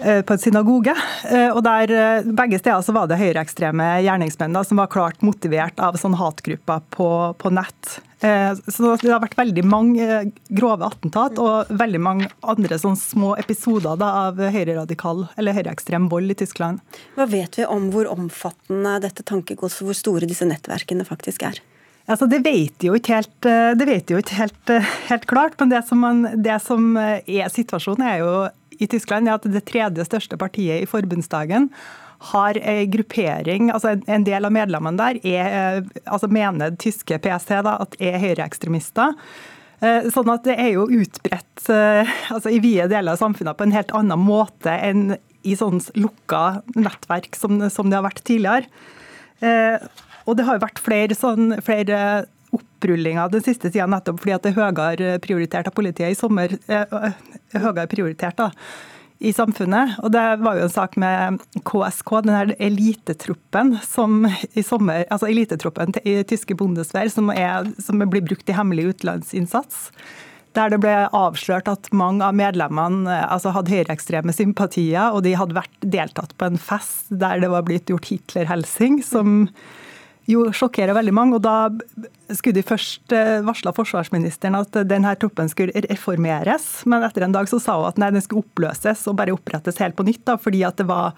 Eh, 0.00 0.22
på 0.22 0.32
en 0.32 0.38
synagoge. 0.38 0.94
Eh, 1.30 1.50
og 1.50 1.62
der 1.66 1.90
eh, 1.90 2.26
Begge 2.38 2.60
steder 2.60 2.82
så 2.86 2.94
var 2.94 3.08
det 3.10 3.18
høyreekstreme 3.18 3.96
gjerningsmenn 4.06 4.54
da, 4.54 4.62
som 4.66 4.78
var 4.78 4.90
klart 4.92 5.24
motivert 5.26 5.80
av 5.82 5.98
sånn 5.98 6.14
hatgrupper 6.18 6.84
på, 6.94 7.08
på, 7.38 7.50
nett. 7.50 7.98
Så 8.18 8.96
Det 8.98 9.12
har 9.12 9.22
vært 9.22 9.36
veldig 9.38 9.62
mange 9.62 10.06
grove 10.50 10.88
attentat 10.88 11.38
og 11.38 11.70
veldig 11.70 12.00
mange 12.02 12.30
andre 12.42 12.78
sånn 12.80 12.98
små 12.98 13.36
episoder 13.38 13.94
da, 14.00 14.08
av 14.26 14.40
høyreradikal 14.42 15.28
eller 15.38 15.54
høyreekstrem 15.54 16.08
vold 16.10 16.34
i 16.34 16.38
Tyskland. 16.40 16.82
Hva 17.14 17.28
vet 17.30 17.60
vi 17.60 17.66
om 17.68 17.90
hvor 17.94 18.10
omfattende 18.10 18.96
dette 19.04 19.22
tankegodset, 19.22 19.84
hvor 19.86 19.94
store 19.94 20.26
disse 20.26 20.48
nettverkene 20.48 21.06
faktisk 21.06 21.46
er? 21.46 21.62
Altså, 22.08 22.26
det 22.26 22.40
vet 22.40 22.82
jo 22.82 22.96
ikke 22.96 23.18
helt, 23.18 23.38
det 23.78 23.86
vet 23.86 24.10
jo 24.10 24.18
ikke 24.18 24.38
helt, 24.38 24.74
helt 25.10 25.26
klart, 25.28 25.58
men 25.60 25.70
det 25.70 25.82
som, 25.86 26.00
man, 26.00 26.22
det 26.40 26.56
som 26.64 26.94
er 26.96 27.52
situasjonen, 27.52 28.06
er 28.08 28.22
jo 28.22 28.30
i 28.78 28.88
Tyskland, 28.88 29.28
er 29.28 29.36
at 29.36 29.46
det 29.46 29.66
tredje 29.68 30.06
største 30.06 30.38
partiet 30.40 30.82
i 30.82 30.88
forbundsdagen 30.88 31.68
har 32.18 32.58
en 32.58 32.90
gruppering, 32.90 33.68
altså 33.70 33.94
en 34.10 34.24
del 34.26 34.48
av 34.48 34.54
medlemmene 34.54 34.98
der 34.98 35.20
er, 35.22 35.84
altså 36.04 36.26
mener 36.32 36.74
tyske 36.80 37.20
PST 37.22 37.54
da, 37.62 37.76
at 37.84 37.94
er 38.02 38.18
høyreekstremister. 38.22 39.14
Eh, 39.78 40.08
sånn 40.10 40.30
at 40.32 40.42
det 40.48 40.56
er 40.58 40.72
jo 40.74 40.88
utbredt 40.90 41.68
eh, 41.70 42.08
altså 42.34 42.50
i 42.50 42.58
vide 42.62 42.88
deler 42.90 43.14
av 43.14 43.20
samfunnet 43.20 43.58
på 43.58 43.68
en 43.68 43.74
helt 43.76 43.94
annen 43.94 44.18
måte 44.18 44.74
enn 44.74 45.12
i 45.46 45.54
sånn 45.54 45.78
lukka 45.94 46.64
nettverk 46.74 47.38
som, 47.38 47.60
som 47.70 47.86
det 47.86 48.00
har 48.00 48.08
vært 48.08 48.24
tidligere. 48.26 48.66
Eh, 49.38 49.78
og 50.26 50.34
det 50.36 50.48
har 50.48 50.58
jo 50.58 50.64
vært 50.66 50.82
flere, 50.82 51.14
sånn, 51.14 51.54
flere 51.62 52.26
opprullinger 52.50 53.30
den 53.30 53.44
siste 53.44 53.70
tida 53.70 53.86
nettopp 53.86 54.18
fordi 54.24 54.34
at 54.34 54.44
det 54.48 54.50
er 54.56 54.58
høyere 54.58 55.22
prioritert 55.22 55.70
av 55.70 55.76
politiet 55.76 56.10
i 56.10 56.18
sommer. 56.18 56.56
høyere 57.54 57.86
prioritert 57.92 58.40
da, 58.40 58.50
i 59.18 59.32
samfunnet. 59.34 59.96
Og 60.04 60.12
det 60.14 60.24
var 60.42 60.58
jo 60.58 60.66
en 60.66 60.72
sak 60.72 60.96
med 61.00 61.42
KSK, 61.66 62.14
den 62.26 62.34
her 62.34 62.54
elitetroppen 62.62 63.74
som 63.86 64.22
i 64.28 64.64
sommer, 64.66 65.04
altså 65.10 65.30
elitetroppen 65.30 65.96
i 66.04 66.20
tyske 66.28 66.56
Bundeswehr 66.58 67.10
som, 67.12 67.32
som 67.82 68.04
blir 68.04 68.24
brukt 68.24 68.48
i 68.48 68.56
hemmelig 68.56 68.92
utenlandsinnsats. 68.94 69.88
Der 70.56 70.72
det 70.72 70.80
ble 70.82 70.94
avslørt 71.14 71.68
at 71.70 71.90
mange 71.94 72.24
av 72.24 72.36
medlemmene 72.38 73.18
altså 73.28 73.52
hadde 73.54 73.74
høyreekstreme 73.74 74.32
sympatier, 74.34 75.12
og 75.12 75.22
de 75.26 75.36
hadde 75.38 75.58
vært 75.58 75.84
deltatt 75.84 76.32
på 76.38 76.48
en 76.48 76.58
fest 76.58 77.10
der 77.10 77.42
det 77.42 77.52
var 77.52 77.66
blitt 77.66 77.92
gjort 77.92 78.08
Hitler-helsing, 78.08 79.02
som 79.06 79.44
jo 80.28 80.44
sjokkerer 80.54 80.96
veldig 80.96 81.14
mange. 81.16 81.38
og 81.38 81.44
Da 81.44 82.34
skulle 82.36 82.58
de 82.58 82.66
først 82.66 83.14
eh, 83.16 83.40
varsla 83.46 83.72
forsvarsministeren 83.76 84.58
at 84.58 84.80
denne 84.88 85.14
troppen 85.20 85.50
skulle 85.50 85.84
reformeres, 85.88 86.70
men 86.88 87.06
etter 87.06 87.26
en 87.26 87.36
dag 87.36 87.50
så 87.50 87.60
sa 87.62 87.78
hun 87.80 87.90
at 87.90 88.00
nei, 88.00 88.12
den 88.14 88.24
skulle 88.24 88.44
oppløses 88.44 89.06
og 89.08 89.18
bare 89.20 89.36
opprettes 89.36 89.80
helt 89.82 89.96
på 89.98 90.06
nytt, 90.08 90.24
da, 90.28 90.38
fordi 90.40 90.64
at 90.68 90.80
det 90.80 90.88
var 90.90 91.16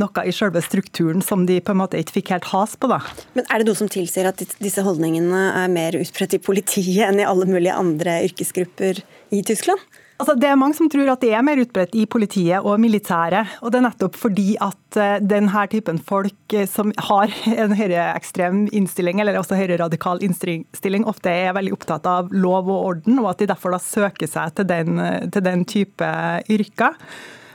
noe 0.00 0.24
i 0.26 0.32
selve 0.34 0.58
strukturen 0.64 1.22
som 1.22 1.44
de 1.46 1.60
på 1.62 1.70
en 1.74 1.78
måte 1.78 1.98
ikke 2.00 2.18
fikk 2.18 2.32
helt 2.34 2.48
has 2.50 2.74
på. 2.74 2.90
da. 2.90 3.00
Men 3.38 3.46
Er 3.46 3.62
det 3.62 3.68
noe 3.68 3.78
som 3.78 3.90
tilsier 3.90 4.26
at 4.30 4.42
disse 4.58 4.82
holdningene 4.82 5.44
er 5.62 5.70
mer 5.70 5.98
utbredt 5.98 6.34
i 6.34 6.42
politiet 6.42 7.04
enn 7.06 7.22
i 7.22 7.28
alle 7.28 7.46
mulige 7.46 7.76
andre 7.78 8.18
yrkesgrupper 8.26 9.04
i 9.34 9.42
Tyskland? 9.46 9.78
Altså, 10.14 10.36
det 10.38 10.46
er 10.46 10.58
mange 10.58 10.76
som 10.78 10.86
tror 10.90 11.08
at 11.10 11.22
det 11.24 11.32
er 11.34 11.42
mer 11.42 11.58
utbredt 11.58 11.96
i 11.98 12.04
politiet 12.06 12.62
og 12.62 12.78
militæret. 12.78 13.56
og 13.60 13.72
Det 13.72 13.80
er 13.80 13.86
nettopp 13.88 14.18
fordi 14.18 14.54
at 14.62 14.98
eh, 15.00 15.16
denne 15.18 15.66
typen 15.72 15.98
folk 15.98 16.54
eh, 16.54 16.68
som 16.70 16.92
har 17.08 17.34
en 17.64 17.74
høyreekstrem 17.74 18.64
innstilling, 18.70 19.20
eller 19.20 19.40
også 19.40 19.58
høyreradikal 19.58 20.22
innstilling, 20.22 21.06
ofte 21.10 21.34
er 21.34 21.56
veldig 21.58 21.74
opptatt 21.74 22.06
av 22.06 22.30
lov 22.30 22.70
og 22.70 22.90
orden, 22.92 23.18
og 23.24 23.32
at 23.32 23.42
de 23.42 23.50
derfor 23.50 23.74
da 23.74 23.82
søker 23.82 24.30
seg 24.30 24.54
til 24.54 24.70
den, 24.70 25.02
til 25.34 25.44
den 25.44 25.66
type 25.66 26.12
yrker. 26.52 26.94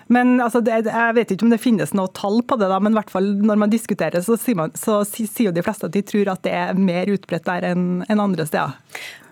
Men 0.10 0.39
altså, 0.41 0.60
det, 0.66 0.84
Jeg 0.89 1.16
vet 1.16 1.32
ikke 1.32 1.45
om 1.45 1.51
det 1.53 1.62
finnes 1.62 1.93
noe 1.95 2.10
tall 2.18 2.41
på 2.43 2.57
det, 2.60 2.68
da, 2.72 2.80
men 2.82 2.95
hvert 2.97 3.12
fall 3.14 3.30
når 3.45 3.60
man 3.62 3.72
diskuterer, 3.72 4.24
så 4.26 4.36
sier, 4.41 4.57
man, 4.57 4.74
så 4.76 5.03
sier 5.07 5.53
de 5.55 5.64
fleste 5.64 5.88
at 5.88 5.95
de 5.95 6.01
tror 6.03 6.34
at 6.34 6.41
det 6.43 6.55
er 6.57 6.80
mer 6.80 7.12
utbredt 7.14 7.45
der 7.47 7.72
enn, 7.72 8.01
enn 8.10 8.24
andre 8.24 8.47
steder. 8.49 8.74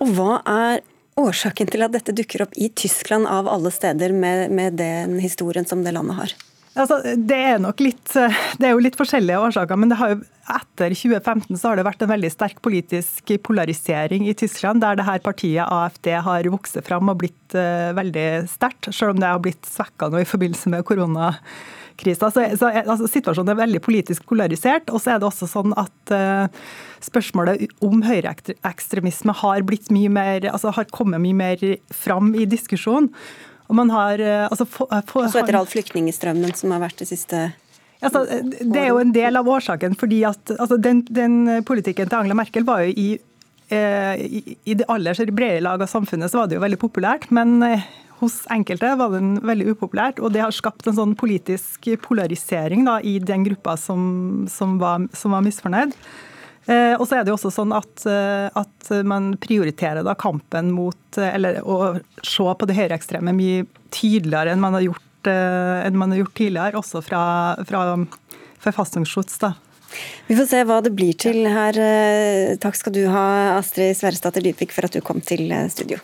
Og 0.06 0.14
hva 0.16 0.38
er 0.46 0.86
årsaken 1.18 1.72
til 1.72 1.86
at 1.86 1.96
dette 1.96 2.16
dukker 2.16 2.46
opp 2.46 2.56
i 2.58 2.70
Tyskland 2.70 3.30
av 3.30 3.50
alle 3.52 3.72
steder, 3.74 4.14
med, 4.14 4.52
med 4.54 4.78
den 4.80 5.18
historien 5.24 5.68
som 5.68 5.84
det 5.86 5.96
landet 5.96 6.20
har? 6.20 6.36
Altså, 6.78 7.00
det 7.18 7.38
er 7.54 7.62
nok 7.62 7.80
litt 7.82 8.12
Det 8.14 8.68
er 8.68 8.76
jo 8.76 8.82
litt 8.84 8.98
forskjellige 9.00 9.40
årsaker, 9.48 9.80
men 9.80 9.90
det 9.90 9.98
har 9.98 10.12
jo, 10.14 10.20
etter 10.54 10.94
2015 10.94 11.58
så 11.58 11.72
har 11.72 11.80
det 11.80 11.88
vært 11.88 12.04
en 12.06 12.12
veldig 12.12 12.30
sterk 12.30 12.62
politisk 12.66 13.34
polarisering 13.46 14.28
i 14.30 14.36
Tyskland, 14.38 14.84
der 14.84 15.00
det 15.00 15.08
her 15.08 15.24
partiet 15.26 15.66
AFD 15.66 16.12
har 16.28 16.52
vokst 16.54 16.78
fram 16.86 17.10
og 17.12 17.18
blitt 17.24 17.58
uh, 17.58 17.96
veldig 17.98 18.28
sterkt, 18.52 18.92
selv 18.94 19.16
om 19.16 19.24
det 19.24 19.32
har 19.32 19.42
blitt 19.44 19.66
svekka 19.68 20.12
nå 20.14 20.22
i 20.22 20.30
forbindelse 20.30 20.72
med 20.72 20.86
koronakrisa. 21.98 22.32
Så, 22.32 22.58
så 22.58 22.70
altså, 22.70 23.08
Situasjonen 23.08 23.52
er 23.52 23.62
veldig 23.62 23.82
politisk 23.82 24.26
polarisert. 24.26 24.90
Og 24.90 25.02
så 25.02 25.16
er 25.16 25.20
det 25.20 25.28
også 25.28 25.48
sånn 25.48 25.74
at 25.78 26.12
uh, 26.12 26.48
spørsmålet 27.02 27.68
om 27.82 28.04
høyreekstremisme 28.04 29.34
har, 29.34 29.62
blitt 29.64 29.90
mye 29.92 30.10
mer, 30.10 30.50
altså, 30.52 30.72
har 30.72 30.86
kommet 30.92 31.22
mye 31.22 31.34
mer 31.34 31.78
fram 31.92 32.36
i 32.36 32.46
diskusjonen. 32.46 33.12
Og 33.68 33.76
man 33.76 33.90
har, 33.90 34.20
eh, 34.20 34.48
altså, 34.48 34.66
for, 34.66 34.88
eh, 34.94 35.02
for, 35.06 35.26
Også 35.26 35.42
etter 35.42 35.58
all 35.60 35.66
flyktningstrømmen 35.68 36.54
som 36.56 36.72
har 36.72 36.80
vært 36.80 37.02
det 37.04 37.10
siste 37.10 37.52
Altså, 38.00 38.22
det 38.62 38.78
er 38.80 38.92
jo 38.94 39.00
en 39.02 39.12
del 39.12 39.36
av 39.36 39.48
årsaken. 39.50 39.98
fordi 40.00 40.24
at 40.24 40.52
altså, 40.58 40.78
den, 40.78 41.02
den, 41.10 41.64
politikken 41.66 42.08
til 42.08 42.18
Angela 42.18 42.36
Merkel 42.36 42.64
var 42.64 42.86
jo 42.86 42.94
i, 42.96 43.20
eh, 43.70 44.16
i, 44.24 44.58
i 44.64 44.74
det 44.74 44.86
aller 44.88 45.32
brede 45.32 45.60
lag 45.66 45.82
av 45.82 45.88
samfunnet 45.88 46.32
så 46.32 46.38
var 46.38 46.48
det 46.48 46.56
jo 46.56 46.62
veldig 46.62 46.80
populært. 46.80 47.28
Men 47.30 47.62
eh, 47.64 47.84
hos 48.22 48.40
enkelte 48.54 48.94
var 48.98 49.12
den 49.14 49.36
veldig 49.46 49.74
upopulært. 49.74 50.22
Og 50.22 50.34
det 50.34 50.44
har 50.44 50.56
skapt 50.56 50.88
en 50.90 50.98
sånn 50.98 51.18
politisk 51.20 51.90
polarisering 52.06 52.88
da, 52.88 52.98
i 53.02 53.18
den 53.24 53.46
gruppa 53.48 53.78
som, 53.80 54.48
som, 54.52 54.78
var, 54.82 55.06
som 55.18 55.36
var 55.38 55.46
misfornøyd. 55.46 55.94
Eh, 56.68 56.94
og 57.00 57.06
så 57.08 57.18
er 57.18 57.24
det 57.24 57.32
jo 57.32 57.38
også 57.38 57.52
sånn 57.56 57.72
at, 57.76 58.04
eh, 58.12 58.48
at 58.60 58.90
man 59.08 59.32
prioriterer 59.40 60.04
da 60.04 60.18
kampen 60.20 60.74
mot, 60.76 61.00
eh, 61.16 61.30
eller 61.38 61.62
å 61.64 61.96
se 62.20 62.44
på 62.44 62.68
det 62.68 62.76
høyreekstreme 62.76 63.36
mye 63.36 63.68
tydeligere 63.96 64.52
enn 64.52 64.64
man 64.64 64.76
har 64.76 64.84
gjort, 64.90 65.04
enn 65.28 65.96
man 66.00 66.12
har 66.14 66.22
gjort 66.22 66.36
tidligere, 66.40 66.80
også 66.80 67.02
fra, 67.04 67.22
fra 67.68 67.86
forfassungsschutz. 68.64 69.40
da. 69.44 69.54
Vi 70.28 70.36
får 70.36 70.50
se 70.52 70.66
hva 70.68 70.82
det 70.84 70.94
blir 70.96 71.16
til 71.20 71.48
her. 71.52 71.80
Takk 72.64 72.80
skal 72.80 72.96
du 72.96 73.06
ha, 73.12 73.58
Astrid 73.58 73.96
Sverresdatter 74.00 74.44
Dybvik, 74.44 74.76
for 74.76 74.88
at 74.88 74.96
du 74.96 75.04
kom 75.04 75.24
til 75.24 75.52
studio. 75.72 76.04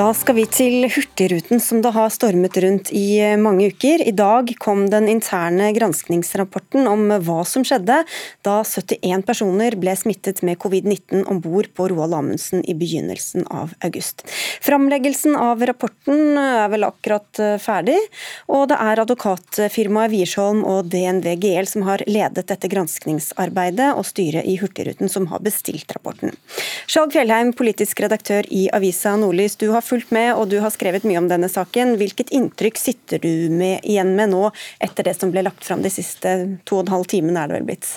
Da 0.00 0.14
skal 0.16 0.38
vi 0.38 0.46
til 0.48 0.86
Hurtigruten, 0.88 1.60
som 1.60 1.82
det 1.84 1.90
har 1.92 2.08
stormet 2.08 2.54
rundt 2.62 2.88
i 2.96 3.20
mange 3.36 3.66
uker. 3.68 4.00
I 4.00 4.14
dag 4.16 4.48
kom 4.62 4.86
den 4.88 5.10
interne 5.12 5.66
granskningsrapporten 5.76 6.88
om 6.88 7.02
hva 7.20 7.42
som 7.44 7.66
skjedde 7.68 7.98
da 8.46 8.54
71 8.64 9.26
personer 9.28 9.76
ble 9.76 9.92
smittet 10.00 10.40
med 10.46 10.56
covid-19 10.62 11.26
om 11.28 11.42
bord 11.44 11.68
på 11.76 11.90
Roald 11.92 12.16
Amundsen 12.16 12.62
i 12.64 12.72
begynnelsen 12.80 13.44
av 13.52 13.74
august. 13.84 14.24
Framleggelsen 14.64 15.36
av 15.36 15.66
rapporten 15.68 16.38
er 16.40 16.72
vel 16.72 16.88
akkurat 16.88 17.42
ferdig, 17.60 17.98
og 18.48 18.70
det 18.72 18.80
er 18.80 19.04
advokatfirmaet 19.04 20.14
Wiersholm 20.14 20.64
og 20.64 20.88
DNV 20.94 21.28
GL 21.44 21.68
som 21.68 21.84
har 21.90 22.06
ledet 22.08 22.46
dette 22.48 22.72
granskningsarbeidet, 22.72 23.90
og 24.00 24.08
styret 24.08 24.48
i 24.48 24.56
Hurtigruten 24.62 25.12
som 25.12 25.28
har 25.34 25.44
bestilt 25.44 25.92
rapporten. 25.92 26.32
Skjalg 26.88 27.12
Fjellheim, 27.18 27.52
politisk 27.52 28.00
redaktør 28.06 28.48
i 28.48 28.64
avisa 28.72 29.18
Nordlys, 29.20 29.60
du 29.60 29.68
har 29.74 29.84
fulgt 29.90 30.12
med 30.14 30.32
og 30.36 30.48
du 30.50 30.58
har 30.62 30.72
skrevet 30.74 31.06
mye 31.08 31.20
om 31.20 31.28
denne 31.30 31.50
saken. 31.50 31.96
Hvilket 32.00 32.32
inntrykk 32.36 32.78
sitter 32.80 33.22
du 33.22 33.50
med, 33.52 33.82
igjen 33.84 34.14
med 34.18 34.32
nå, 34.34 34.46
etter 34.82 35.10
det 35.10 35.16
som 35.18 35.32
ble 35.34 35.44
lagt 35.46 35.66
fram 35.66 35.82
de 35.84 35.92
siste 35.92 36.36
to 36.68 36.80
og 36.80 36.86
en 36.86 36.96
halv 36.98 37.10
timene, 37.10 37.42
er 37.42 37.50
det 37.50 37.60
vel 37.60 37.68
blitt? 37.72 37.92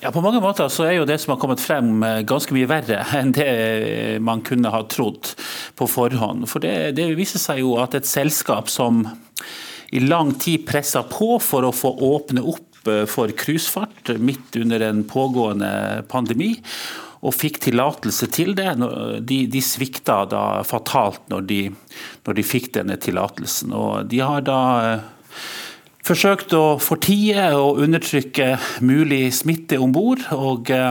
Ja, 0.00 0.10
På 0.10 0.22
mange 0.24 0.40
måter 0.42 0.70
så 0.72 0.86
er 0.88 0.96
jo 0.96 1.06
det 1.08 1.18
som 1.22 1.34
har 1.34 1.40
kommet 1.42 1.62
frem 1.62 2.02
eh, 2.06 2.22
ganske 2.26 2.54
mye 2.56 2.70
verre 2.70 3.02
enn 3.18 3.34
det 3.36 3.52
man 4.24 4.42
kunne 4.46 4.72
ha 4.72 4.82
trodd 4.90 5.34
på 5.78 5.88
forhånd. 5.90 6.48
For 6.50 6.64
det, 6.64 6.94
det 6.98 7.12
viser 7.18 7.42
seg 7.42 7.62
jo 7.62 7.76
at 7.82 7.96
et 7.98 8.08
selskap 8.08 8.70
som 8.72 9.04
i 9.92 10.00
lang 10.00 10.32
tid 10.40 10.64
pressa 10.66 11.04
på 11.04 11.36
for 11.44 11.68
å 11.68 11.74
få 11.76 11.92
åpne 12.14 12.44
opp 12.54 12.88
eh, 12.90 13.04
for 13.10 13.32
cruisefart 13.36 14.14
midt 14.18 14.58
under 14.58 14.88
en 14.88 15.04
pågående 15.08 15.72
pandemi, 16.10 16.54
og 17.22 17.34
fikk 17.36 17.60
tillatelse 17.62 18.26
til 18.34 18.56
det. 18.58 18.74
De, 19.22 19.44
de 19.46 19.62
svikta 19.62 20.22
da 20.30 20.44
fatalt 20.66 21.22
når 21.30 21.46
de, 21.46 21.60
når 22.26 22.38
de 22.38 22.44
fikk 22.46 22.72
denne 22.78 22.98
tillatelsen. 22.98 23.74
Og 23.78 24.08
de 24.10 24.22
har 24.26 24.42
da 24.46 24.60
eh, 24.88 25.04
forsøkt 26.02 26.54
å 26.58 26.64
fortie 26.82 27.44
og 27.54 27.78
undertrykke 27.84 28.56
mulig 28.82 29.28
smitte 29.38 29.78
om 29.78 29.94
bord. 29.94 30.24
Og 30.34 30.72
eh, 30.74 30.90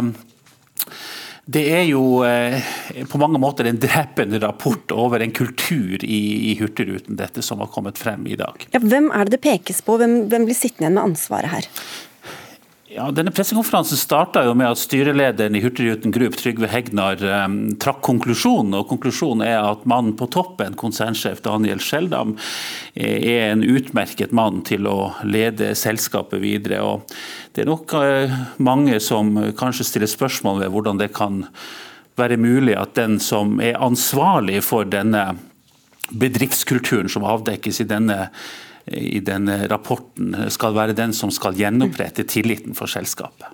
det 1.51 1.65
er 1.73 1.83
jo 1.89 2.21
eh, 2.23 2.63
på 3.11 3.19
mange 3.19 3.41
måter 3.41 3.67
en 3.67 3.81
drepende 3.83 4.39
rapport 4.39 4.95
over 4.95 5.19
en 5.19 5.33
kultur 5.35 5.99
i, 5.99 6.21
i 6.53 6.55
Hurtigruten, 6.61 7.19
dette 7.19 7.43
som 7.43 7.59
har 7.59 7.71
kommet 7.75 7.99
frem 7.99 8.23
i 8.31 8.39
dag. 8.39 8.69
Ja, 8.71 8.79
hvem 8.79 9.11
er 9.11 9.27
det 9.27 9.35
det 9.35 9.43
pekes 9.49 9.83
på, 9.83 9.99
hvem, 9.99 10.29
hvem 10.31 10.47
blir 10.47 10.55
sittende 10.55 10.87
igjen 10.87 10.95
med 10.95 11.11
ansvaret 11.11 11.51
her? 11.57 11.69
Ja, 12.93 13.05
denne 13.11 13.31
Pressekonferansen 13.31 13.97
starta 13.97 14.41
med 14.53 14.67
at 14.67 14.79
styrelederen 14.81 15.55
i 15.55 15.61
Hurtigruten 15.63 16.11
Group, 16.11 16.33
Trygve 16.35 16.67
Hegnar, 16.67 17.21
um, 17.45 17.53
trakk 17.79 18.01
konklusjonen. 18.03 18.73
og 18.75 18.89
Konklusjonen 18.89 19.45
er 19.47 19.61
at 19.63 19.85
mannen 19.87 20.17
på 20.19 20.27
toppen, 20.27 20.75
konsernsjef 20.75 21.39
Daniel 21.45 21.79
Skjeldam, 21.79 22.33
er 22.99 23.45
en 23.45 23.63
utmerket 23.63 24.33
mann 24.35 24.59
til 24.67 24.89
å 24.91 25.13
lede 25.23 25.69
selskapet 25.79 26.43
videre. 26.43 26.81
og 26.83 27.13
Det 27.55 27.63
er 27.63 27.69
nok 27.71 27.95
uh, 27.95 28.35
mange 28.59 28.99
som 28.99 29.37
kanskje 29.55 29.87
stiller 29.87 30.11
spørsmål 30.11 30.59
ved 30.65 30.75
hvordan 30.75 30.99
det 30.99 31.13
kan 31.15 31.45
være 32.19 32.35
mulig 32.35 32.75
at 32.75 32.97
den 32.99 33.21
som 33.23 33.61
er 33.63 33.79
ansvarlig 33.79 34.59
for 34.67 34.83
denne 34.83 35.29
bedriftskulturen 36.11 37.07
som 37.07 37.23
avdekkes 37.23 37.85
i 37.85 37.87
denne 37.87 38.25
i 38.87 39.19
denne 39.23 39.67
rapporten 39.71 40.33
skal 40.53 40.75
være 40.75 40.95
den 40.97 41.13
som 41.15 41.31
skal 41.33 41.57
gjenopprette 41.57 42.25
tilliten 42.29 42.75
for 42.77 42.91
selskapet. 42.91 43.47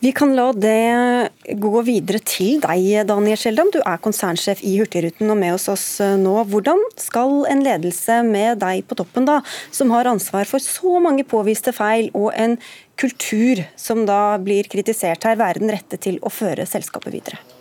Vi 0.00 0.12
kan 0.16 0.32
la 0.36 0.48
det 0.56 1.56
gå 1.60 1.82
videre 1.86 2.22
til 2.24 2.62
deg, 2.62 3.06
Daniel 3.08 3.38
Skjeldam. 3.40 3.72
Du 3.74 3.80
er 3.82 4.00
konsernsjef 4.02 4.64
i 4.66 4.76
Hurtigruten 4.80 5.30
og 5.30 5.38
med 5.40 5.54
hos 5.54 5.68
oss 5.72 5.86
nå. 6.00 6.34
Hvordan 6.50 6.80
skal 7.00 7.44
en 7.50 7.64
ledelse 7.66 8.20
med 8.26 8.62
deg 8.64 8.86
på 8.88 8.98
toppen, 8.98 9.28
da, 9.28 9.40
som 9.74 9.92
har 9.94 10.10
ansvar 10.10 10.48
for 10.48 10.62
så 10.64 10.98
mange 11.02 11.26
påviste 11.28 11.74
feil 11.76 12.10
og 12.14 12.32
en 12.34 12.58
kultur 13.00 13.64
som 13.80 14.04
da 14.08 14.36
blir 14.42 14.68
kritisert 14.70 15.24
her, 15.28 15.40
være 15.40 15.62
den 15.62 15.72
rette 15.72 16.00
til 16.00 16.20
å 16.24 16.32
føre 16.32 16.68
selskapet 16.68 17.12
videre? 17.20 17.59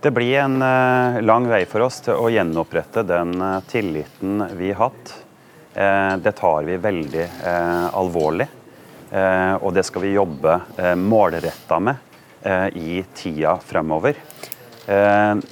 Det 0.00 0.10
blir 0.10 0.38
en 0.38 0.62
eh, 0.62 1.22
lang 1.22 1.48
vei 1.50 1.64
for 1.66 1.82
oss 1.88 1.96
til 2.06 2.14
å 2.14 2.28
gjenopprette 2.30 3.02
den 3.02 3.32
eh, 3.42 3.56
tilliten 3.66 4.44
vi 4.54 4.70
har 4.70 4.88
hatt 4.88 5.16
det 5.78 6.32
tar 6.34 6.64
vi 6.66 6.74
veldig 6.82 7.24
alvorlig. 7.94 8.46
Og 9.62 9.68
det 9.76 9.84
skal 9.86 10.02
vi 10.02 10.08
jobbe 10.16 10.56
målretta 10.98 11.76
med 11.78 12.48
i 12.74 12.96
tida 13.14 13.52
fremover. 13.62 14.18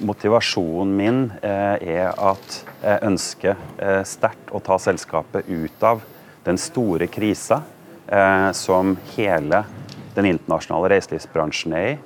Motivasjonen 0.03 0.91
min 0.99 1.21
er 1.47 2.11
at 2.11 2.57
jeg 2.81 3.05
ønsker 3.07 3.63
sterkt 4.09 4.51
å 4.51 4.59
ta 4.67 4.75
selskapet 4.83 5.47
ut 5.47 5.87
av 5.93 6.03
den 6.43 6.59
store 6.59 7.07
krisa 7.07 7.61
som 8.57 8.97
hele 9.15 9.63
den 10.17 10.33
internasjonale 10.33 10.91
reiselivsbransjen 10.97 11.77
er 11.77 11.89
i, 11.93 11.97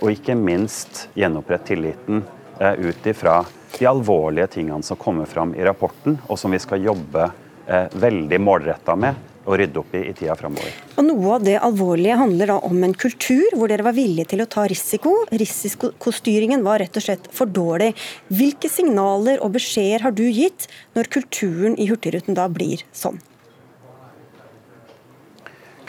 og 0.00 0.08
ikke 0.08 0.32
minst 0.38 1.08
gjenopprette 1.18 1.74
tilliten 1.74 2.22
ut 2.56 3.06
ifra 3.10 3.42
de 3.78 3.86
alvorlige 3.86 4.46
tingene 4.46 4.82
som 4.82 4.96
kommer 4.96 5.26
fram 5.26 5.54
i 5.54 5.64
rapporten, 5.64 6.18
og 6.28 6.38
som 6.38 6.54
vi 6.54 6.60
skal 6.62 6.82
jobbe 6.84 7.28
eh, 7.66 7.86
veldig 7.92 8.40
målretta 8.40 8.96
med 8.96 9.32
å 9.44 9.56
rydde 9.60 9.80
opp 9.80 9.92
i 9.98 10.00
i 10.08 10.12
tida 10.16 10.36
framover. 10.38 10.70
Og 10.96 11.04
Noe 11.04 11.34
av 11.36 11.44
det 11.44 11.58
alvorlige 11.60 12.16
handler 12.16 12.54
da 12.54 12.56
om 12.64 12.78
en 12.86 12.94
kultur 12.96 13.44
hvor 13.52 13.68
dere 13.68 13.84
var 13.84 13.96
villige 13.96 14.30
til 14.32 14.40
å 14.40 14.48
ta 14.48 14.64
risiko. 14.70 15.12
Risikostyringen 15.34 16.64
var 16.64 16.80
rett 16.80 16.96
og 16.96 17.04
slett 17.04 17.28
for 17.34 17.50
dårlig. 17.50 17.92
Hvilke 18.32 18.70
signaler 18.72 19.42
og 19.44 19.52
beskjeder 19.58 20.06
har 20.06 20.16
du 20.16 20.24
gitt 20.24 20.68
når 20.96 21.12
kulturen 21.18 21.76
i 21.76 21.90
Hurtigruten 21.90 22.38
da 22.38 22.48
blir 22.48 22.86
sånn? 22.96 23.20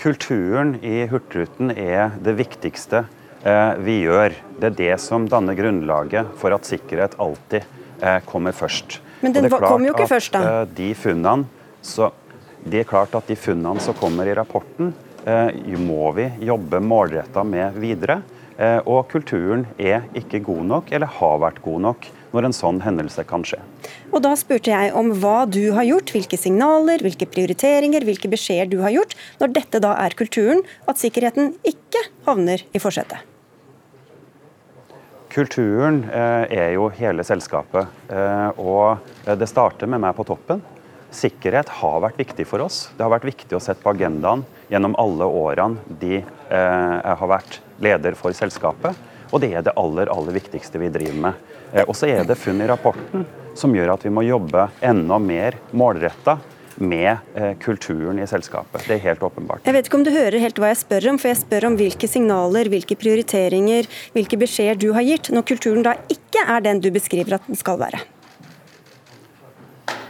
Kulturen 0.02 0.76
i 0.84 1.06
Hurtigruten 1.10 1.72
er 1.72 2.12
det 2.22 2.36
viktigste 2.42 3.06
eh, 3.06 3.15
vi 3.86 4.00
gjør. 4.02 4.34
Det 4.58 4.72
er 4.72 4.78
det 4.80 4.96
som 5.04 5.28
danner 5.30 5.54
grunnlaget 5.54 6.32
for 6.42 6.56
at 6.56 6.66
sikkerhet 6.66 7.14
alltid 7.22 7.62
Eh, 8.02 8.20
kommer 8.26 8.52
først. 8.52 9.00
Men 9.22 9.34
den 9.34 9.50
kommer 9.50 9.88
jo 9.88 9.96
ikke 9.96 10.10
først, 10.10 10.36
da? 10.36 10.62
Eh, 10.62 10.68
de 10.76 10.92
funnene, 11.00 11.48
så, 11.82 12.12
det 12.66 12.84
er 12.84 12.90
klart 12.90 13.16
at 13.16 13.28
de 13.30 13.38
funnene 13.40 13.82
som 13.84 13.96
kommer 13.96 14.28
i 14.28 14.36
rapporten, 14.36 14.94
eh, 15.26 15.78
må 15.80 16.12
vi 16.18 16.30
jobbe 16.46 16.82
målretta 16.84 17.44
med 17.44 17.80
videre. 17.82 18.22
Og 18.88 19.10
kulturen 19.12 19.66
er 19.78 20.06
ikke 20.16 20.40
god 20.40 20.64
nok, 20.64 20.92
eller 20.96 21.12
har 21.12 21.40
vært 21.42 21.58
god 21.62 21.82
nok, 21.84 22.06
når 22.32 22.46
en 22.46 22.56
sånn 22.56 22.80
hendelse 22.86 23.26
kan 23.28 23.44
skje. 23.44 23.60
Og 24.14 24.22
Da 24.24 24.32
spurte 24.40 24.72
jeg 24.72 24.94
om 24.96 25.12
hva 25.12 25.44
du 25.44 25.74
har 25.74 25.84
gjort, 25.84 26.14
hvilke 26.16 26.40
signaler, 26.40 27.04
hvilke 27.04 27.28
prioriteringer, 27.28 28.08
hvilke 28.08 28.32
beskjeder 28.32 28.72
du 28.72 28.80
har 28.80 28.96
gjort, 28.96 29.14
når 29.42 29.52
dette 29.60 29.84
da 29.84 29.98
er 30.00 30.16
kulturen, 30.16 30.64
at 30.88 30.96
sikkerheten 30.96 31.58
ikke 31.68 32.08
havner 32.24 32.64
i 32.72 32.80
forsetet. 32.80 33.35
Kulturen 35.36 36.06
eh, 36.14 36.46
er 36.48 36.70
jo 36.78 36.86
hele 36.96 37.24
selskapet. 37.28 37.90
Eh, 38.08 38.60
og 38.64 39.04
det 39.28 39.50
starter 39.52 39.90
med 39.92 40.00
meg 40.06 40.14
på 40.16 40.24
toppen. 40.30 40.62
Sikkerhet 41.12 41.68
har 41.82 41.98
vært 42.06 42.22
viktig 42.22 42.46
for 42.48 42.64
oss. 42.64 42.86
Det 42.96 43.04
har 43.04 43.12
vært 43.12 43.28
viktig 43.28 43.58
å 43.58 43.60
sette 43.60 43.84
på 43.84 43.92
agendaen 43.92 44.46
gjennom 44.72 44.96
alle 45.02 45.28
årene 45.28 45.98
de 46.00 46.22
eh, 46.22 47.12
har 47.20 47.28
vært 47.28 47.60
leder 47.84 48.16
for 48.16 48.32
selskapet. 48.32 48.96
Og 49.36 49.44
det 49.44 49.52
er 49.60 49.66
det 49.68 49.76
aller, 49.76 50.08
aller 50.08 50.38
viktigste 50.40 50.80
vi 50.80 50.94
driver 50.94 51.20
med. 51.28 51.44
Og 51.84 51.92
så 52.00 52.08
er 52.08 52.24
det 52.24 52.40
funn 52.40 52.64
i 52.64 52.70
rapporten 52.72 53.28
som 53.60 53.76
gjør 53.76 53.98
at 53.98 54.08
vi 54.08 54.14
må 54.16 54.24
jobbe 54.24 54.70
enda 54.88 55.20
mer 55.20 55.58
målretta 55.76 56.38
med 56.76 57.18
eh, 57.34 57.54
kulturen 57.58 58.20
i 58.20 58.28
selskapet. 58.28 58.84
Det 58.88 58.98
er 58.98 59.04
helt 59.10 59.24
åpenbart. 59.24 59.64
Jeg 59.66 59.76
vet 59.76 59.88
ikke 59.88 60.00
om 60.00 60.06
du 60.08 60.12
hører 60.14 60.42
helt 60.44 60.60
hva 60.60 60.72
jeg 60.72 60.82
spør 60.82 61.10
om, 61.12 61.20
for 61.22 61.32
jeg 61.32 61.42
spør 61.44 61.70
om 61.70 61.78
hvilke 61.80 62.10
signaler, 62.10 62.70
hvilke 62.72 62.98
prioriteringer, 63.00 63.88
hvilke 64.16 64.40
beskjeder 64.42 64.80
du 64.82 64.92
har 64.98 65.06
gitt, 65.08 65.32
når 65.34 65.48
kulturen 65.48 65.86
da 65.86 65.96
ikke 66.12 66.44
er 66.44 66.66
den 66.66 66.84
du 66.84 66.92
beskriver 66.96 67.38
at 67.38 67.48
den 67.48 67.60
skal 67.60 67.80
være. 67.82 68.04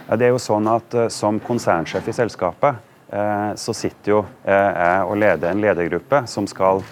Ja, 0.06 0.18
det 0.18 0.28
er 0.28 0.34
jo 0.34 0.42
sånn 0.42 0.68
at 0.70 0.92
uh, 0.94 1.08
Som 1.10 1.40
konsernsjef 1.42 2.06
i 2.06 2.14
selskapet 2.14 2.76
uh, 3.10 3.50
så 3.58 3.74
sitter 3.74 4.12
jo 4.12 4.20
jeg 4.46 5.06
og 5.06 5.16
leder 5.18 5.50
en 5.50 5.62
ledergruppe 5.62 6.20
som 6.30 6.46
skal 6.50 6.82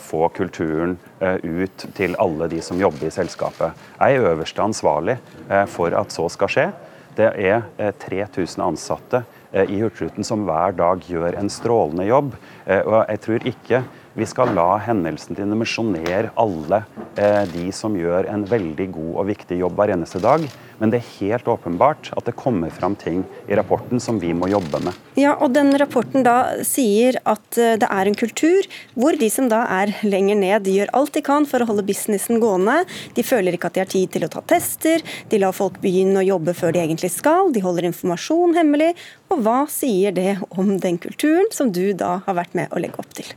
få 0.00 0.26
kulturen 0.32 0.94
ut 1.20 1.84
til 1.96 2.16
alle 2.20 2.48
de 2.48 2.60
som 2.64 2.80
jobber 2.80 3.08
i 3.08 3.12
selskapet. 3.12 3.76
Jeg 3.98 4.16
er 4.16 4.26
øverste 4.32 4.64
ansvarlig 4.64 5.16
for 5.70 5.94
at 5.96 6.12
så 6.12 6.26
skal 6.32 6.50
skje. 6.52 6.64
Det 7.16 7.28
er 7.36 7.64
3000 8.00 8.60
eh, 8.60 8.66
ansatte 8.66 9.22
eh, 9.52 9.68
i 9.68 9.80
Hurtigruten 9.82 10.24
som 10.24 10.46
hver 10.48 10.72
dag 10.78 11.02
gjør 11.04 11.36
en 11.38 11.50
strålende 11.52 12.06
jobb. 12.08 12.32
Eh, 12.64 12.80
og 12.80 13.02
jeg 13.10 13.22
tror 13.26 13.48
ikke 13.52 13.82
vi 14.14 14.26
skal 14.28 14.52
la 14.52 14.76
hendelsen 14.84 15.36
dimensjonere 15.36 16.32
alle 16.40 16.82
eh, 17.16 17.44
de 17.48 17.70
som 17.72 17.94
gjør 17.96 18.28
en 18.28 18.44
veldig 18.48 18.90
god 18.92 19.12
og 19.22 19.28
viktig 19.30 19.56
jobb 19.62 19.78
hver 19.78 19.94
eneste 19.94 20.20
dag. 20.20 20.44
Men 20.82 20.90
det 20.92 20.98
er 20.98 21.12
helt 21.20 21.46
åpenbart 21.48 22.10
at 22.16 22.26
det 22.26 22.34
kommer 22.36 22.72
fram 22.74 22.96
ting 22.98 23.22
i 23.46 23.56
rapporten 23.56 24.02
som 24.02 24.18
vi 24.20 24.32
må 24.36 24.50
jobbe 24.50 24.80
med. 24.82 24.96
Ja, 25.16 25.36
og 25.36 25.54
den 25.54 25.70
rapporten 25.80 26.26
da 26.26 26.58
sier 26.66 27.16
at 27.22 27.56
eh, 27.56 27.78
det 27.80 27.88
er 27.88 28.10
en 28.10 28.18
kultur 28.18 28.68
hvor 28.98 29.16
de 29.16 29.30
som 29.32 29.48
da 29.52 29.62
er 29.80 29.94
lenger 30.04 30.36
ned, 30.42 30.68
gjør 30.68 30.92
alt 30.98 31.14
de 31.16 31.22
kan 31.24 31.48
for 31.48 31.64
å 31.64 31.70
holde 31.70 31.86
businessen 31.88 32.42
gående. 32.42 32.82
De 33.16 33.24
føler 33.24 33.56
ikke 33.56 33.70
at 33.70 33.78
de 33.78 33.84
har 33.84 33.92
tid 33.94 34.12
til 34.12 34.26
å 34.26 34.32
ta 34.32 34.44
tester, 34.52 35.00
de 35.32 35.40
lar 35.40 35.56
folk 35.56 35.80
begynne 35.80 36.20
å 36.20 36.26
jobbe 36.26 36.56
før 36.58 36.76
de 36.76 36.82
egentlig 36.84 37.14
skal, 37.14 37.52
de 37.54 37.64
holder 37.64 37.88
informasjon 37.88 38.58
hemmelig. 38.60 38.92
Og 39.32 39.40
hva 39.46 39.62
sier 39.72 40.12
det 40.12 40.36
om 40.50 40.76
den 40.82 41.00
kulturen 41.00 41.48
som 41.54 41.72
du 41.72 41.94
da 41.96 42.18
har 42.26 42.36
vært 42.42 42.58
med 42.58 42.68
å 42.68 42.82
legge 42.82 43.00
opp 43.00 43.16
til? 43.16 43.32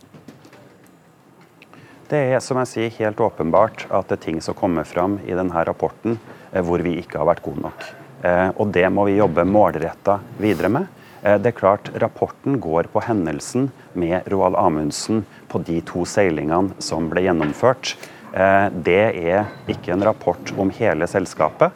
Det 2.06 2.20
er 2.36 2.42
som 2.44 2.60
jeg 2.62 2.70
sier, 2.70 2.92
helt 3.00 3.22
åpenbart 3.24 3.88
at 3.90 4.12
det 4.12 4.20
er 4.20 4.26
ting 4.28 4.42
som 4.44 4.54
kommer 4.58 4.86
fram 4.86 5.16
i 5.26 5.34
denne 5.34 5.62
rapporten 5.66 6.20
eh, 6.52 6.62
hvor 6.62 6.84
vi 6.86 7.00
ikke 7.02 7.18
har 7.18 7.26
vært 7.32 7.42
gode 7.42 7.64
nok. 7.64 7.88
Eh, 8.22 8.50
og 8.62 8.70
Det 8.76 8.86
må 8.94 9.08
vi 9.10 9.16
jobbe 9.18 9.46
målretta 9.50 10.20
videre 10.38 10.70
med. 10.70 10.86
Eh, 11.24 11.40
det 11.42 11.50
er 11.50 11.58
klart 11.58 11.90
Rapporten 12.04 12.60
går 12.62 12.92
på 12.94 13.02
hendelsen 13.08 13.72
med 13.98 14.30
Roald 14.30 14.58
Amundsen 14.62 15.24
på 15.50 15.64
de 15.66 15.80
to 15.82 16.06
seilingene 16.06 16.78
som 16.78 17.10
ble 17.10 17.26
gjennomført. 17.26 17.96
Det 18.36 19.02
er 19.16 19.46
ikke 19.72 19.94
en 19.94 20.04
rapport 20.04 20.50
om 20.60 20.68
hele 20.76 21.08
selskapet, 21.08 21.72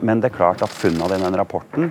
men 0.00 0.22
det 0.22 0.30
er 0.30 0.38
klart 0.38 0.62
at 0.64 0.72
funnene 0.72 1.18
i 1.18 1.20
den 1.20 1.36
rapporten 1.36 1.90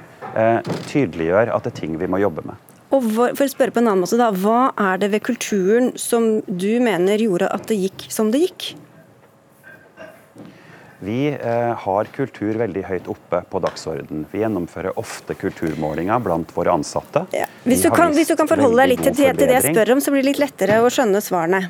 tydeliggjør 0.90 1.52
at 1.54 1.68
det 1.68 1.76
er 1.76 1.78
ting 1.84 2.00
vi 2.02 2.10
må 2.10 2.18
jobbe 2.24 2.42
med. 2.48 2.66
Og 2.96 3.08
for 3.12 3.44
å 3.44 3.52
spørre 3.52 3.74
på 3.76 3.82
en 3.82 3.90
annen 3.92 4.04
måte 4.06 4.20
da, 4.20 4.32
Hva 4.32 4.72
er 4.80 5.00
det 5.02 5.12
ved 5.16 5.26
kulturen 5.28 5.94
som 6.00 6.38
du 6.48 6.78
mener 6.84 7.20
gjorde 7.20 7.50
at 7.52 7.68
det 7.68 7.80
gikk 7.82 8.08
som 8.14 8.32
det 8.32 8.46
gikk? 8.46 8.76
Vi 11.00 11.28
eh, 11.30 11.74
har 11.78 12.08
kultur 12.10 12.58
veldig 12.58 12.82
høyt 12.88 13.10
oppe 13.12 13.44
på 13.52 13.60
dagsorden. 13.62 14.24
Vi 14.32 14.40
gjennomfører 14.42 14.98
ofte 14.98 15.36
kulturmålinger 15.38 16.24
blant 16.26 16.54
våre 16.56 16.74
ansatte. 16.74 17.28
Ja. 17.38 17.46
Hvis, 17.68 17.84
du 17.86 17.92
kan, 17.94 18.16
hvis, 18.18 18.32
du 18.32 18.38
kan, 18.40 18.50
forholde 18.50 18.82
deg 18.82 18.96
litt 18.96 19.04
til, 19.06 19.14
til 19.14 19.44
det 19.44 19.60
jeg 19.60 19.76
spør 19.76 19.94
om, 19.94 20.02
så 20.02 20.14
blir 20.14 20.26
det 20.26 20.32
litt 20.32 20.42
lettere 20.42 20.80
å 20.82 20.90
skjønne 20.90 21.22
svarene. 21.22 21.68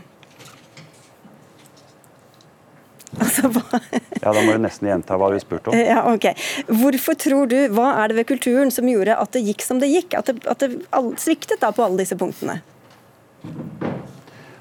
Altså, 3.44 3.80
ja, 4.22 4.32
Da 4.34 4.42
må 4.42 4.56
du 4.56 4.62
nesten 4.64 4.90
gjenta 4.90 5.18
hva 5.20 5.30
du 5.32 5.38
spurte 5.42 5.72
om. 5.72 5.78
Ja, 5.92 6.02
ok. 6.10 6.30
Hvorfor 6.68 7.18
tror 7.20 7.52
du, 7.52 7.58
Hva 7.74 7.92
er 8.02 8.12
det 8.12 8.20
ved 8.22 8.30
kulturen 8.32 8.74
som 8.74 8.90
gjorde 8.90 9.18
at 9.18 9.36
det 9.36 9.44
gikk 9.46 9.64
som 9.66 9.82
det 9.84 9.92
gikk? 9.92 10.18
At 10.20 10.32
det, 10.32 10.42
at 10.50 10.64
det 10.64 10.72
sviktet 11.22 11.62
da 11.64 11.72
på 11.76 11.86
alle 11.86 12.02
disse 12.02 12.18
punktene? 12.20 12.60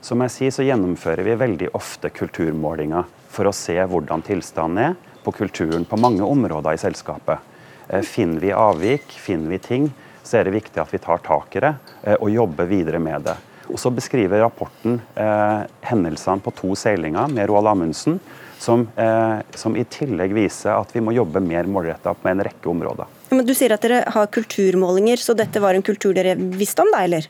Som 0.06 0.22
jeg 0.22 0.34
sier, 0.34 0.54
så 0.54 0.62
gjennomfører 0.66 1.26
vi 1.26 1.38
veldig 1.40 1.72
ofte 1.74 2.12
kulturmålinger 2.14 3.08
for 3.32 3.48
å 3.48 3.54
se 3.56 3.74
hvordan 3.74 4.22
tilstanden 4.26 4.92
er 4.92 4.96
på 5.26 5.32
kulturen 5.34 5.84
på 5.88 5.98
mange 5.98 6.22
områder 6.22 6.76
i 6.76 6.78
selskapet. 6.78 7.42
Eh, 7.88 8.04
finner 8.06 8.40
vi 8.40 8.52
avvik, 8.54 9.10
finner 9.10 9.50
vi 9.50 9.58
ting, 9.58 9.90
så 10.22 10.38
er 10.38 10.46
det 10.46 10.54
viktig 10.54 10.82
at 10.82 10.94
vi 10.94 11.02
tar 11.02 11.18
tak 11.26 11.56
i 11.58 11.62
det 11.64 11.72
eh, 12.04 12.14
og 12.14 12.30
jobber 12.30 12.70
videre 12.70 13.02
med 13.02 13.26
det. 13.26 13.34
Og 13.66 13.78
Så 13.82 13.90
beskriver 13.90 14.44
rapporten 14.44 15.00
eh, 15.18 15.66
hendelsene 15.90 16.42
på 16.42 16.54
to 16.54 16.74
seilinger 16.78 17.26
med 17.32 17.50
Roald 17.50 17.72
Amundsen, 17.72 18.20
som, 18.58 18.88
eh, 18.96 19.38
som, 19.54 19.76
i 19.76 19.84
tillegg 19.84 20.34
viser 20.34 20.74
at 20.74 20.92
vi 20.94 21.02
må 21.04 21.14
jobbe 21.16 21.40
mer 21.44 21.68
målretta 21.70 22.14
på 22.14 22.30
en 22.30 22.42
rekke 22.44 22.70
områder. 22.70 23.08
Ja, 23.28 23.36
men 23.36 23.46
Du 23.46 23.54
sier 23.54 23.74
at 23.74 23.84
dere 23.84 24.04
har 24.12 24.30
kulturmålinger, 24.32 25.20
så 25.20 25.36
dette 25.36 25.60
var 25.60 25.74
en 25.74 25.84
kultur 25.86 26.14
dere 26.16 26.36
visste 26.36 26.82
om, 26.82 26.92
da, 26.94 27.04
eller? 27.04 27.28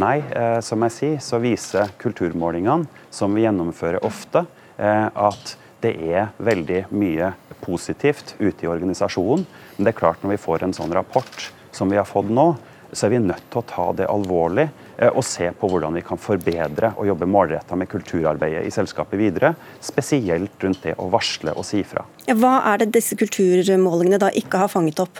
Nei, 0.00 0.16
eh, 0.34 0.60
som 0.60 0.82
jeg 0.86 0.94
sier, 0.94 1.18
så 1.22 1.38
viser 1.42 1.92
kulturmålingene, 2.02 2.88
som 3.14 3.34
vi 3.34 3.44
gjennomfører 3.44 4.02
ofte, 4.04 4.46
eh, 4.76 5.06
at 5.06 5.56
det 5.84 5.94
er 6.00 6.30
veldig 6.40 6.86
mye 6.96 7.34
positivt 7.62 8.34
ute 8.38 8.64
i 8.64 8.70
organisasjonen. 8.70 9.44
Men 9.76 9.84
det 9.84 9.92
er 9.92 10.00
klart 10.00 10.22
når 10.24 10.34
vi 10.34 10.42
får 10.42 10.64
en 10.64 10.74
sånn 10.76 10.94
rapport 10.96 11.50
som 11.74 11.90
vi 11.90 11.98
har 12.00 12.08
fått 12.08 12.30
nå, 12.32 12.54
så 12.94 13.06
er 13.06 13.14
vi 13.14 13.22
nødt 13.22 13.44
til 13.50 13.60
å 13.60 13.68
ta 13.68 13.86
det 13.98 14.08
alvorlig 14.10 14.68
og 15.10 15.24
se 15.26 15.48
på 15.58 15.68
hvordan 15.70 15.96
vi 15.98 16.04
kan 16.06 16.20
forbedre 16.20 16.92
og 16.94 17.08
jobbe 17.08 17.26
målretta 17.26 17.74
med 17.74 17.88
kulturarbeidet 17.90 18.62
i 18.68 18.70
selskapet 18.70 19.18
videre. 19.18 19.54
Spesielt 19.82 20.54
rundt 20.62 20.84
det 20.86 20.94
å 21.02 21.08
varsle 21.10 21.54
og 21.58 21.66
si 21.66 21.82
fra. 21.86 22.04
Hva 22.30 22.60
er 22.70 22.84
det 22.84 22.92
disse 22.94 23.18
kulturmålingene 23.18 24.20
da 24.22 24.30
ikke 24.30 24.62
har 24.62 24.70
fanget 24.70 25.02
opp? 25.02 25.18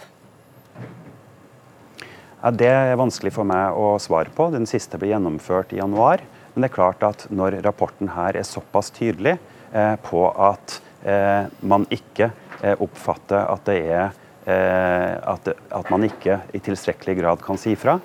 Ja, 2.44 2.50
det 2.52 2.68
er 2.68 2.98
vanskelig 3.00 3.32
for 3.32 3.48
meg 3.48 3.72
å 3.72 3.94
svare 4.02 4.28
på. 4.28 4.50
Den 4.52 4.66
siste 4.68 4.98
ble 5.00 5.14
gjennomført 5.14 5.70
i 5.72 5.78
januar. 5.80 6.20
Men 6.52 6.62
det 6.62 6.68
er 6.68 6.74
klart 6.74 7.04
at 7.06 7.24
når 7.32 7.62
rapporten 7.64 8.10
her 8.14 8.36
er 8.36 8.44
såpass 8.44 8.92
tydelig 8.94 9.38
eh, 9.72 9.94
på 10.04 10.26
at 10.28 10.76
eh, 11.08 11.48
man 11.64 11.86
ikke 11.88 12.28
eh, 12.60 12.76
oppfatter 12.76 13.48
at 13.48 13.64
det 13.66 13.78
er 13.88 14.12
at, 14.44 15.46
at, 15.48 15.90
man 15.90 16.04
ikke 16.04 16.38
i 16.52 16.60
tilstrekkelig 16.60 17.14
grad 17.16 17.44
kan 17.44 17.56
si 17.60 17.72
fra, 17.80 17.96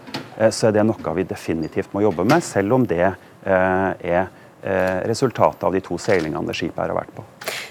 så 0.49 0.69
er 0.69 0.77
det 0.77 0.85
noe 0.87 1.15
vi 1.17 1.25
definitivt 1.27 1.91
må 1.91 2.05
jobbe 2.05 2.23
med, 2.23 2.45
selv 2.45 2.77
om 2.77 2.85
det 2.87 3.03
er 3.03 4.29
resultatet 5.09 5.63
av 5.67 5.75
de 5.75 5.81
to 5.83 5.97
seilingene 5.99 6.55
skipet 6.55 6.79
her 6.79 6.93
har 6.93 6.99
vært 7.01 7.11
på. 7.15 7.25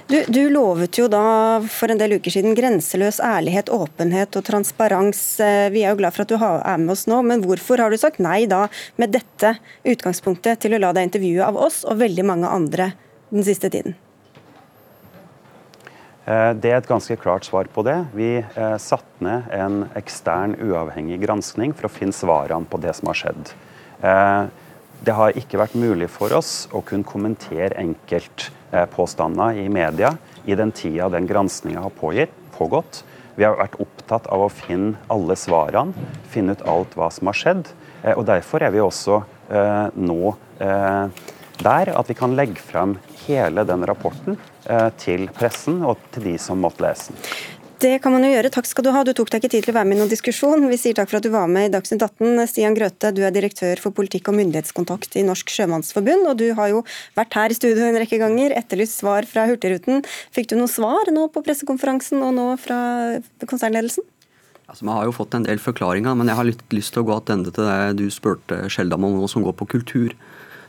Du, 0.09 0.17
du, 0.29 0.49
lovet 0.49 0.97
jo 0.97 1.05
da 1.13 1.61
for 1.69 1.93
en 1.93 1.99
del 2.01 2.15
uker 2.17 2.33
siden 2.33 2.55
grenseløs 2.57 3.19
ærlighet, 3.21 3.69
åpenhet 3.69 4.39
og 4.41 4.47
transparens. 4.47 5.21
Vi 5.69 5.83
er 5.83 5.93
jo 5.93 5.99
glad 6.01 6.17
for 6.17 6.25
at 6.25 6.33
du 6.33 6.39
er 6.41 6.81
med 6.81 6.95
oss 6.95 7.05
nå, 7.11 7.21
men 7.29 7.45
hvorfor 7.45 7.85
har 7.85 7.93
du 7.93 8.01
sagt 8.01 8.17
nei 8.25 8.47
da 8.49 8.65
med 8.97 9.13
dette 9.13 9.59
utgangspunktet 9.85 10.65
til 10.65 10.79
å 10.79 10.81
la 10.81 10.95
deg 10.97 11.11
intervjue 11.11 11.45
av 11.45 11.61
oss 11.61 11.83
og 11.85 12.01
veldig 12.01 12.25
mange 12.25 12.49
andre 12.49 12.95
den 13.29 13.45
siste 13.45 13.69
tiden? 13.69 13.99
Eh, 16.29 16.53
det 16.61 16.71
er 16.71 16.83
et 16.83 16.89
ganske 16.89 17.17
klart 17.21 17.47
svar 17.49 17.69
på 17.73 17.83
det. 17.87 17.97
Vi 18.17 18.31
eh, 18.43 18.77
satte 18.83 19.25
ned 19.25 19.49
en 19.55 19.83
ekstern, 19.97 20.59
uavhengig 20.61 21.23
granskning 21.23 21.73
for 21.77 21.89
å 21.89 21.93
finne 21.93 22.17
svarene 22.17 22.69
på 22.69 22.81
det 22.83 22.93
som 22.99 23.09
har 23.09 23.21
skjedd. 23.23 23.53
Eh, 24.05 24.43
det 25.07 25.15
har 25.15 25.39
ikke 25.39 25.61
vært 25.61 25.79
mulig 25.79 26.11
for 26.13 26.35
oss 26.37 26.67
å 26.75 26.83
kunne 26.85 27.07
kommentere 27.07 27.79
enkeltpåstander 27.81 29.63
i 29.63 29.69
media 29.73 30.13
i 30.45 30.59
den 30.59 30.75
tida 30.75 31.09
den 31.13 31.29
granskinga 31.31 31.87
har 31.87 31.95
pågått. 31.97 33.05
Vi 33.39 33.47
har 33.47 33.57
vært 33.57 33.79
opptatt 33.81 34.27
av 34.27 34.43
å 34.43 34.51
finne 34.53 34.99
alle 35.09 35.37
svarene, 35.39 35.95
finne 36.29 36.59
ut 36.59 36.67
alt 36.69 36.99
hva 36.99 37.09
som 37.15 37.31
har 37.31 37.39
skjedd. 37.39 37.71
og 38.17 38.25
Derfor 38.27 38.67
er 38.67 38.75
vi 38.75 38.83
også 38.83 39.21
nå 39.95 40.33
der 41.63 41.93
at 41.97 42.09
vi 42.11 42.17
kan 42.19 42.37
legge 42.39 42.63
frem 42.63 42.97
hele 43.27 43.65
den 43.69 43.87
rapporten 43.89 44.39
Eh, 44.69 44.89
til 45.01 45.31
pressen 45.33 45.79
og 45.81 45.97
til 46.13 46.27
de 46.29 46.35
som 46.43 46.61
måtte 46.61 46.85
lese 46.85 47.15
den. 47.15 47.23
Det 47.81 47.93
kan 48.03 48.13
man 48.13 48.25
jo 48.27 48.33
gjøre. 48.35 48.51
Takk 48.53 48.67
skal 48.69 48.85
du 48.85 48.91
ha. 48.93 49.01
Du 49.07 49.15
tok 49.17 49.31
deg 49.31 49.41
ikke 49.41 49.53
tid 49.53 49.65
til 49.65 49.73
å 49.73 49.77
være 49.79 49.89
med 49.89 49.97
i 49.97 50.01
noen 50.01 50.11
diskusjon. 50.11 50.67
Vi 50.69 50.77
sier 50.83 50.97
takk 50.99 51.09
for 51.09 51.21
at 51.21 51.25
du 51.25 51.31
var 51.33 51.47
med 51.49 51.69
i 51.69 51.73
Dagsnytt 51.73 52.03
18. 52.05 52.43
Stian 52.51 52.75
Grøthe, 52.77 53.13
du 53.15 53.23
er 53.25 53.33
direktør 53.33 53.81
for 53.81 53.95
politikk 53.95 54.29
og 54.29 54.37
myndighetskontakt 54.37 55.15
i 55.17 55.23
Norsk 55.25 55.55
Sjømannsforbund, 55.55 56.27
og 56.29 56.43
du 56.43 56.51
har 56.59 56.73
jo 56.75 56.83
vært 57.17 57.39
her 57.39 57.55
i 57.55 57.57
studio 57.57 57.87
en 57.87 58.01
rekke 58.03 58.19
ganger, 58.21 58.57
etterlyst 58.59 58.99
svar 58.99 59.31
fra 59.31 59.47
Hurtigruten. 59.49 60.03
Fikk 60.35 60.51
du 60.51 60.59
noe 60.59 60.69
svar 60.69 61.09
nå 61.15 61.29
på 61.33 61.45
pressekonferansen 61.47 62.21
og 62.27 62.35
nå 62.37 62.49
fra 62.61 62.81
konsernledelsen? 63.47 64.05
Altså, 64.69 64.85
Vi 64.85 64.93
har 64.99 65.07
jo 65.07 65.17
fått 65.17 65.39
en 65.39 65.47
del 65.47 65.63
forklaringer, 65.63 66.19
men 66.19 66.29
jeg 66.29 66.37
har 66.37 66.51
litt 66.51 66.67
lyst 66.77 66.93
til 66.93 67.07
å 67.07 67.09
gå 67.09 67.23
tilbake 67.31 67.55
til 67.57 67.71
det 67.71 68.03
du 68.03 68.11
spurte 68.13 68.67
Skjeldam 68.69 69.07
om, 69.07 69.17
noe 69.23 69.31
som 69.31 69.47
går 69.47 69.57
på 69.57 69.71
kultur. 69.79 70.19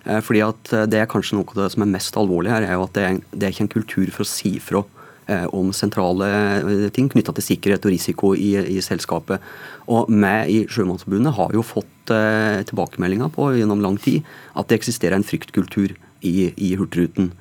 Eh, 0.05 0.21
fordi 0.23 0.43
at 0.45 0.71
eh, 0.73 0.87
Det 0.89 1.01
er 1.01 1.09
kanskje 1.09 1.39
noe 1.39 1.49
av 1.51 1.65
det 1.65 1.73
som 1.73 1.83
er 1.83 1.91
mest 1.91 2.15
alvorlig 2.19 2.53
her, 2.53 2.65
er 2.65 2.77
jo 2.77 2.87
at 2.87 2.95
det 2.95 3.09
det 3.33 3.45
er 3.45 3.53
ikke 3.53 3.67
en 3.67 3.75
kultur 3.75 4.11
for 4.15 4.25
å 4.25 4.29
si 4.29 4.55
fra 4.63 4.83
eh, 5.27 5.45
om 5.55 5.73
sentrale 5.75 6.89
ting 6.95 7.09
knytta 7.11 7.35
til 7.35 7.47
sikkerhet 7.51 7.85
og 7.85 7.93
risiko 7.93 8.33
i, 8.35 8.55
i 8.77 8.79
selskapet. 8.85 9.43
Og 9.87 10.09
Vi 10.09 10.33
i 10.55 10.63
Sjømannsforbundet 10.69 11.35
har 11.35 11.53
jo 11.53 11.65
fått 11.65 11.87
tilbakemeldinger 12.09 13.29
på 13.29 13.51
gjennom 13.53 13.83
lang 13.83 13.99
tid 14.01 14.25
at 14.57 14.69
det 14.69 14.79
eksisterer 14.79 15.13
en 15.13 15.25
fryktkultur 15.25 15.93
i, 16.25 16.49
i 16.57 16.73
Hurtigruten. 16.73 17.31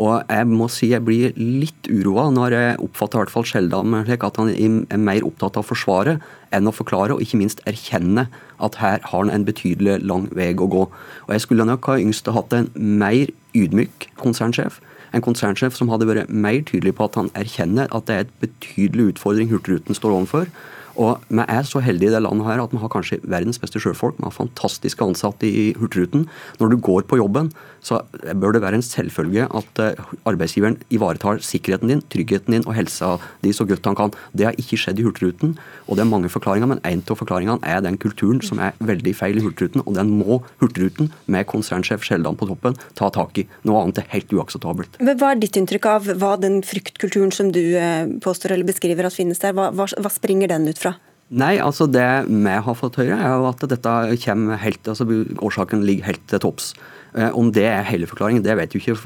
Og 0.00 0.22
jeg 0.32 0.48
må 0.48 0.66
si 0.72 0.88
jeg 0.94 1.04
blir 1.04 1.34
litt 1.36 1.88
uroa 1.90 2.30
når 2.32 2.54
jeg 2.56 2.78
oppfatter 2.86 3.18
i 3.18 3.20
hvert 3.20 3.32
fall 3.34 3.48
Skjeldam 3.48 3.96
slik 4.06 4.24
at 4.24 4.38
han 4.40 4.52
er 4.54 5.02
mer 5.02 5.26
opptatt 5.28 5.58
av 5.58 5.66
å 5.66 5.68
forsvare 5.68 6.16
enn 6.56 6.70
å 6.70 6.72
forklare, 6.74 7.14
og 7.14 7.20
ikke 7.20 7.40
minst 7.42 7.60
erkjenne 7.68 8.26
at 8.64 8.78
her 8.80 9.04
har 9.04 9.12
han 9.12 9.32
en 9.34 9.44
betydelig 9.44 9.98
lang 10.08 10.30
vei 10.36 10.50
å 10.54 10.70
gå. 10.70 10.86
Og 10.88 11.34
Jeg 11.34 11.44
skulle 11.44 11.68
nok 11.68 11.90
ha 11.92 11.98
yngst 12.00 12.32
hatt 12.32 12.56
en 12.56 12.70
mer 12.74 13.28
ydmyk 13.52 14.08
konsernsjef. 14.22 14.80
En 15.12 15.24
konsernsjef 15.26 15.76
som 15.76 15.90
hadde 15.92 16.08
vært 16.08 16.32
mer 16.32 16.62
tydelig 16.64 16.96
på 16.96 17.06
at 17.10 17.20
han 17.20 17.32
erkjenner 17.36 17.90
at 17.92 18.08
det 18.08 18.16
er 18.16 18.26
et 18.26 18.36
betydelig 18.40 19.12
utfordring 19.14 19.50
Hurtigruten 19.52 19.98
står 19.98 20.16
overfor 20.16 20.52
og 21.00 21.22
Vi 21.28 21.44
er 21.48 21.62
så 21.62 21.80
heldige 21.80 22.10
i 22.10 22.14
det 22.14 22.22
landet 22.22 22.46
her 22.46 22.62
at 22.62 22.72
vi 22.72 22.80
har 22.80 22.90
kanskje 22.92 23.20
verdens 23.22 23.58
beste 23.58 23.80
sjøfolk. 23.80 24.18
Vi 24.18 24.26
har 24.26 24.34
fantastiske 24.34 25.04
ansatte 25.04 25.46
i 25.46 25.72
Hurtigruten. 25.78 26.26
Når 26.58 26.68
du 26.68 26.76
går 26.76 27.06
på 27.08 27.16
jobben, 27.16 27.52
så 27.84 28.00
bør 28.36 28.56
det 28.56 28.62
være 28.64 28.80
en 28.80 28.84
selvfølge 28.84 29.46
at 29.56 29.82
eh, 29.82 30.00
arbeidsgiveren 30.28 30.78
ivaretar 30.92 31.40
sikkerheten 31.44 31.92
din, 31.92 32.02
tryggheten 32.12 32.56
din 32.56 32.66
og 32.66 32.76
helsa 32.76 33.16
di 33.44 33.52
så 33.56 33.66
godt 33.68 33.88
han 33.88 33.98
kan. 33.98 34.14
Det 34.36 34.48
har 34.48 34.58
ikke 34.60 34.78
skjedd 34.80 35.00
i 35.00 35.06
Hurtigruten, 35.06 35.56
og 35.86 35.96
det 35.96 36.04
er 36.04 36.10
mange 36.10 36.30
forklaringer, 36.32 36.70
men 36.70 36.82
en 36.86 37.02
av 37.02 37.20
forklaringene 37.20 37.58
er 37.66 37.82
den 37.84 37.98
kulturen 38.00 38.42
som 38.44 38.60
er 38.62 38.76
veldig 38.78 39.14
feil 39.16 39.40
i 39.40 39.44
Hurtigruten, 39.44 39.84
og 39.86 39.96
den 39.98 40.12
må 40.20 40.40
Hurtigruten, 40.62 41.10
med 41.30 41.48
konsernsjef 41.50 42.04
Skjeldan 42.06 42.38
på 42.38 42.48
toppen, 42.50 42.76
ta 42.98 43.10
tak 43.12 43.38
i. 43.40 43.46
Noe 43.68 43.84
annet 43.84 44.02
er 44.02 44.10
helt 44.14 44.32
uakseptabelt. 44.34 45.00
Men 45.00 45.18
Hva 45.20 45.34
er 45.34 45.42
ditt 45.42 45.58
inntrykk 45.58 45.88
av 45.90 46.10
hva 46.20 46.34
den 46.40 46.60
fryktkulturen 46.66 47.32
som 47.34 47.52
du 47.54 47.62
eh, 47.78 48.06
påstår 48.22 48.56
eller 48.56 48.68
beskriver 48.68 49.08
at 49.08 49.16
finnes 49.16 49.40
der, 49.42 49.56
hva, 49.56 49.70
hva 49.72 50.12
springer 50.12 50.50
den 50.52 50.68
ut 50.70 50.80
fra? 50.80 50.96
Nei, 51.30 51.60
altså 51.62 51.86
det 51.86 52.06
vi 52.26 52.54
har 52.66 52.74
fått 52.74 52.98
høre, 52.98 53.14
er 53.14 53.36
jo 53.38 53.46
at 53.46 53.62
dette 53.70 53.92
kommer 54.24 54.58
helt, 54.58 54.82
altså 54.90 55.06
årsaken 55.38 55.84
ligger 55.86 56.08
helt 56.08 56.24
til 56.30 56.42
topps. 56.42 56.72
Eh, 57.14 57.30
om 57.38 57.52
det 57.54 57.68
er 57.70 57.86
hele 57.86 58.08
forklaringen, 58.10 58.42
det 58.42 58.56
vet 58.58 58.74
jo 58.74 58.82
ikke. 58.82 58.96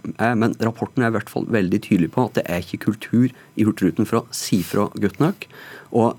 Men 0.41 0.57
rapporten 0.65 1.05
er 1.05 1.13
i 1.13 1.17
hvert 1.19 1.33
fall 1.33 1.45
veldig 1.53 1.83
tydelig 1.85 2.11
på 2.15 2.25
at 2.25 2.39
det 2.39 2.47
er 2.49 2.65
ikke 2.65 2.87
kultur 2.87 3.29
i 3.29 3.67
Hurtigruten 3.67 4.09
for 4.09 4.23
å 4.23 4.27
si 4.33 4.63
fra 4.65 4.89
godt 4.97 5.21
nok. 5.21 5.45
Og 5.93 6.17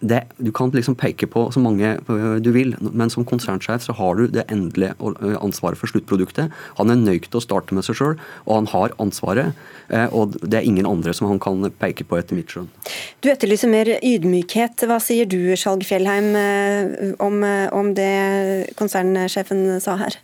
det, 0.00 0.20
du 0.38 0.50
kan 0.52 0.72
liksom 0.74 0.96
peke 0.98 1.26
på 1.30 1.46
så 1.54 1.60
mange 1.62 1.96
øh, 2.10 2.38
du 2.44 2.50
vil, 2.52 2.74
men 2.80 3.10
som 3.10 3.24
konsernsjef 3.24 3.86
så 3.86 3.94
har 3.96 4.18
du 4.18 4.26
det 4.26 4.44
endelige 4.52 4.94
øh, 5.00 5.36
ansvaret 5.40 5.78
for 5.78 5.86
sluttproduktet. 5.90 6.52
Han 6.78 6.90
er 6.90 7.00
nøyd 7.00 7.28
til 7.30 7.40
å 7.40 7.44
starte 7.44 7.76
med 7.76 7.86
seg 7.86 7.98
sjøl, 7.98 8.18
og 8.44 8.54
han 8.58 8.68
har 8.72 8.94
ansvaret. 9.00 9.54
Øh, 9.88 10.08
og 10.12 10.36
det 10.42 10.60
er 10.60 10.68
ingen 10.68 10.88
andre 10.88 11.14
som 11.16 11.28
han 11.30 11.40
kan 11.40 11.70
peke 11.80 12.04
på, 12.04 12.18
etter 12.20 12.36
mitt 12.36 12.52
skjønn. 12.52 12.68
Du 13.24 13.30
etterlyser 13.32 13.70
mer 13.72 13.94
ydmykhet. 13.96 14.84
Hva 14.88 14.98
sier 15.02 15.28
du, 15.30 15.54
Skjalg 15.56 15.86
Fjellheim, 15.88 16.32
om, 17.22 17.40
om, 17.72 17.92
det 17.94 18.74
konsernsjefen 18.78 19.80
sa 19.82 19.96
her? 20.00 20.18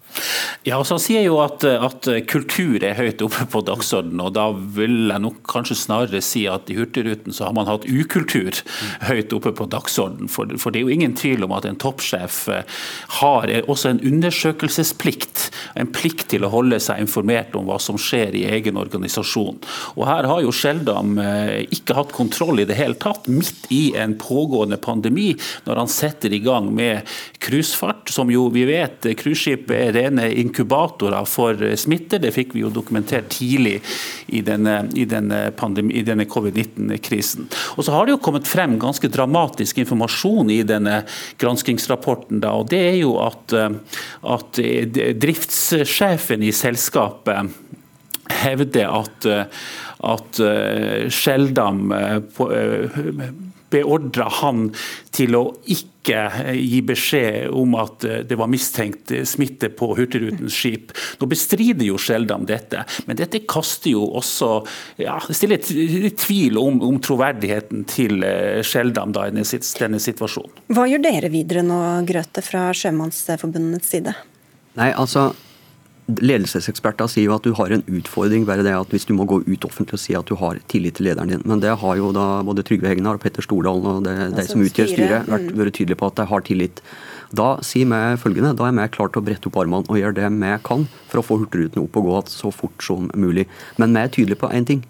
Ja, 0.67 0.77
altså 0.77 0.99
Han 0.99 1.03
sier 1.05 1.25
jo 1.25 1.39
at, 1.41 1.65
at 1.65 2.09
kultur 2.29 2.83
er 2.85 2.99
høyt 2.99 3.23
oppe 3.25 3.47
på 3.53 3.63
dagsordenen, 3.65 4.21
og 4.25 4.35
da 4.37 4.51
vil 4.53 5.09
jeg 5.13 5.25
nok 5.25 5.41
kanskje 5.49 5.79
snarere 5.79 6.21
si 6.25 6.45
at 6.51 6.69
i 6.69 6.77
Hurtigruten 6.77 7.33
så 7.37 7.49
har 7.49 7.57
man 7.57 7.69
hatt 7.71 7.87
ukultur 7.89 8.61
høyt 9.07 9.33
oppe 9.37 9.55
på 9.57 9.70
dagsorden. 9.73 10.29
For, 10.31 10.51
for, 10.61 10.73
det 10.73 10.81
er 10.81 10.89
jo 10.89 10.95
ingen 10.95 11.17
tvil 11.19 11.45
om 11.47 11.55
at 11.57 11.67
en 11.69 11.79
toppsjef 11.81 12.43
eh, 12.53 12.79
har 13.21 13.53
også 13.67 13.93
en 13.93 14.03
undersøkelsesplikt. 14.11 15.49
En 15.81 15.91
plikt 15.95 16.29
til 16.33 16.47
å 16.47 16.53
holde 16.53 16.81
seg 16.83 17.03
informert 17.03 17.57
om 17.59 17.69
hva 17.69 17.79
som 17.83 17.99
skjer 18.01 18.37
i 18.39 18.47
egen 18.51 18.79
organisasjon. 18.81 19.61
Og 19.97 20.05
Her 20.09 20.29
har 20.31 20.43
jo 20.45 20.55
Skjeldam 20.55 21.19
eh, 21.23 21.67
ikke 21.75 21.97
hatt 21.99 22.15
kontroll 22.17 22.63
i 22.63 22.69
det 22.69 22.79
hele 22.79 22.99
tatt, 23.01 23.29
midt 23.31 23.69
i 23.75 23.95
en 23.99 24.17
pågående 24.21 24.81
pandemi, 24.81 25.33
når 25.67 25.83
han 25.85 25.91
setter 25.91 26.35
i 26.35 26.43
gang 26.45 26.71
med 26.75 27.09
cruisefart, 27.43 28.11
som 28.13 28.31
jo 28.33 28.49
vi 28.55 28.67
vet 28.69 29.07
cruiseskip 29.19 29.71
er 29.75 29.95
rene 29.97 30.29
inkubatorer 30.41 31.27
for 31.29 31.59
smitte. 31.79 32.21
Det 32.21 32.33
fikk 32.35 32.55
vi 32.57 32.65
jo 32.65 32.73
dokumentert 32.75 33.31
tidlig 33.33 33.79
i 34.35 34.43
denne, 34.47 34.83
i 34.99 35.07
denne, 35.09 35.43
denne 36.07 36.27
covid-19-krisen. 36.31 37.49
Og 37.77 37.87
så 37.87 37.95
har 37.95 38.07
det 38.07 38.17
jo 38.17 38.23
kommet 38.23 38.49
frem 38.49 38.77
ganske 38.81 39.09
dramatisk 39.13 39.50
dramatisk 39.51 39.79
informasjon 39.79 40.51
i 40.51 40.63
denne 40.63 41.05
granskingsrapporten. 41.39 42.41
Da, 42.41 42.53
og 42.53 42.71
det 42.71 42.81
er 42.81 42.99
jo 43.01 43.19
at, 43.21 43.53
eh, 43.53 43.71
at 44.23 44.61
driftssjefen 45.21 46.43
i 46.43 46.53
selskapet 46.53 47.51
hevder 48.31 48.89
at, 48.89 49.27
eh, 49.27 49.45
at 50.03 50.41
eh, 50.41 51.09
Skjeldam 51.11 51.93
beordra 53.71 54.29
han 54.41 54.69
til 55.15 55.37
å 55.39 55.45
ikke 55.71 56.17
gi 56.57 56.81
beskjed 56.87 57.53
om 57.55 57.75
at 57.79 58.03
det 58.27 58.39
var 58.39 58.49
mistenkt 58.51 59.13
smitte 59.29 59.69
på 59.77 59.91
Hurtigrutens 59.99 60.57
skip. 60.57 60.95
Nå 61.21 61.29
bestrider 61.31 61.85
jo 61.87 61.99
Skjeldam 62.01 62.47
dette, 62.49 62.83
men 63.07 63.19
dette 63.21 63.43
kaster 63.51 63.93
jo 63.93 64.07
også 64.19 64.49
ja, 65.03 65.19
det 65.29 65.37
stiller 65.37 65.61
tvil 66.25 66.59
om, 66.61 66.81
om 66.89 66.99
troverdigheten 67.05 67.85
til 67.91 68.25
eh, 68.27 68.65
da 68.91 69.27
i 69.29 69.35
denne 69.35 70.01
situasjonen. 70.01 70.65
Hva 70.73 70.89
gjør 70.89 71.05
dere 71.05 71.31
videre 71.33 71.63
nå, 71.67 71.79
Grøthe, 72.09 72.43
fra 72.45 72.71
Sjømannsforbundets 72.77 73.93
side? 73.93 74.17
Nei, 74.79 74.91
altså 74.95 75.31
Ledelseseksperter 76.19 77.09
sier 77.11 77.29
jo 77.29 77.37
at 77.37 77.47
du 77.47 77.53
har 77.59 77.73
en 77.75 77.85
utfordring 77.87 78.47
bare 78.49 78.65
det 78.67 78.75
at 78.75 78.91
hvis 78.95 79.07
du 79.09 79.13
må 79.17 79.27
gå 79.29 79.41
ut 79.47 79.67
offentlig 79.69 79.99
og 79.99 80.03
si 80.03 80.17
at 80.19 80.29
du 80.29 80.35
har 80.41 80.59
tillit 80.73 80.99
til 80.99 81.09
lederen 81.09 81.31
din. 81.31 81.45
Men 81.47 81.63
det 81.63 81.77
har 81.83 81.97
jo 82.01 82.11
da 82.17 82.27
både 82.47 82.65
Trygve 82.67 82.91
Hegnar 82.91 83.19
og 83.19 83.25
Petter 83.25 83.45
Stordalen 83.47 83.87
og 83.87 84.05
de 84.37 84.45
som 84.49 84.63
utgjør 84.65 84.93
styret, 84.93 85.31
vært, 85.31 85.49
mm. 85.49 85.57
vært 85.61 85.77
tydelige 85.79 86.01
på 86.01 86.11
at 86.11 86.21
de 86.21 86.29
har 86.33 86.47
tillit. 86.47 86.85
Da 87.37 87.49
sier 87.67 87.87
vi 87.87 88.21
følgende, 88.23 88.57
da 88.59 88.67
er 88.67 88.77
vi 88.79 88.89
klare 88.97 89.15
til 89.15 89.23
å 89.23 89.27
brette 89.29 89.51
opp 89.51 89.61
armene 89.63 89.87
og 89.87 90.01
gjøre 90.01 90.19
det 90.19 90.31
vi 90.35 90.55
kan 90.67 90.87
for 91.11 91.23
å 91.23 91.27
få 91.27 91.41
Hurtigruten 91.43 91.85
opp 91.85 92.01
og 92.01 92.09
gå 92.09 92.23
så 92.33 92.51
fort 92.55 92.83
som 92.83 93.11
mulig. 93.15 93.47
Men 93.79 93.95
vi 93.95 94.03
er 94.03 94.15
tydelige 94.17 94.43
på 94.43 94.51
én 94.51 94.67
ting. 94.67 94.83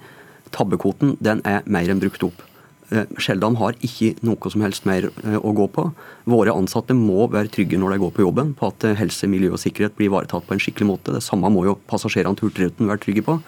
Tabbekvoten 0.51 1.19
den 1.21 1.45
er 1.47 1.67
mer 1.67 1.93
enn 1.93 2.01
brukt 2.03 2.25
opp. 2.27 2.50
Eh, 2.91 3.07
Skjeldam 3.23 3.55
har 3.61 3.77
ikke 3.87 4.17
noe 4.27 4.51
som 4.51 4.65
helst 4.65 4.87
mer 4.89 5.07
eh, 5.11 5.37
å 5.39 5.55
gå 5.55 5.69
på. 5.71 5.87
Våre 6.31 6.55
ansatte 6.57 6.97
må 6.97 7.29
være 7.31 7.53
trygge 7.55 7.79
når 7.79 7.95
de 7.95 8.03
går 8.03 8.13
på 8.17 8.25
jobben, 8.25 8.51
på 8.59 8.71
at 8.73 8.87
eh, 8.89 8.99
helse, 8.99 9.31
miljø 9.31 9.53
og 9.55 9.63
sikkerhet 9.63 9.95
blir 9.99 10.11
ivaretatt 10.11 10.49
på 10.49 10.57
en 10.57 10.63
skikkelig 10.63 10.89
måte. 10.89 11.15
Det 11.15 11.23
samme 11.23 11.53
må 11.55 11.63
jo 11.69 11.79
passasjerene 11.91 12.35
til 12.39 12.51
Hurtigruten 12.51 12.91
være 12.91 13.03
trygge 13.05 13.25
på. 13.29 13.39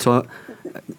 Så 0.00 0.20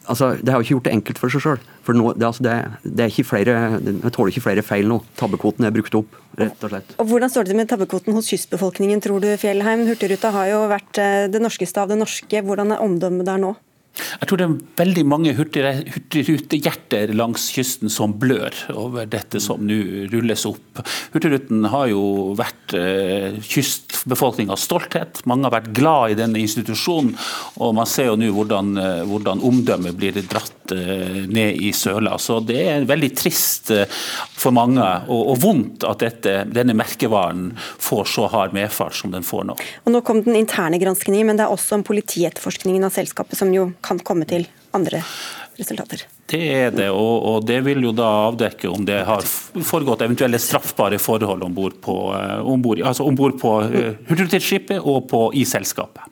altså, 0.10 0.34
Det 0.42 0.50
har 0.50 0.58
jo 0.58 0.66
ikke 0.66 0.76
gjort 0.80 0.90
det 0.90 0.98
enkelt 0.98 1.22
for 1.22 1.34
seg 1.34 1.46
sjøl. 1.46 1.64
For 1.86 1.98
nå, 1.98 2.12
det, 2.18 2.26
altså 2.26 2.46
det, 2.48 2.58
det, 2.84 3.06
er 3.06 3.14
ikke 3.14 3.30
flere, 3.36 3.58
det 3.86 4.14
tåler 4.16 4.34
ikke 4.34 4.48
flere 4.50 4.66
feil 4.66 4.90
nå. 4.90 5.02
Tabbekvoten 5.22 5.70
er 5.70 5.74
brukt 5.76 5.98
opp, 6.02 6.18
rett 6.42 6.66
og 6.66 6.74
slett. 6.74 6.96
Og 6.98 7.10
Hvordan 7.12 7.34
står 7.34 7.50
det 7.50 7.58
med 7.62 7.70
tabbekvoten 7.70 8.18
hos 8.18 8.30
kystbefolkningen, 8.34 9.02
tror 9.06 9.22
du 9.22 9.30
Fjellheim? 9.42 9.86
Hurtigruta 9.90 10.34
har 10.34 10.50
jo 10.50 10.64
vært 10.74 11.06
det 11.34 11.42
norskeste 11.42 11.86
av 11.86 11.94
det 11.94 12.02
norske. 12.02 12.42
Hvordan 12.46 12.74
er 12.74 12.82
omdømmet 12.82 13.30
der 13.30 13.46
nå? 13.46 13.60
Jeg 13.92 14.30
tror 14.30 14.40
det 14.40 14.46
er 14.46 14.60
veldig 14.80 15.04
mange 15.10 15.34
hurtigrutehjerter 15.36 17.12
langs 17.18 17.50
kysten 17.52 17.92
som 17.92 18.14
blør 18.22 18.56
over 18.72 19.10
dette 19.10 19.42
som 19.44 19.64
nå 19.68 20.08
rulles 20.14 20.46
opp. 20.48 20.80
Hurtigruten 21.12 21.68
har 21.74 21.90
jo 21.92 22.04
vært 22.40 22.76
eh, 22.78 23.36
kystbefolkningas 23.44 24.64
stolthet. 24.70 25.20
Mange 25.30 25.50
har 25.50 25.56
vært 25.58 25.74
glad 25.76 26.14
i 26.14 26.20
denne 26.22 26.40
institusjonen. 26.40 27.14
Og 27.60 27.76
man 27.76 27.90
ser 27.90 28.08
jo 28.10 28.18
nå 28.20 28.32
hvordan, 28.36 28.72
eh, 28.80 29.04
hvordan 29.10 29.44
omdømmet 29.52 30.00
blir 30.00 30.22
dratt 30.22 30.72
eh, 30.76 31.28
ned 31.28 31.60
i 31.60 31.74
søla. 31.76 32.16
Så 32.22 32.40
det 32.48 32.62
er 32.72 32.88
veldig 32.88 33.12
trist 33.20 33.74
for 34.42 34.56
mange, 34.56 34.88
og, 35.12 35.34
og 35.34 35.42
vondt 35.44 35.86
at 35.88 36.02
dette, 36.02 36.38
denne 36.50 36.78
merkevaren 36.78 37.52
får 37.60 38.08
så 38.16 38.30
hard 38.32 38.56
medfart 38.56 38.96
som 38.98 39.12
den 39.14 39.28
får 39.28 39.46
nå. 39.52 39.60
Og 39.86 39.92
Nå 39.92 40.04
kom 40.08 40.24
den 40.24 40.40
interne 40.40 40.80
granskningen, 40.82 41.28
men 41.28 41.40
det 41.40 41.46
er 41.46 41.54
også 41.54 41.78
en 41.78 41.86
politietterforskning 41.86 42.80
av 42.88 42.96
selskapet 42.96 43.38
som 43.38 43.52
jo 43.54 43.68
kan 43.84 44.00
komme 44.06 44.28
til 44.30 44.48
andre 44.76 45.02
resultater. 45.60 46.06
Det 46.32 46.42
er 46.54 46.72
det, 46.72 46.88
og, 46.96 47.26
og 47.28 47.46
det 47.48 47.60
vil 47.66 47.84
jo 47.84 47.92
da 47.96 48.08
avdekke 48.30 48.70
om 48.72 48.86
det 48.88 49.02
har 49.08 49.26
foregått 49.26 50.06
eventuelle 50.06 50.40
straffbare 50.40 51.00
forhold 51.02 51.44
om 51.44 51.56
bord 51.58 51.76
på, 51.84 51.98
ombord, 52.48 52.82
altså 52.88 53.08
på 53.42 53.54
uh, 53.68 53.92
hurtigskipet 54.08 54.80
og 54.80 55.10
på, 55.12 55.26
i 55.36 55.44
selskapet. 55.46 56.08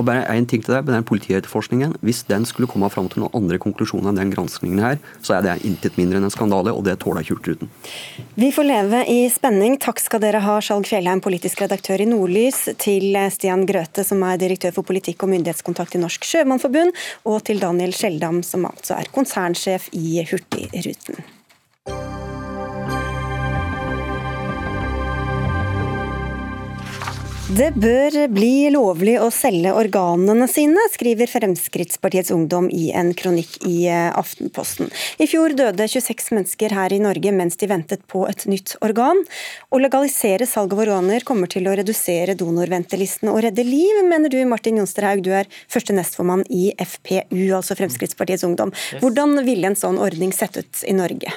Og 0.00 0.06
bare 0.08 0.24
en 0.32 0.46
ting 0.48 0.62
til 0.64 0.72
det, 0.72 0.80
med 0.86 0.94
den 0.94 1.04
Politietterforskningen, 1.04 1.96
Hvis 2.00 2.22
den 2.24 2.46
skulle 2.48 2.68
komme 2.68 2.88
fram 2.90 3.08
til 3.08 3.20
noen 3.20 3.34
andre 3.36 3.58
konklusjoner 3.60 4.08
enn 4.10 4.20
den 4.20 4.30
granskningen 4.32 4.80
her, 4.80 4.98
så 5.20 5.36
er 5.36 5.42
det 5.44 5.64
intet 5.68 5.98
mindre 5.98 6.16
enn 6.16 6.24
en 6.24 6.32
skandale, 6.32 6.72
og 6.72 6.84
det 6.86 6.98
tåler 7.02 7.20
ikke 7.20 7.36
Hurtigruten. 7.36 7.68
Vi 8.34 8.48
får 8.52 8.64
leve 8.64 9.02
i 9.12 9.28
spenning. 9.28 9.76
Takk 9.82 10.00
skal 10.00 10.22
dere 10.22 10.40
ha, 10.40 10.58
Skjalg 10.64 10.88
Fjellheim, 10.88 11.20
politisk 11.20 11.60
redaktør 11.60 12.00
i 12.00 12.08
Nordlys, 12.08 12.62
til 12.80 13.18
Stian 13.34 13.66
Grøthe, 13.68 14.04
som 14.06 14.22
er 14.24 14.40
direktør 14.40 14.72
for 14.78 14.88
politikk 14.88 15.26
og 15.26 15.34
myndighetskontakt 15.34 15.98
i 15.98 16.00
Norsk 16.00 16.24
Sjømannforbund, 16.24 16.96
og 17.28 17.42
til 17.44 17.60
Daniel 17.60 17.92
Skjeldam, 17.92 18.40
som 18.46 18.64
altså 18.70 18.96
er 18.96 19.12
konsernsjef 19.12 19.90
i 19.92 20.24
Hurtigruten. 20.30 21.20
Det 27.50 27.72
bør 27.74 28.14
bli 28.30 28.68
lovlig 28.70 29.16
å 29.18 29.26
selge 29.34 29.72
organene 29.74 30.46
sine, 30.46 30.84
skriver 30.92 31.26
Fremskrittspartiets 31.26 32.30
Ungdom 32.30 32.68
i 32.70 32.92
en 32.94 33.10
kronikk 33.18 33.56
i 33.66 33.88
eh, 33.90 34.06
Aftenposten. 34.14 34.86
I 35.18 35.26
fjor 35.26 35.56
døde 35.58 35.88
26 35.90 36.30
mennesker 36.36 36.76
her 36.78 36.94
i 36.94 37.00
Norge 37.02 37.34
mens 37.34 37.58
de 37.58 37.66
ventet 37.72 38.06
på 38.06 38.22
et 38.30 38.46
nytt 38.46 38.76
organ. 38.86 39.24
Å 39.66 39.82
legalisere 39.82 40.46
salg 40.46 40.78
av 40.78 40.84
organer 40.86 41.26
kommer 41.26 41.50
til 41.50 41.66
å 41.66 41.74
redusere 41.74 42.38
donorventelistene 42.38 43.34
og 43.34 43.42
redde 43.48 43.66
liv, 43.66 43.98
mener 44.06 44.30
du 44.30 44.38
Martin 44.46 44.78
Jonsterhaug, 44.78 45.26
du 45.26 45.34
er 45.42 45.50
første 45.66 45.96
nestformann 45.96 46.46
i 46.46 46.68
FPU, 46.78 47.50
altså 47.58 47.74
Fremskrittspartiets 47.82 48.46
Ungdom. 48.46 48.70
Hvordan 49.02 49.40
ville 49.42 49.74
en 49.74 49.80
sånn 49.82 49.98
ordning 49.98 50.30
sett 50.30 50.62
ut 50.62 50.86
i 50.86 50.94
Norge? 50.94 51.34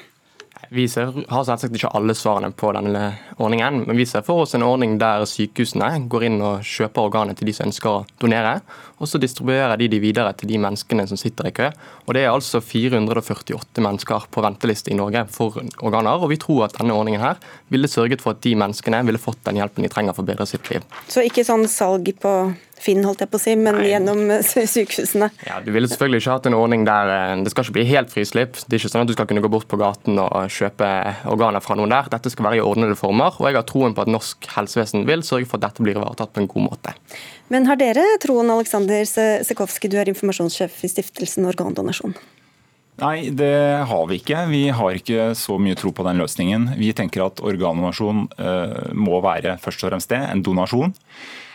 Vi 0.74 0.88
ser, 0.90 1.12
har 1.30 1.44
selvsagt 1.46 1.76
ikke 1.78 1.92
alle 1.94 2.16
svarene 2.18 2.50
på 2.58 2.72
denne 2.74 3.04
ordningen, 3.38 3.84
men 3.86 3.98
vi 4.00 4.08
ser 4.10 4.24
for 4.26 4.42
oss 4.42 4.56
en 4.58 4.66
ordning 4.66 4.96
der 4.98 5.22
sykehusene 5.30 6.08
går 6.10 6.26
inn 6.26 6.40
og 6.42 6.66
kjøper 6.66 7.12
organet 7.12 7.38
til 7.38 7.52
de 7.52 7.54
som 7.54 7.68
ønsker 7.68 7.90
å 7.92 8.00
donere, 8.24 8.56
og 8.98 9.10
så 9.12 9.22
distribuerer 9.22 9.78
de 9.78 9.92
de 9.94 10.00
videre 10.02 10.32
til 10.34 10.50
de 10.50 10.58
menneskene 10.64 11.06
som 11.12 11.20
sitter 11.20 11.52
i 11.52 11.54
kø. 11.54 11.70
Og 12.08 12.18
Det 12.18 12.24
er 12.24 12.32
altså 12.32 12.58
448 12.58 13.86
mennesker 13.86 14.26
på 14.34 14.42
venteliste 14.42 14.90
i 14.90 14.98
Norge 14.98 15.28
for 15.30 15.62
organer, 15.62 16.18
og 16.18 16.34
vi 16.34 16.42
tror 16.42 16.66
at 16.66 16.78
denne 16.80 16.98
ordningen 16.98 17.22
her 17.22 17.38
ville 17.70 17.92
sørget 17.92 18.26
for 18.26 18.34
at 18.34 18.42
de 18.42 18.56
menneskene 18.58 19.06
ville 19.06 19.22
fått 19.22 19.44
den 19.46 19.62
hjelpen 19.62 19.86
de 19.86 19.94
trenger 19.94 20.18
for 20.18 20.26
å 20.26 20.32
bedre 20.34 20.50
sitt 20.50 20.74
liv. 20.74 20.82
Så 21.06 21.22
ikke 21.22 21.46
sånn 21.46 21.70
salg 21.70 22.16
på 22.18 22.34
Finn, 22.82 23.04
holdt 23.06 23.22
jeg 23.24 23.30
på 23.32 23.40
å 23.40 23.42
si, 23.42 23.54
men 23.60 23.78
Nei. 23.78 23.86
gjennom 23.92 24.22
eh, 24.34 24.44
sykehusene. 24.44 25.30
Ja, 25.48 25.60
Du 25.64 25.72
ville 25.76 25.88
selvfølgelig 25.88 26.24
ikke 26.24 26.36
hatt 26.38 26.50
en 26.50 26.58
ordning 26.58 26.86
der 26.88 27.12
eh, 27.14 27.36
det 27.46 27.54
skal 27.54 27.68
ikke 27.68 27.78
bli 27.78 27.86
helt 27.92 28.12
frislipp. 28.14 28.60
Det 28.66 28.76
er 28.76 28.82
ikke 28.82 28.92
sånn 28.94 29.06
at 29.06 29.12
du 29.12 29.16
skal 29.16 29.30
kunne 29.30 29.44
gå 29.46 29.52
bort 29.54 29.70
på 29.72 29.80
gaten 29.80 30.20
og 30.24 30.52
kjøpe 30.52 30.90
organer 31.32 31.64
fra 31.64 31.78
noen 31.80 31.94
der. 31.94 32.12
Dette 32.12 32.34
skal 32.34 32.50
være 32.50 32.60
i 32.60 32.66
ordnede 32.66 32.98
former, 33.00 33.40
og 33.40 33.50
jeg 33.50 33.60
har 33.60 33.68
troen 33.70 33.96
på 33.96 34.06
at 34.06 34.12
norsk 34.12 34.50
helsevesen 34.56 35.08
vil 35.10 35.26
sørge 35.26 35.50
for 35.50 35.62
at 35.62 35.70
dette 35.70 35.86
blir 35.86 36.00
ivaretatt 36.00 36.34
på 36.36 36.44
en 36.44 36.52
god 36.52 36.70
måte. 36.72 36.96
Men 37.54 37.68
har 37.70 37.80
dere 37.80 38.06
troen, 38.24 38.50
Aleksander 38.52 39.06
Sekowski, 39.46 39.92
du 39.92 40.00
er 40.02 40.10
informasjonssjef 40.12 40.82
i 40.84 40.92
stiftelsen 40.92 41.46
Organdonasjon? 41.52 42.16
Nei, 43.02 43.30
det 43.34 43.86
har 43.90 44.04
vi 44.10 44.20
ikke. 44.22 44.44
Vi 44.52 44.68
har 44.70 44.98
ikke 44.98 45.32
så 45.38 45.58
mye 45.62 45.78
tro 45.78 45.90
på 45.96 46.06
den 46.06 46.20
løsningen. 46.22 46.76
Vi 46.78 46.92
tenker 46.94 47.26
at 47.26 47.42
organdonasjon 47.42 48.28
uh, 48.38 48.92
må 48.94 49.18
være 49.24 49.58
først 49.64 49.82
og 49.82 49.94
fremst 49.94 50.14
det, 50.14 50.22
en 50.22 50.44
donasjon. 50.46 50.94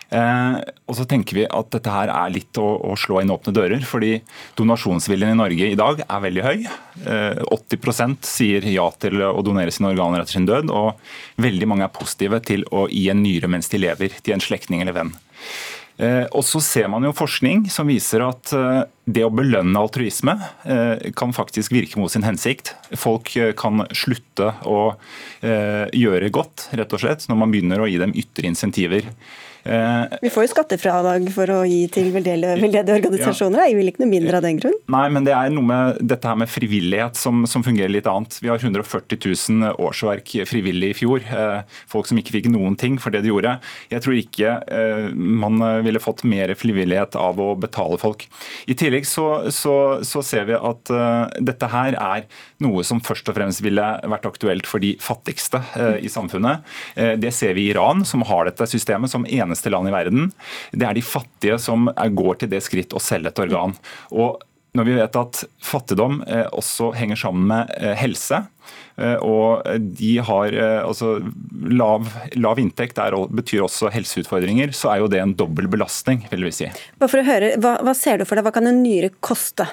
Eh, 0.08 0.58
og 0.88 0.96
så 0.96 1.04
tenker 1.08 1.36
vi 1.36 1.44
at 1.44 1.68
dette 1.74 1.92
her 1.92 2.08
er 2.08 2.32
litt 2.32 2.56
å, 2.60 2.66
å, 2.88 2.94
slå 2.96 3.20
inn 3.20 3.32
åpne 3.32 3.52
dører, 3.52 3.82
fordi 3.84 4.14
donasjonsviljen 4.56 5.34
i 5.34 5.38
Norge 5.38 5.68
i 5.68 5.78
dag 5.78 6.00
er 6.06 6.22
veldig 6.24 6.44
høy. 6.46 6.68
Eh, 7.04 7.42
80% 7.52 8.28
sier 8.28 8.68
ja 8.72 8.88
til 9.00 9.20
å 9.28 9.42
donere 9.44 9.74
sine 9.74 9.92
organer 9.92 10.24
etter 10.24 10.38
sin 10.38 10.48
død, 10.48 10.72
og 10.72 11.42
veldig 11.44 11.68
mange 11.68 11.84
er 11.88 11.92
positive 11.92 12.40
til 12.48 12.64
å 12.72 12.86
gi 12.88 13.08
en 13.12 13.20
nyre 13.24 13.50
mens 13.52 13.68
de 13.72 13.82
lever, 13.84 14.16
til 14.22 14.38
en 14.38 14.44
slektning 14.44 14.84
eller 14.84 14.96
venn. 14.96 15.12
Eh, 15.98 16.24
og 16.30 16.44
så 16.46 16.60
ser 16.62 16.86
man 16.90 17.02
jo 17.02 17.16
forskning 17.16 17.66
som 17.74 17.88
viser 17.90 18.22
at 18.22 18.52
eh, 18.54 18.84
det 19.08 19.24
å 19.24 19.32
belønne 19.32 19.80
altruisme 19.80 20.34
eh, 20.68 21.08
kan 21.16 21.32
faktisk 21.36 21.72
virke 21.72 22.00
mot 22.00 22.12
sin 22.12 22.26
hensikt. 22.26 22.74
Folk 23.00 23.32
kan 23.56 23.86
slutte 23.96 24.52
å 24.68 24.78
gjøre 25.40 26.28
godt, 26.34 26.68
rett 26.76 26.92
og 26.92 27.00
slett, 27.02 27.24
når 27.30 27.38
man 27.40 27.52
begynner 27.52 27.80
å 27.80 27.88
gi 27.88 28.00
dem 28.00 28.12
ytre 28.18 28.50
insentiver. 28.50 29.06
Eh, 29.68 30.18
Vi 30.22 30.30
får 30.32 30.46
jo 30.46 30.50
skattefradrag 30.54 31.26
for 31.34 31.50
å 31.52 31.58
gi 31.68 31.82
til 31.92 32.08
veldedige 32.14 32.94
organisasjoner. 32.96 33.66
Jeg 33.68 33.76
vil 33.76 33.90
ikke 33.90 34.02
noe 34.04 34.12
mindre 34.12 34.38
av 34.38 34.46
den 34.46 34.60
grunn? 34.60 34.76
Nei, 34.94 35.04
men 35.12 35.26
det 35.26 35.34
er 35.36 35.52
noe 35.52 35.66
med 35.68 36.00
dette 36.08 36.30
her 36.30 36.38
med 36.40 36.50
frivillighet 36.50 37.18
som, 37.20 37.44
som 37.50 37.64
fungerer 37.66 37.92
litt 37.92 38.08
annet. 38.08 38.38
Vi 38.40 38.48
har 38.48 38.62
140 38.62 39.20
000 39.20 39.76
årsverk 39.76 40.32
frivillig 40.48 40.94
i 40.94 40.98
fjor. 41.02 41.20
Eh, 41.26 41.76
folk 41.90 42.08
som 42.08 42.20
ikke 42.20 42.38
fikk 42.38 42.50
noen 42.54 42.78
ting 42.80 42.96
for 43.02 43.14
det 43.14 43.24
de 43.26 43.32
gjorde. 43.32 43.58
Jeg 43.92 44.04
tror 44.04 44.16
ikke 44.16 44.54
eh, 44.72 45.10
man 45.12 45.60
ville 45.84 46.02
fått 46.02 46.24
mer 46.28 46.54
frivillighet 46.58 47.18
av 47.20 47.40
å 47.42 47.52
betale 47.58 48.00
folk. 48.00 48.24
I 48.70 48.76
tillegg 48.78 48.97
så, 49.06 49.50
så, 49.54 49.74
så 50.06 50.22
ser 50.24 50.48
vi 50.48 50.56
at 50.56 50.90
dette 51.44 51.68
her 51.70 51.96
er 51.98 52.24
noe 52.64 52.82
som 52.86 53.02
først 53.04 53.28
og 53.30 53.36
fremst 53.38 53.62
ville 53.64 53.84
vært 54.08 54.26
aktuelt 54.28 54.66
for 54.68 54.82
de 54.82 54.94
fattigste 55.02 55.60
i 56.02 56.10
samfunnet. 56.10 56.64
Det 57.20 57.32
ser 57.34 57.54
vi 57.58 57.68
i 57.68 57.72
Iran, 57.74 58.04
som 58.08 58.24
har 58.26 58.48
dette 58.48 58.66
systemet 58.70 59.12
som 59.12 59.26
eneste 59.28 59.70
land 59.72 59.90
i 59.90 59.94
verden. 59.94 60.30
Det 60.72 60.88
er 60.88 60.98
de 60.98 61.04
fattige 61.04 61.58
som 61.62 61.90
går 61.92 62.42
til 62.42 62.52
det 62.52 62.62
skritt 62.66 62.96
å 62.96 63.02
selge 63.02 63.32
et 63.32 63.42
organ. 63.44 63.76
Og 64.14 64.42
når 64.76 64.86
vi 64.86 64.94
vet 64.98 65.16
at 65.18 65.42
fattigdom 65.64 66.22
eh, 66.28 66.46
også 66.52 66.92
henger 66.96 67.18
sammen 67.18 67.48
med 67.50 67.72
eh, 67.78 67.94
helse, 67.98 68.42
eh, 69.00 69.16
og 69.24 69.64
de 69.98 70.12
har 70.24 70.54
altså 70.84 71.16
lav, 71.72 72.06
lav 72.36 72.60
inntekt 72.60 73.00
er, 73.02 73.16
betyr 73.40 73.64
også 73.66 73.92
helseutfordringer, 73.94 74.74
så 74.76 74.92
er 74.92 75.02
jo 75.02 75.10
det 75.12 75.22
en 75.22 75.34
dobbel 75.38 75.70
belastning, 75.72 76.26
vil 76.30 76.48
vi 76.48 76.54
si. 76.60 76.70
Bare 77.00 77.12
for 77.12 77.22
å 77.22 77.28
høre, 77.28 77.52
hva, 77.62 77.78
hva 77.84 77.96
ser 77.96 78.20
du 78.20 78.28
for 78.28 78.38
deg, 78.38 78.46
hva 78.46 78.54
kan 78.54 78.70
en 78.70 78.82
nyre 78.84 79.12
koste? 79.24 79.66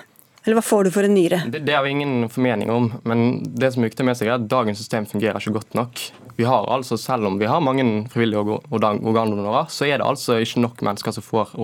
Eller 0.46 0.60
hva 0.60 0.62
får 0.62 0.86
du 0.86 0.92
for 0.94 1.08
en 1.08 1.16
nyre? 1.18 1.40
Det, 1.50 1.64
det 1.66 1.74
har 1.74 1.82
vi 1.84 1.96
ingen 1.96 2.30
formening 2.30 2.70
om, 2.70 2.92
men 3.10 3.42
det 3.58 3.72
som 3.74 3.82
er 3.82 3.90
viktig 3.90 4.06
med 4.06 4.18
seg 4.18 4.30
er 4.30 4.38
at 4.38 4.46
dagens 4.50 4.78
system 4.78 5.08
fungerer 5.10 5.42
ikke 5.42 5.56
godt 5.58 5.74
nok. 5.78 6.04
Vi 6.38 6.46
har 6.46 6.68
altså, 6.70 6.98
Selv 7.02 7.26
om 7.26 7.40
vi 7.40 7.50
har 7.50 7.64
mange 7.64 8.06
frivillige 8.14 8.60
organdonorer, 8.70 9.72
så 9.74 9.88
er 9.88 9.98
det 9.98 10.06
altså 10.06 10.38
ikke 10.44 10.62
nok 10.62 10.86
mennesker 10.86 11.16
som 11.16 11.26
får 11.26 11.56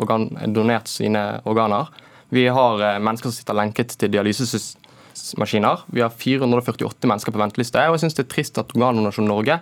organ, 0.00 0.30
donert 0.56 0.88
sine 0.88 1.24
organer. 1.44 1.90
Vi 2.34 2.48
har 2.48 2.82
eh, 2.82 2.98
mennesker 2.98 3.30
som 3.30 3.36
sitter 3.36 3.54
lenket 3.54 3.92
til 3.94 4.10
dialysemaskiner. 4.10 5.84
Vi 5.94 6.02
har 6.02 6.10
448 6.10 7.06
mennesker 7.06 7.34
på 7.34 7.38
venteliste. 7.38 7.78
og 7.86 7.94
jeg 7.94 8.02
synes 8.02 8.16
det 8.18 8.24
er 8.24 8.32
trist 8.32 8.58
at 8.58 8.74
Organdonasjon 8.74 9.28
Norge 9.30 9.60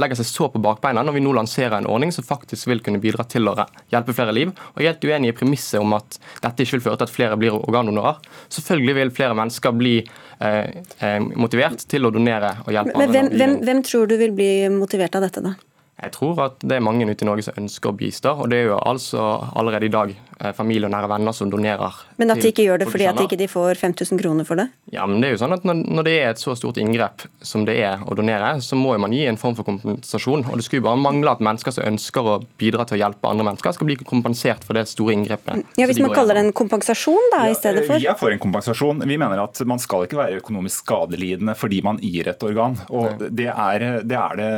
legger 0.00 0.18
seg 0.18 0.26
så 0.30 0.48
på 0.48 0.62
bakbeina 0.64 1.04
når 1.04 1.18
vi 1.18 1.22
nå 1.22 1.34
lanserer 1.36 1.76
en 1.76 1.88
ordning 1.90 2.14
som 2.16 2.24
faktisk 2.24 2.70
vil 2.70 2.80
kunne 2.86 3.02
bidra 3.02 3.26
til 3.28 3.50
å 3.50 3.54
hjelpe 3.92 4.16
flere 4.16 4.32
liv. 4.32 4.54
Og 4.72 4.80
Jeg 4.80 4.88
er 4.88 4.94
helt 4.94 5.04
uenig 5.04 5.34
i 5.34 5.36
premisset 5.36 5.82
om 5.82 5.92
at 5.98 6.16
dette 6.40 6.64
ikke 6.64 6.78
vil 6.78 6.86
føre 6.86 7.02
til 7.02 7.10
at 7.10 7.14
flere 7.18 7.38
blir 7.42 7.58
organdonorer. 7.60 8.24
Selvfølgelig 8.56 8.96
vil 9.02 9.14
flere 9.20 9.36
mennesker 9.42 9.76
bli 9.76 9.94
eh, 10.00 10.80
eh 11.04 11.20
motivert 11.44 11.84
til 11.92 12.08
å 12.08 12.14
donere 12.14 12.56
og 12.64 12.72
hjelpe 12.72 12.96
Men, 12.96 13.08
andre. 13.10 13.20
Hvem, 13.20 13.30
hvem, 13.36 13.60
hvem 13.68 13.86
tror 13.90 14.08
du 14.08 14.16
vil 14.16 14.32
bli 14.32 14.50
motivert 14.72 15.20
av 15.20 15.28
dette, 15.28 15.44
da? 15.44 15.54
Jeg 15.94 16.10
tror 16.16 16.40
at 16.48 16.64
det 16.64 16.76
er 16.76 16.82
mange 16.82 17.06
ute 17.06 17.22
i 17.22 17.28
Norge 17.28 17.44
som 17.46 17.58
ønsker 17.60 17.92
å 17.92 17.96
bistå. 17.96 18.32
Og 18.42 18.50
det 18.50 18.62
er 18.62 18.72
jo 18.72 18.78
altså 18.80 19.22
allerede 19.54 19.86
i 19.86 19.92
dag 19.94 20.14
familie 20.56 20.88
og 20.88 20.94
nære 20.94 21.08
venner 21.10 21.36
som 21.36 21.50
donerer 21.52 22.00
Men 22.18 22.32
at 22.34 22.42
de 22.42 22.50
ikke 22.50 22.66
gjør 22.66 22.82
det 22.82 22.88
fordi 22.90 23.06
at 23.10 23.18
de 23.18 23.26
ikke 23.28 23.50
får 23.50 23.78
5000 23.80 24.20
kroner 24.20 24.46
for 24.48 24.58
det? 24.58 24.68
Ja, 24.94 25.06
men 25.06 25.20
det 25.22 25.28
er 25.28 25.36
jo 25.36 25.40
sånn 25.42 25.54
at 25.56 25.64
når, 25.66 26.04
det 26.06 26.14
er 26.20 26.32
et 26.32 26.42
så 26.42 26.54
stort 26.58 26.78
inngrep 26.80 27.24
som 27.44 27.64
det 27.66 27.76
er 27.82 28.02
å 28.04 28.16
donere, 28.18 28.56
så 28.64 28.76
må 28.78 28.94
man 29.00 29.14
gi 29.14 29.24
en 29.28 29.38
form 29.40 29.56
for 29.58 29.66
kompensasjon. 29.66 30.44
Og 30.50 30.60
det 30.60 30.66
skulle 30.66 30.84
bare 30.84 31.00
mangle 31.00 31.32
at 31.32 31.42
mennesker 31.44 31.74
som 31.74 31.86
ønsker 31.88 32.28
å 32.28 32.36
bidra 32.60 32.86
til 32.88 32.98
å 32.98 33.00
hjelpe 33.04 33.30
andre 33.30 33.46
mennesker, 33.48 33.74
skal 33.76 33.88
bli 33.88 33.96
kompensert 34.02 34.66
for 34.66 34.78
det 34.78 34.86
store 34.90 35.16
inngrepet. 35.16 35.64
Ja, 35.80 35.88
Hvis 35.88 35.98
de 35.98 36.06
man 36.06 36.14
kaller 36.14 36.38
det 36.38 36.44
en 36.46 36.54
kompensasjon 36.56 37.30
da, 37.34 37.44
i 37.50 37.56
stedet 37.58 37.86
for? 37.88 37.98
Vi 38.00 38.08
er 38.10 38.18
for 38.18 38.34
en 38.34 38.42
kompensasjon. 38.42 39.02
Vi 39.08 39.18
mener 39.20 39.42
at 39.44 39.62
man 39.68 39.82
skal 39.82 40.06
ikke 40.06 40.20
være 40.20 40.40
økonomisk 40.42 40.84
skadelidende 40.84 41.56
fordi 41.58 41.80
man 41.86 42.00
gir 42.02 42.28
et 42.30 42.46
organ. 42.46 42.76
Og 42.90 43.24
det 43.24 43.48
er 43.50 43.86
det, 44.04 44.18
er 44.18 44.38
det, 44.40 44.50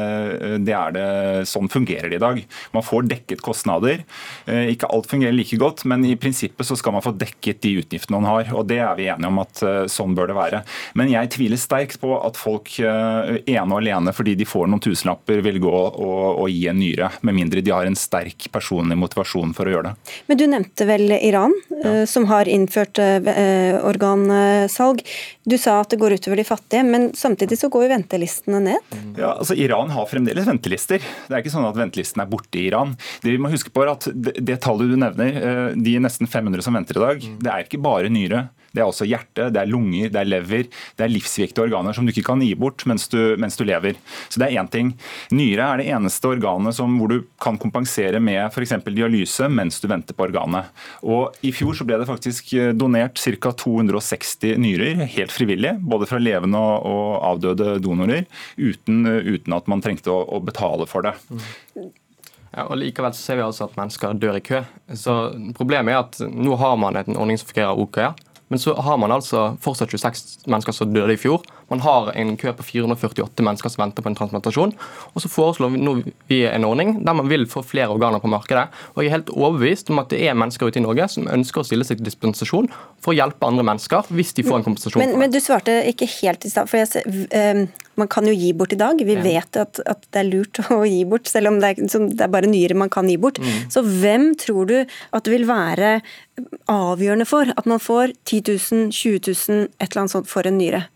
det, 0.67 0.77
er 0.77 0.97
det 0.97 1.07
Sånn 1.51 1.71
fungerer 1.73 2.11
det 2.11 2.21
i 2.21 2.23
dag. 2.23 2.43
Man 2.75 2.85
får 2.85 3.07
dekket 3.11 3.43
kostnader. 3.45 4.03
Eh, 4.47 4.73
ikke 4.73 4.89
alt 4.93 5.09
fungerer 5.11 5.35
like 5.37 5.59
godt, 5.61 5.66
men 5.85 6.05
i 6.07 6.15
prinsippet 6.21 6.67
så 6.67 6.77
skal 6.79 6.95
man 6.97 7.05
få 7.05 7.13
dekket 7.17 7.63
de 7.65 7.77
utgiftene 7.83 8.21
man 8.21 8.29
har. 8.31 8.51
og 8.55 8.67
Det 8.71 8.79
er 8.83 8.95
vi 8.99 9.09
enige 9.13 9.31
om 9.31 9.41
at 9.43 9.63
eh, 9.67 9.83
sånn 9.91 10.17
bør 10.17 10.31
det 10.31 10.39
være. 10.39 10.63
Men 10.99 11.13
jeg 11.13 11.33
tviler 11.37 11.61
sterkt 11.61 12.01
på 12.03 12.15
at 12.19 12.39
folk 12.41 12.73
eh, 12.81 13.37
ene 13.43 13.67
og 13.69 13.81
alene 13.81 14.15
fordi 14.17 14.37
de 14.39 14.49
får 14.49 14.71
noen 14.71 14.83
tusenlapper, 14.83 15.43
vil 15.47 15.61
gå 15.63 15.75
og, 15.75 16.43
og 16.43 16.51
gi 16.53 16.67
en 16.71 16.81
nyre. 16.81 17.11
Med 17.27 17.39
mindre 17.39 17.65
de 17.65 17.75
har 17.75 17.89
en 17.89 17.99
sterk 17.99 18.49
personlig 18.55 18.99
motivasjon 19.01 19.55
for 19.57 19.69
å 19.69 19.77
gjøre 19.77 19.91
det. 19.91 20.13
Men 20.31 20.41
du 20.41 20.47
nevnte 20.51 20.89
vel 20.89 21.17
Iran, 21.17 21.55
ja. 21.83 21.99
som 22.09 22.29
har 22.31 22.49
innført 22.51 22.97
organsalg. 22.97 25.03
Du 25.47 25.55
sa 25.61 25.77
at 25.83 25.93
det 25.93 26.01
går 26.01 26.17
utover 26.19 26.41
de 26.41 26.47
fattige, 26.47 26.83
men 26.87 27.11
samtidig 27.15 27.59
så 27.61 27.71
går 27.73 27.87
jo 27.87 27.93
ventelistene 27.93 28.61
ned? 28.65 28.97
Ja, 29.19 29.37
altså 29.37 29.55
Iran 29.55 29.93
har 29.95 30.09
fremdeles 30.11 30.49
ventelister. 30.49 30.99
Det 30.99 31.35
er 31.35 31.43
ikke 31.43 31.55
sånn 31.55 31.69
at 31.69 31.79
ventelisten 31.79 32.25
er 32.25 32.31
borte 32.31 32.59
i 32.59 32.67
Iran. 32.71 32.97
Det 33.23 33.31
vi 33.31 33.39
må 33.43 33.53
huske 33.53 33.71
på 33.71 33.85
er 33.85 33.93
at 33.95 34.09
det, 34.11 34.35
det 34.43 34.59
tallet 34.65 34.91
du 34.91 34.97
nevner, 34.99 35.39
de 35.77 35.97
nesten 36.03 36.31
500 36.31 36.65
som 36.65 36.77
venter 36.77 36.99
i 36.99 37.05
dag, 37.05 37.25
mm. 37.25 37.41
det 37.45 37.53
er 37.53 37.67
ikke 37.67 37.83
bare 37.85 38.13
nyre. 38.13 38.47
Det 38.77 38.83
er 38.83 38.91
også 38.91 39.07
hjerte, 39.09 39.49
det 39.55 39.61
er 39.63 39.71
lunger, 39.71 40.11
det 40.13 40.21
er 40.21 40.29
lever. 40.29 40.69
Det 40.99 41.07
er 41.07 41.13
livsviktige 41.13 41.65
organer 41.65 41.97
som 41.97 42.05
du 42.05 42.13
ikke 42.13 42.27
kan 42.29 42.43
gi 42.45 42.53
bort 42.59 42.85
mens 42.89 43.09
du, 43.13 43.19
mens 43.41 43.57
du 43.57 43.65
lever. 43.65 43.97
Så 44.29 44.43
det 44.43 44.51
er 44.51 44.61
én 44.61 44.69
ting. 44.73 44.93
Nyre 45.33 45.71
er 45.71 45.81
det 45.81 45.89
eneste 45.97 46.29
organet 46.29 46.77
som, 46.77 46.99
hvor 47.01 47.13
du 47.13 47.23
kan 47.43 47.57
kompensere 47.61 48.21
med 48.21 48.43
f.eks. 48.51 48.77
dialyse 48.85 49.49
mens 49.49 49.81
du 49.81 49.89
venter 49.89 50.17
på 50.17 50.29
organet. 50.29 50.69
Og 51.09 51.37
I 51.41 51.55
fjor 51.57 51.79
så 51.79 51.89
ble 51.89 52.03
det 52.03 52.09
faktisk 52.11 52.53
donert 52.77 53.17
ca. 53.17 53.55
260 53.57 54.61
nyrer, 54.61 55.07
helt 55.17 55.33
frivillig. 55.33 55.77
Både 55.81 56.09
fra 56.11 56.21
levende 56.21 56.61
og, 56.61 56.85
og 56.91 57.13
avdøde 57.33 57.79
donorer, 57.81 58.27
uten, 58.61 59.07
uten, 59.07 59.57
at 59.57 59.71
man 59.73 59.85
trengte 59.85 60.13
å, 60.13 60.21
å 60.37 60.43
betale 60.45 60.89
for 60.91 61.07
det. 61.07 61.17
Ja, 62.57 62.65
og 62.73 62.79
Likevel 62.81 63.13
så 63.13 63.21
ser 63.21 63.37
vi 63.37 63.45
altså 63.45 63.67
at 63.69 63.75
mennesker 63.77 64.15
dør 64.17 64.39
i 64.39 64.45
kø. 64.45 64.63
Så 64.97 65.17
Problemet 65.59 65.93
er 65.93 65.99
at 66.01 66.21
nå 66.33 66.57
har 66.57 66.79
man 66.81 66.97
en 66.97 67.19
ordning 67.21 67.37
som 67.41 67.51
fungerer 67.51 67.77
OK. 67.77 67.99
Men 68.49 68.59
så 68.63 68.75
har 68.79 68.99
man 69.03 69.11
altså 69.11 69.57
fortsatt 69.63 69.91
26 69.91 70.47
mennesker 70.47 70.75
som 70.75 70.93
døde 70.95 71.17
i 71.17 71.19
fjor. 71.19 71.43
Man 71.73 71.81
har 71.83 72.13
en 72.15 72.37
kø 72.39 72.53
på 72.55 72.63
448 72.63 73.43
mennesker 73.43 73.73
som 73.73 73.83
venter 73.83 74.05
på 74.05 74.13
en 74.13 74.19
transplantasjon. 74.19 74.75
Og 75.15 75.23
så 75.25 75.31
foreslår 75.31 75.73
vi 75.75 75.81
nå 75.83 75.97
en 76.53 76.67
ordning 76.69 76.93
der 77.07 77.17
man 77.19 77.31
vil 77.31 77.49
få 77.51 77.65
flere 77.67 77.91
organer 77.91 78.23
på 78.23 78.31
markedet. 78.31 78.69
Og 78.95 79.03
jeg 79.03 79.11
er 79.11 79.17
helt 79.17 79.33
overbevist 79.35 79.91
om 79.91 80.03
at 80.03 80.13
det 80.15 80.23
er 80.29 80.39
mennesker 80.39 80.71
ute 80.71 80.79
i 80.79 80.85
Norge 80.85 81.09
som 81.11 81.27
ønsker 81.33 81.63
å 81.63 81.67
stille 81.67 81.87
seg 81.87 81.99
til 81.99 82.07
dispensasjon 82.07 82.71
for 83.03 83.15
å 83.15 83.17
hjelpe 83.19 83.49
andre 83.49 83.67
mennesker 83.67 84.13
hvis 84.15 84.31
de 84.39 84.47
får 84.47 84.61
en 84.61 84.69
kompensasjon. 84.69 85.03
Men, 85.03 85.19
men 85.25 85.35
du 85.35 85.41
svarte 85.43 85.81
ikke 85.91 86.09
helt 86.21 86.47
i 86.47 86.53
stad. 86.53 86.71
for 86.71 86.79
jeg, 86.85 87.03
um, 87.35 87.67
Man 87.99 88.11
kan 88.13 88.29
jo 88.29 88.35
gi 88.37 88.53
bort 88.55 88.77
i 88.77 88.79
dag. 88.79 89.01
Vi 89.01 89.17
ja. 89.17 89.25
vet 89.25 89.59
at, 89.59 89.81
at, 89.83 90.07
det 90.15 90.23
er 90.23 90.31
lurt 90.31 90.63
å 90.77 90.85
gi 90.87 91.03
bort, 91.09 91.27
selv 91.31 91.51
om 91.51 91.59
det 91.63 91.75
er, 91.75 91.83
det 91.83 92.29
er 92.29 92.31
bare 92.31 92.51
nyere 92.51 92.79
man 92.79 92.93
kan 92.93 93.11
gi 93.11 93.19
bort. 93.19 93.43
Mm. 93.43 93.67
Så 93.75 93.83
hvem 93.83 94.31
tror 94.39 94.71
du 94.71 94.79
at 94.85 95.27
det 95.27 95.35
vil 95.35 95.51
være 95.51 95.97
avgjørende 96.73 97.27
for 97.29 97.49
at 97.53 97.67
man 97.71 97.83
får 97.83 98.15
10 98.25 98.43
000, 98.49 98.93
20 98.93 99.21
000, 99.33 99.67
et 99.79 99.89
eller 99.91 100.05
annet 100.05 100.15
sånt 100.15 100.31
for 100.31 100.47
en 100.49 100.59
nyre? 100.59 100.87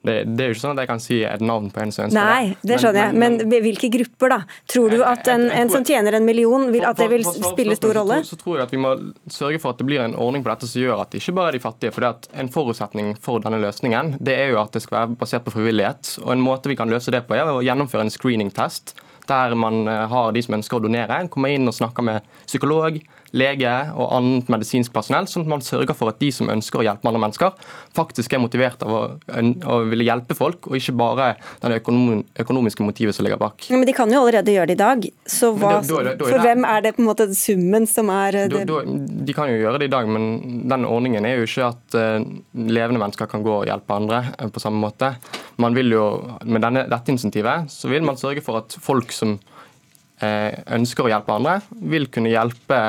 Det, 0.00 0.14
det, 0.24 0.44
er 0.44 0.48
jo 0.48 0.54
ikke 0.54 0.62
sånn 0.62 0.78
at 0.78 0.80
jeg 0.80 0.88
kan 0.88 1.02
si 1.04 1.16
et 1.28 1.42
navn 1.44 1.66
på 1.74 1.80
en 1.82 1.90
som 1.92 2.06
ønsker 2.06 2.16
Nei, 2.16 2.54
det 2.64 2.78
skjønner 2.80 3.02
jeg. 3.02 3.16
Men, 3.20 3.34
men, 3.42 3.64
hvilke 3.66 3.90
grupper, 3.92 4.32
da? 4.32 4.38
Tror 4.72 4.94
du 4.94 5.02
at 5.04 5.28
en, 5.28 5.44
en 5.52 5.72
som 5.72 5.84
tjener 5.84 6.16
en 6.16 6.24
million, 6.24 6.64
vil, 6.72 6.86
at 6.88 6.96
det 6.96 7.10
vil 7.12 7.26
spille 7.28 7.76
stor 7.76 7.98
rolle? 8.00 8.22
Så, 8.24 8.32
så, 8.32 8.40
tror 8.40 8.56
jeg 8.56 8.64
at 8.64 8.72
Vi 8.72 8.80
må 8.80 8.94
sørge 9.28 9.60
for 9.60 9.74
at 9.74 9.82
det 9.82 9.88
blir 9.90 10.00
en 10.00 10.16
ordning 10.16 10.46
på 10.46 10.54
dette 10.54 10.70
som 10.70 10.80
gjør 10.80 11.04
at 11.04 11.12
det 11.12 11.20
ikke 11.20 11.36
bare 11.36 11.52
er 11.52 11.58
de 11.58 11.62
fattige. 11.66 11.92
for 11.92 12.08
En 12.40 12.52
forutsetning 12.54 13.12
for 13.20 13.44
denne 13.44 13.60
løsningen 13.60 14.14
det 14.24 14.38
er 14.40 14.54
jo 14.54 14.62
at 14.62 14.72
det 14.72 14.86
skal 14.86 15.02
være 15.02 15.20
basert 15.20 15.44
på 15.44 15.52
frivillighet. 15.58 16.16
og 16.24 16.32
En 16.32 16.48
måte 16.48 16.72
vi 16.72 16.80
kan 16.80 16.88
løse 16.88 17.12
det 17.12 17.26
på, 17.28 17.36
er 17.36 17.52
å 17.52 17.60
gjennomføre 17.60 18.08
en 18.08 18.16
screening-test 18.16 18.96
der 19.28 19.54
man 19.54 19.84
eh, 19.86 20.06
har 20.10 20.32
de 20.34 20.42
som 20.42 20.56
ønsker 20.56 20.80
å 20.80 20.82
donere, 20.82 21.20
kommer 21.30 21.52
inn 21.54 21.68
og 21.68 21.76
snakker 21.76 22.02
med 22.02 22.24
psykolog, 22.46 22.96
lege 23.36 23.72
og 23.94 24.10
annet 24.16 24.50
medisinsk 24.50 24.92
personell, 24.94 25.28
sånn 25.30 25.46
at 25.46 25.52
man 25.52 25.64
sørger 25.64 25.96
for 25.96 26.10
at 26.10 26.18
de 26.22 26.30
som 26.34 26.50
ønsker 26.50 26.80
å 26.80 26.86
hjelpe 26.86 27.06
andre 27.08 27.22
mennesker, 27.22 27.54
faktisk 27.96 28.34
er 28.34 28.42
motivert 28.42 28.82
av 28.86 28.94
å, 28.94 29.02
å 29.20 29.76
ville 29.90 30.06
hjelpe 30.06 30.36
folk, 30.38 30.70
og 30.70 30.78
ikke 30.78 30.96
bare 30.98 31.28
den 31.62 31.76
økonomiske 31.78 32.86
motivet 32.86 33.16
som 33.16 33.26
ligger 33.26 33.40
bak. 33.40 33.68
Ja, 33.70 33.78
men 33.78 33.88
De 33.88 33.94
kan 33.96 34.10
jo 34.12 34.22
allerede 34.22 34.54
gjøre 34.54 34.72
det 34.72 34.78
i 34.78 34.82
dag. 34.82 35.06
Så 35.30 35.52
hva, 35.54 35.76
da, 35.78 36.00
da, 36.10 36.14
da, 36.18 36.26
for 36.26 36.42
hvem 36.42 36.66
er 36.68 36.86
det 36.86 36.94
på 36.96 37.04
en 37.04 37.10
måte 37.10 37.28
summen 37.36 37.86
som 37.90 38.10
er 38.14 38.42
det? 38.52 38.64
De 38.66 39.36
kan 39.36 39.50
jo 39.50 39.60
gjøre 39.60 39.82
det 39.82 39.90
i 39.90 39.94
dag, 39.94 40.10
men 40.10 40.66
den 40.70 40.88
ordningen 40.88 41.26
er 41.28 41.38
jo 41.38 41.46
ikke 41.48 41.70
at 41.70 41.98
uh, 41.98 42.18
levende 42.54 43.02
mennesker 43.02 43.30
kan 43.30 43.44
gå 43.46 43.60
og 43.60 43.68
hjelpe 43.70 43.96
andre 43.96 44.24
uh, 44.34 44.48
på 44.50 44.62
samme 44.62 44.82
måte. 44.82 45.14
Man 45.60 45.76
vil 45.76 45.92
jo, 45.92 46.04
Med 46.44 46.62
denne, 46.64 46.86
dette 46.90 47.12
insentivet 47.12 47.70
så 47.72 47.90
vil 47.90 48.04
man 48.06 48.18
sørge 48.20 48.42
for 48.44 48.62
at 48.62 48.76
folk 48.82 49.12
som 49.14 49.36
uh, 49.36 50.50
ønsker 50.76 51.06
å 51.06 51.12
hjelpe 51.12 51.36
andre, 51.36 51.60
vil 51.92 52.08
kunne 52.12 52.32
hjelpe 52.32 52.80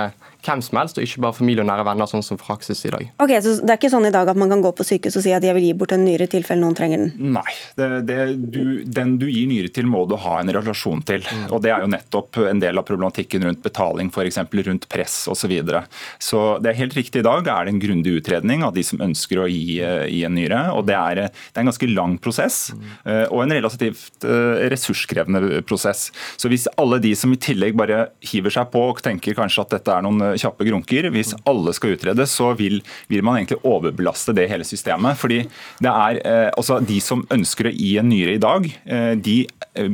hvem 0.45 0.61
som 0.65 0.79
helst, 0.81 0.97
og 0.97 1.05
ikke 1.05 1.23
bare 1.25 1.37
familie 1.37 1.63
og 1.63 1.69
nære 1.69 1.85
venner, 1.87 2.09
sånn 2.09 2.25
som 2.25 2.39
praksis 2.41 2.83
i 2.87 2.93
dag. 2.93 3.07
Ok, 3.21 3.33
så 3.43 3.57
Det 3.61 3.69
er 3.69 3.79
ikke 3.79 3.91
sånn 3.93 4.07
i 4.09 4.13
dag 4.13 4.29
at 4.31 4.39
man 4.39 4.49
kan 4.51 4.63
gå 4.63 4.71
på 4.75 4.85
sykehus 4.87 5.17
og 5.19 5.25
si 5.25 5.33
at 5.35 5.45
jeg 5.45 5.55
vil 5.57 5.67
gi 5.69 5.73
bort 5.77 5.93
en 5.95 6.03
nyre 6.05 6.27
i 6.27 6.31
tilfelle 6.31 6.61
noen 6.61 6.77
trenger 6.77 7.03
den? 7.03 7.33
Nei. 7.35 7.55
Det, 7.77 7.89
det, 8.07 8.19
du, 8.53 8.81
den 8.85 9.15
du 9.21 9.27
gir 9.29 9.47
nyre 9.49 9.71
til, 9.73 9.87
må 9.89 10.03
du 10.09 10.17
ha 10.21 10.39
en 10.41 10.51
relasjon 10.53 11.03
til. 11.07 11.25
Mm. 11.25 11.45
Og 11.51 11.61
Det 11.63 11.73
er 11.73 11.85
jo 11.85 11.91
nettopp 11.91 12.41
en 12.47 12.61
del 12.63 12.81
av 12.81 12.87
problematikken 12.87 13.45
rundt 13.47 13.63
betaling, 13.63 14.11
f.eks. 14.11 14.41
rundt 14.71 14.89
press 14.91 15.23
osv. 15.27 15.41
Så, 15.41 15.49
videre. 15.49 15.81
så 16.21 16.39
det 16.61 16.69
er 16.69 16.77
helt 16.77 16.93
riktig 16.95 17.23
i 17.23 17.25
dag 17.25 17.47
er 17.49 17.65
det 17.65 17.71
en 17.73 17.79
grundig 17.81 18.11
utredning 18.19 18.61
av 18.63 18.75
de 18.75 18.83
som 18.85 19.01
ønsker 19.01 19.41
å 19.41 19.47
gi, 19.49 19.79
gi 19.81 20.19
en 20.27 20.35
nyre. 20.37 20.59
og 20.75 20.85
det 20.87 20.95
er, 20.95 21.21
det 21.25 21.55
er, 21.55 21.63
en 21.63 21.71
ganske 21.71 21.89
lang 21.89 22.13
prosess, 22.21 22.59
mm. 22.77 22.91
og 23.33 23.41
en 23.43 23.55
relativt 23.57 24.23
eh, 24.23 24.61
ressurskrevende 24.71 25.63
prosess. 25.67 26.11
Så 26.37 26.51
hvis 26.51 26.69
alle 26.79 27.01
de 27.03 27.15
som 27.17 27.33
i 27.33 27.39
tillegg 27.41 27.75
bare 27.79 28.11
hiver 28.31 28.53
seg 28.53 28.69
på 28.71 28.83
og 28.91 29.01
tenker 29.03 29.35
kanskje 29.37 29.65
at 29.65 29.75
dette 29.75 29.95
er 29.95 30.05
noen 30.05 30.30
kjappe 30.39 30.67
grunker. 30.67 31.09
Hvis 31.13 31.33
alle 31.49 31.73
skal 31.75 31.95
utredes, 31.95 32.33
så 32.37 32.51
vil, 32.57 32.81
vil, 33.11 33.23
man 33.25 33.39
egentlig 33.39 33.61
overbelaste 33.67 34.35
det 34.37 34.47
hele 34.51 34.67
systemet. 34.67 35.17
fordi 35.17 35.41
det 35.81 35.91
er, 35.91 36.21
eh, 36.25 36.49
altså 36.57 36.79
De 36.85 36.99
som 37.01 37.25
ønsker 37.31 37.69
å 37.69 37.73
gi 37.75 37.97
en 37.97 38.09
nyre 38.09 38.35
i 38.35 38.41
dag, 38.41 38.65
eh, 38.85 39.15
de, 39.15 39.47
eh, 39.75 39.89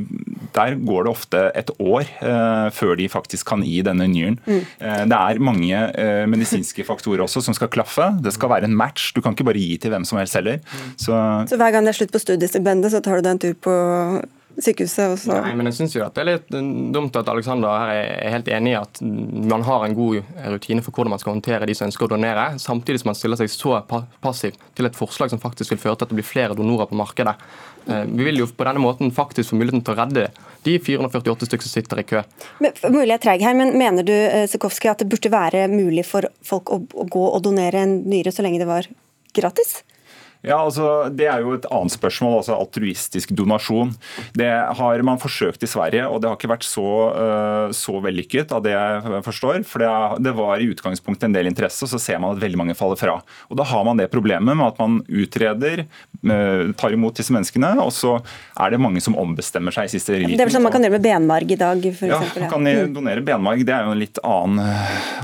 der 0.54 0.76
går 0.76 1.04
det 1.04 1.12
ofte 1.12 1.52
et 1.56 1.70
år 1.80 2.08
før 2.74 2.96
de 2.98 3.08
faktisk 3.10 3.48
kan 3.48 3.62
gi 3.64 3.82
denne 3.82 4.08
nyren. 4.10 4.38
Mm. 4.46 4.64
Det 5.10 5.18
er 5.18 5.40
mange 5.44 5.82
medisinske 6.30 6.86
faktorer 6.86 7.24
også 7.24 7.44
som 7.44 7.54
skal 7.54 7.70
klaffe. 7.70 8.08
Det 8.24 8.34
skal 8.34 8.50
være 8.50 8.66
en 8.66 8.76
match. 8.76 9.12
Du 9.14 9.22
kan 9.22 9.36
ikke 9.36 9.46
bare 9.46 9.62
gi 9.62 9.78
til 9.78 9.92
hvem 9.92 10.06
som 10.06 10.18
helst 10.18 10.36
heller. 10.36 10.58
Mm. 10.58 10.96
Så, 10.98 11.20
så 11.50 11.60
hver 11.60 11.72
gang 11.72 11.86
det 11.86 11.94
er 11.94 12.00
slutt 12.00 12.16
på 12.16 12.24
studiestipendet, 12.24 12.92
så 12.92 13.04
tar 13.04 13.20
du 13.20 13.28
deg 13.28 13.36
en 13.36 13.44
tur 13.44 13.56
på 13.68 13.76
sykehuset 14.58 15.14
også. 15.14 15.36
Nei, 15.44 15.54
men 15.58 15.70
jeg 15.70 15.78
syns 15.80 15.96
jo 15.96 16.04
at 16.06 16.16
det 16.18 16.24
er 16.24 16.30
litt 16.32 16.50
dumt 16.96 17.16
at 17.20 17.30
Alexander 17.32 17.70
her 17.78 17.92
er 17.94 18.34
helt 18.34 18.50
enig 18.54 18.74
i 18.74 18.80
at 18.80 19.02
man 19.04 19.66
har 19.68 19.86
en 19.86 19.96
god 19.98 20.32
rutine 20.56 20.84
for 20.86 20.96
hvordan 20.96 21.14
man 21.14 21.22
skal 21.22 21.36
håndtere 21.36 21.70
de 21.70 21.76
som 21.78 21.88
ønsker 21.90 22.08
å 22.08 22.12
donere, 22.16 22.50
samtidig 22.62 23.04
som 23.04 23.12
man 23.12 23.20
stiller 23.20 23.40
seg 23.40 23.52
så 23.54 23.80
passiv 24.24 24.58
til 24.78 24.90
et 24.90 24.98
forslag 24.98 25.34
som 25.34 25.42
faktisk 25.42 25.76
vil 25.76 25.82
føre 25.84 26.00
til 26.00 26.08
at 26.08 26.14
det 26.14 26.20
blir 26.20 26.28
flere 26.28 26.58
donorer 26.58 26.90
på 26.90 26.98
markedet. 26.98 27.36
Eh, 27.88 28.04
vi 28.10 28.28
vil 28.28 28.42
jo 28.42 28.48
på 28.50 28.68
denne 28.68 28.82
måten 28.84 29.14
faktisk 29.16 29.54
få 29.54 29.60
muligheten 29.60 29.84
til 29.86 29.96
å 29.96 30.00
redde 30.02 30.28
de 30.66 30.78
448 30.84 31.48
stykker 31.48 31.70
som 31.70 31.76
sitter 31.78 32.02
i 32.02 32.08
kø. 32.08 32.24
Men, 32.64 32.74
mulig 32.90 33.12
jeg 33.14 33.20
er 33.20 33.26
treg 33.28 33.46
her, 33.46 33.58
men 33.58 33.76
Mener 33.78 34.08
du 34.08 34.16
eh, 34.16 34.48
Sikowski, 34.50 34.90
at 34.92 35.04
det 35.04 35.10
burde 35.12 35.32
være 35.32 35.68
mulig 35.72 36.08
for 36.08 36.28
folk 36.46 36.74
å, 36.74 36.82
å 36.82 37.06
gå 37.08 37.28
og 37.30 37.44
donere 37.46 37.86
en 37.86 38.00
nyre 38.10 38.34
så 38.34 38.46
lenge 38.46 38.64
det 38.64 38.70
var 38.70 38.90
gratis? 39.38 39.78
Ja, 40.48 40.60
altså, 40.64 41.10
Det 41.14 41.28
er 41.30 41.44
jo 41.44 41.56
et 41.58 41.68
annet 41.72 41.94
spørsmål, 41.94 42.40
altså 42.42 42.58
altruistisk 42.58 43.34
donasjon. 43.36 43.94
Det 44.38 44.50
har 44.50 45.04
man 45.06 45.22
forsøkt 45.22 45.64
i 45.64 45.70
Sverige, 45.70 46.08
og 46.08 46.22
det 46.22 46.30
har 46.30 46.38
ikke 46.40 46.52
vært 46.52 46.68
så, 46.68 46.88
uh, 47.14 47.76
så 47.76 47.98
vellykket, 48.04 48.54
av 48.56 48.64
det 48.66 48.74
jeg 48.74 49.24
forstår. 49.26 49.62
For 49.68 49.84
det, 49.84 49.92
det, 50.26 50.36
var 50.38 50.62
i 50.62 50.70
utgangspunktet 50.72 51.28
en 51.30 51.38
del 51.38 51.50
interesse, 51.50 51.84
og 51.86 51.92
så 51.92 52.02
ser 52.02 52.22
man 52.24 52.36
at 52.36 52.44
veldig 52.44 52.62
mange 52.64 52.78
faller 52.78 53.00
fra. 53.00 53.18
Og 53.52 53.60
Da 53.60 53.68
har 53.68 53.86
man 53.88 54.00
det 54.00 54.10
problemet 54.14 54.56
med 54.56 54.66
at 54.68 54.80
man 54.82 55.00
utreder, 55.08 55.86
uh, 56.24 56.74
tar 56.78 56.96
imot 56.96 57.18
disse 57.20 57.34
menneskene, 57.36 57.76
og 57.84 57.92
så 57.96 58.18
er 58.58 58.74
det 58.74 58.82
mange 58.82 59.04
som 59.04 59.18
ombestemmer 59.20 59.76
seg 59.76 59.90
i 59.90 59.94
siste 59.96 60.16
liten. 60.16 60.36
Det 60.38 60.46
er 60.46 60.50
vel 60.50 60.58
sånn 60.58 60.66
man 60.66 60.76
kan 60.76 60.86
gjøre 60.86 60.98
med 60.98 61.06
benmarg 61.06 61.54
i 61.54 61.60
dag, 61.60 61.88
f.eks.? 61.92 62.12
Ja, 62.12 62.22
man 62.44 62.52
kan 62.54 62.68
mm. 62.68 62.96
donere 62.96 63.26
benmarg. 63.26 63.66
Det 63.68 63.76
er 63.76 63.88
jo 63.88 63.96
en 63.96 64.02
litt 64.02 64.22
annen, 64.24 64.62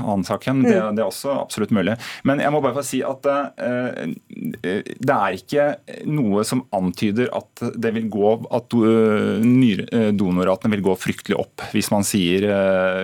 annen 0.02 0.26
sak 0.26 0.46
igjen. 0.46 0.62
Det, 0.66 0.76
mm. 0.76 0.98
det, 0.98 1.04
er 1.04 1.08
også 1.08 1.34
absolutt 1.38 1.74
mulig. 1.74 1.96
Men 2.28 2.42
jeg 2.42 2.54
må 2.54 2.62
bare 2.64 2.78
få 2.78 2.86
si 2.86 3.02
at 3.06 3.28
uh, 3.30 4.04
det 4.60 5.13
det 5.14 5.20
er 5.22 5.36
ikke 5.38 5.64
noe 6.10 6.42
som 6.46 6.64
antyder 6.74 7.30
at 7.36 7.62
vil 7.94 8.08
gå 8.12 8.30
at 8.54 8.74
donorratene 10.18 10.74
vil 10.74 10.84
gå 10.88 10.96
fryktelig 10.98 11.38
opp 11.38 11.64
hvis 11.74 11.90
man, 11.94 12.06
sier, 12.06 12.46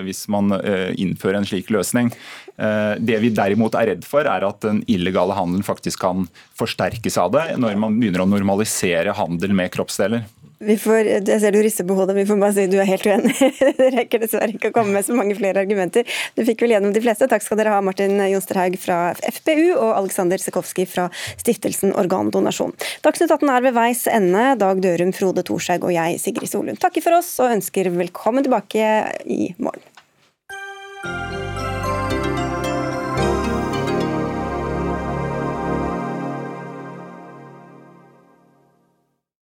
hvis 0.06 0.24
man 0.32 0.50
innfører 0.98 1.40
en 1.40 1.48
slik 1.48 1.70
løsning. 1.74 2.10
Det 2.56 3.20
vi 3.22 3.30
derimot 3.32 3.76
er 3.78 3.92
redd 3.92 4.04
for, 4.08 4.26
er 4.26 4.44
at 4.46 4.60
den 4.64 4.82
illegale 4.90 5.36
handelen 5.38 5.64
faktisk 5.66 6.02
kan 6.02 6.26
forsterkes 6.58 7.16
av 7.20 7.32
det 7.36 7.46
når 7.60 7.78
man 7.80 7.96
begynner 8.00 8.24
å 8.24 8.30
normalisere 8.30 9.14
handel 9.16 9.54
med 9.56 9.72
kroppsdeler. 9.74 10.26
Vi 10.60 10.74
får, 10.76 11.06
jeg 11.08 11.40
ser 11.40 11.54
du 11.54 11.62
rister 11.64 11.86
på 11.88 11.94
hodet, 11.96 12.12
vi 12.18 12.26
får 12.28 12.36
bare 12.36 12.52
si 12.52 12.66
du 12.68 12.74
er 12.82 12.88
helt 12.90 13.06
uenig. 13.08 13.32
Det 13.78 13.86
rekker 13.94 14.20
dessverre 14.20 14.52
ikke 14.52 14.68
å 14.68 14.74
komme 14.76 14.92
med 14.92 15.06
så 15.06 15.14
mange 15.16 15.32
flere 15.38 15.62
argumenter. 15.64 16.04
Du 16.36 16.42
fikk 16.44 16.60
vel 16.66 16.74
gjennom 16.74 16.92
de 16.92 17.00
fleste. 17.00 17.28
Takk 17.32 17.46
skal 17.46 17.56
dere 17.62 17.72
ha, 17.72 17.78
Martin 17.80 18.20
Jonsterhaug 18.28 18.76
fra 18.82 18.98
FPU 19.24 19.70
og 19.70 19.94
Aleksander 19.94 20.42
Sekowski 20.42 20.84
fra 20.84 21.06
stiftelsen 21.40 21.94
Organdonasjon. 21.96 22.76
Dagsnytt 23.06 23.32
18 23.32 23.54
er 23.54 23.64
ved 23.70 23.78
veis 23.78 24.04
ende. 24.12 24.44
Dag 24.60 24.84
Dørum, 24.84 25.14
Frode 25.16 25.46
Thorshaug 25.48 25.88
og 25.88 25.96
jeg, 25.96 26.20
Sigrid 26.20 26.52
Solund, 26.52 26.82
takker 26.84 27.08
for 27.08 27.22
oss 27.22 27.32
og 27.40 27.56
ønsker 27.56 27.88
velkommen 27.96 28.44
tilbake 28.44 28.92
i 29.32 29.54
morgen. 29.56 29.89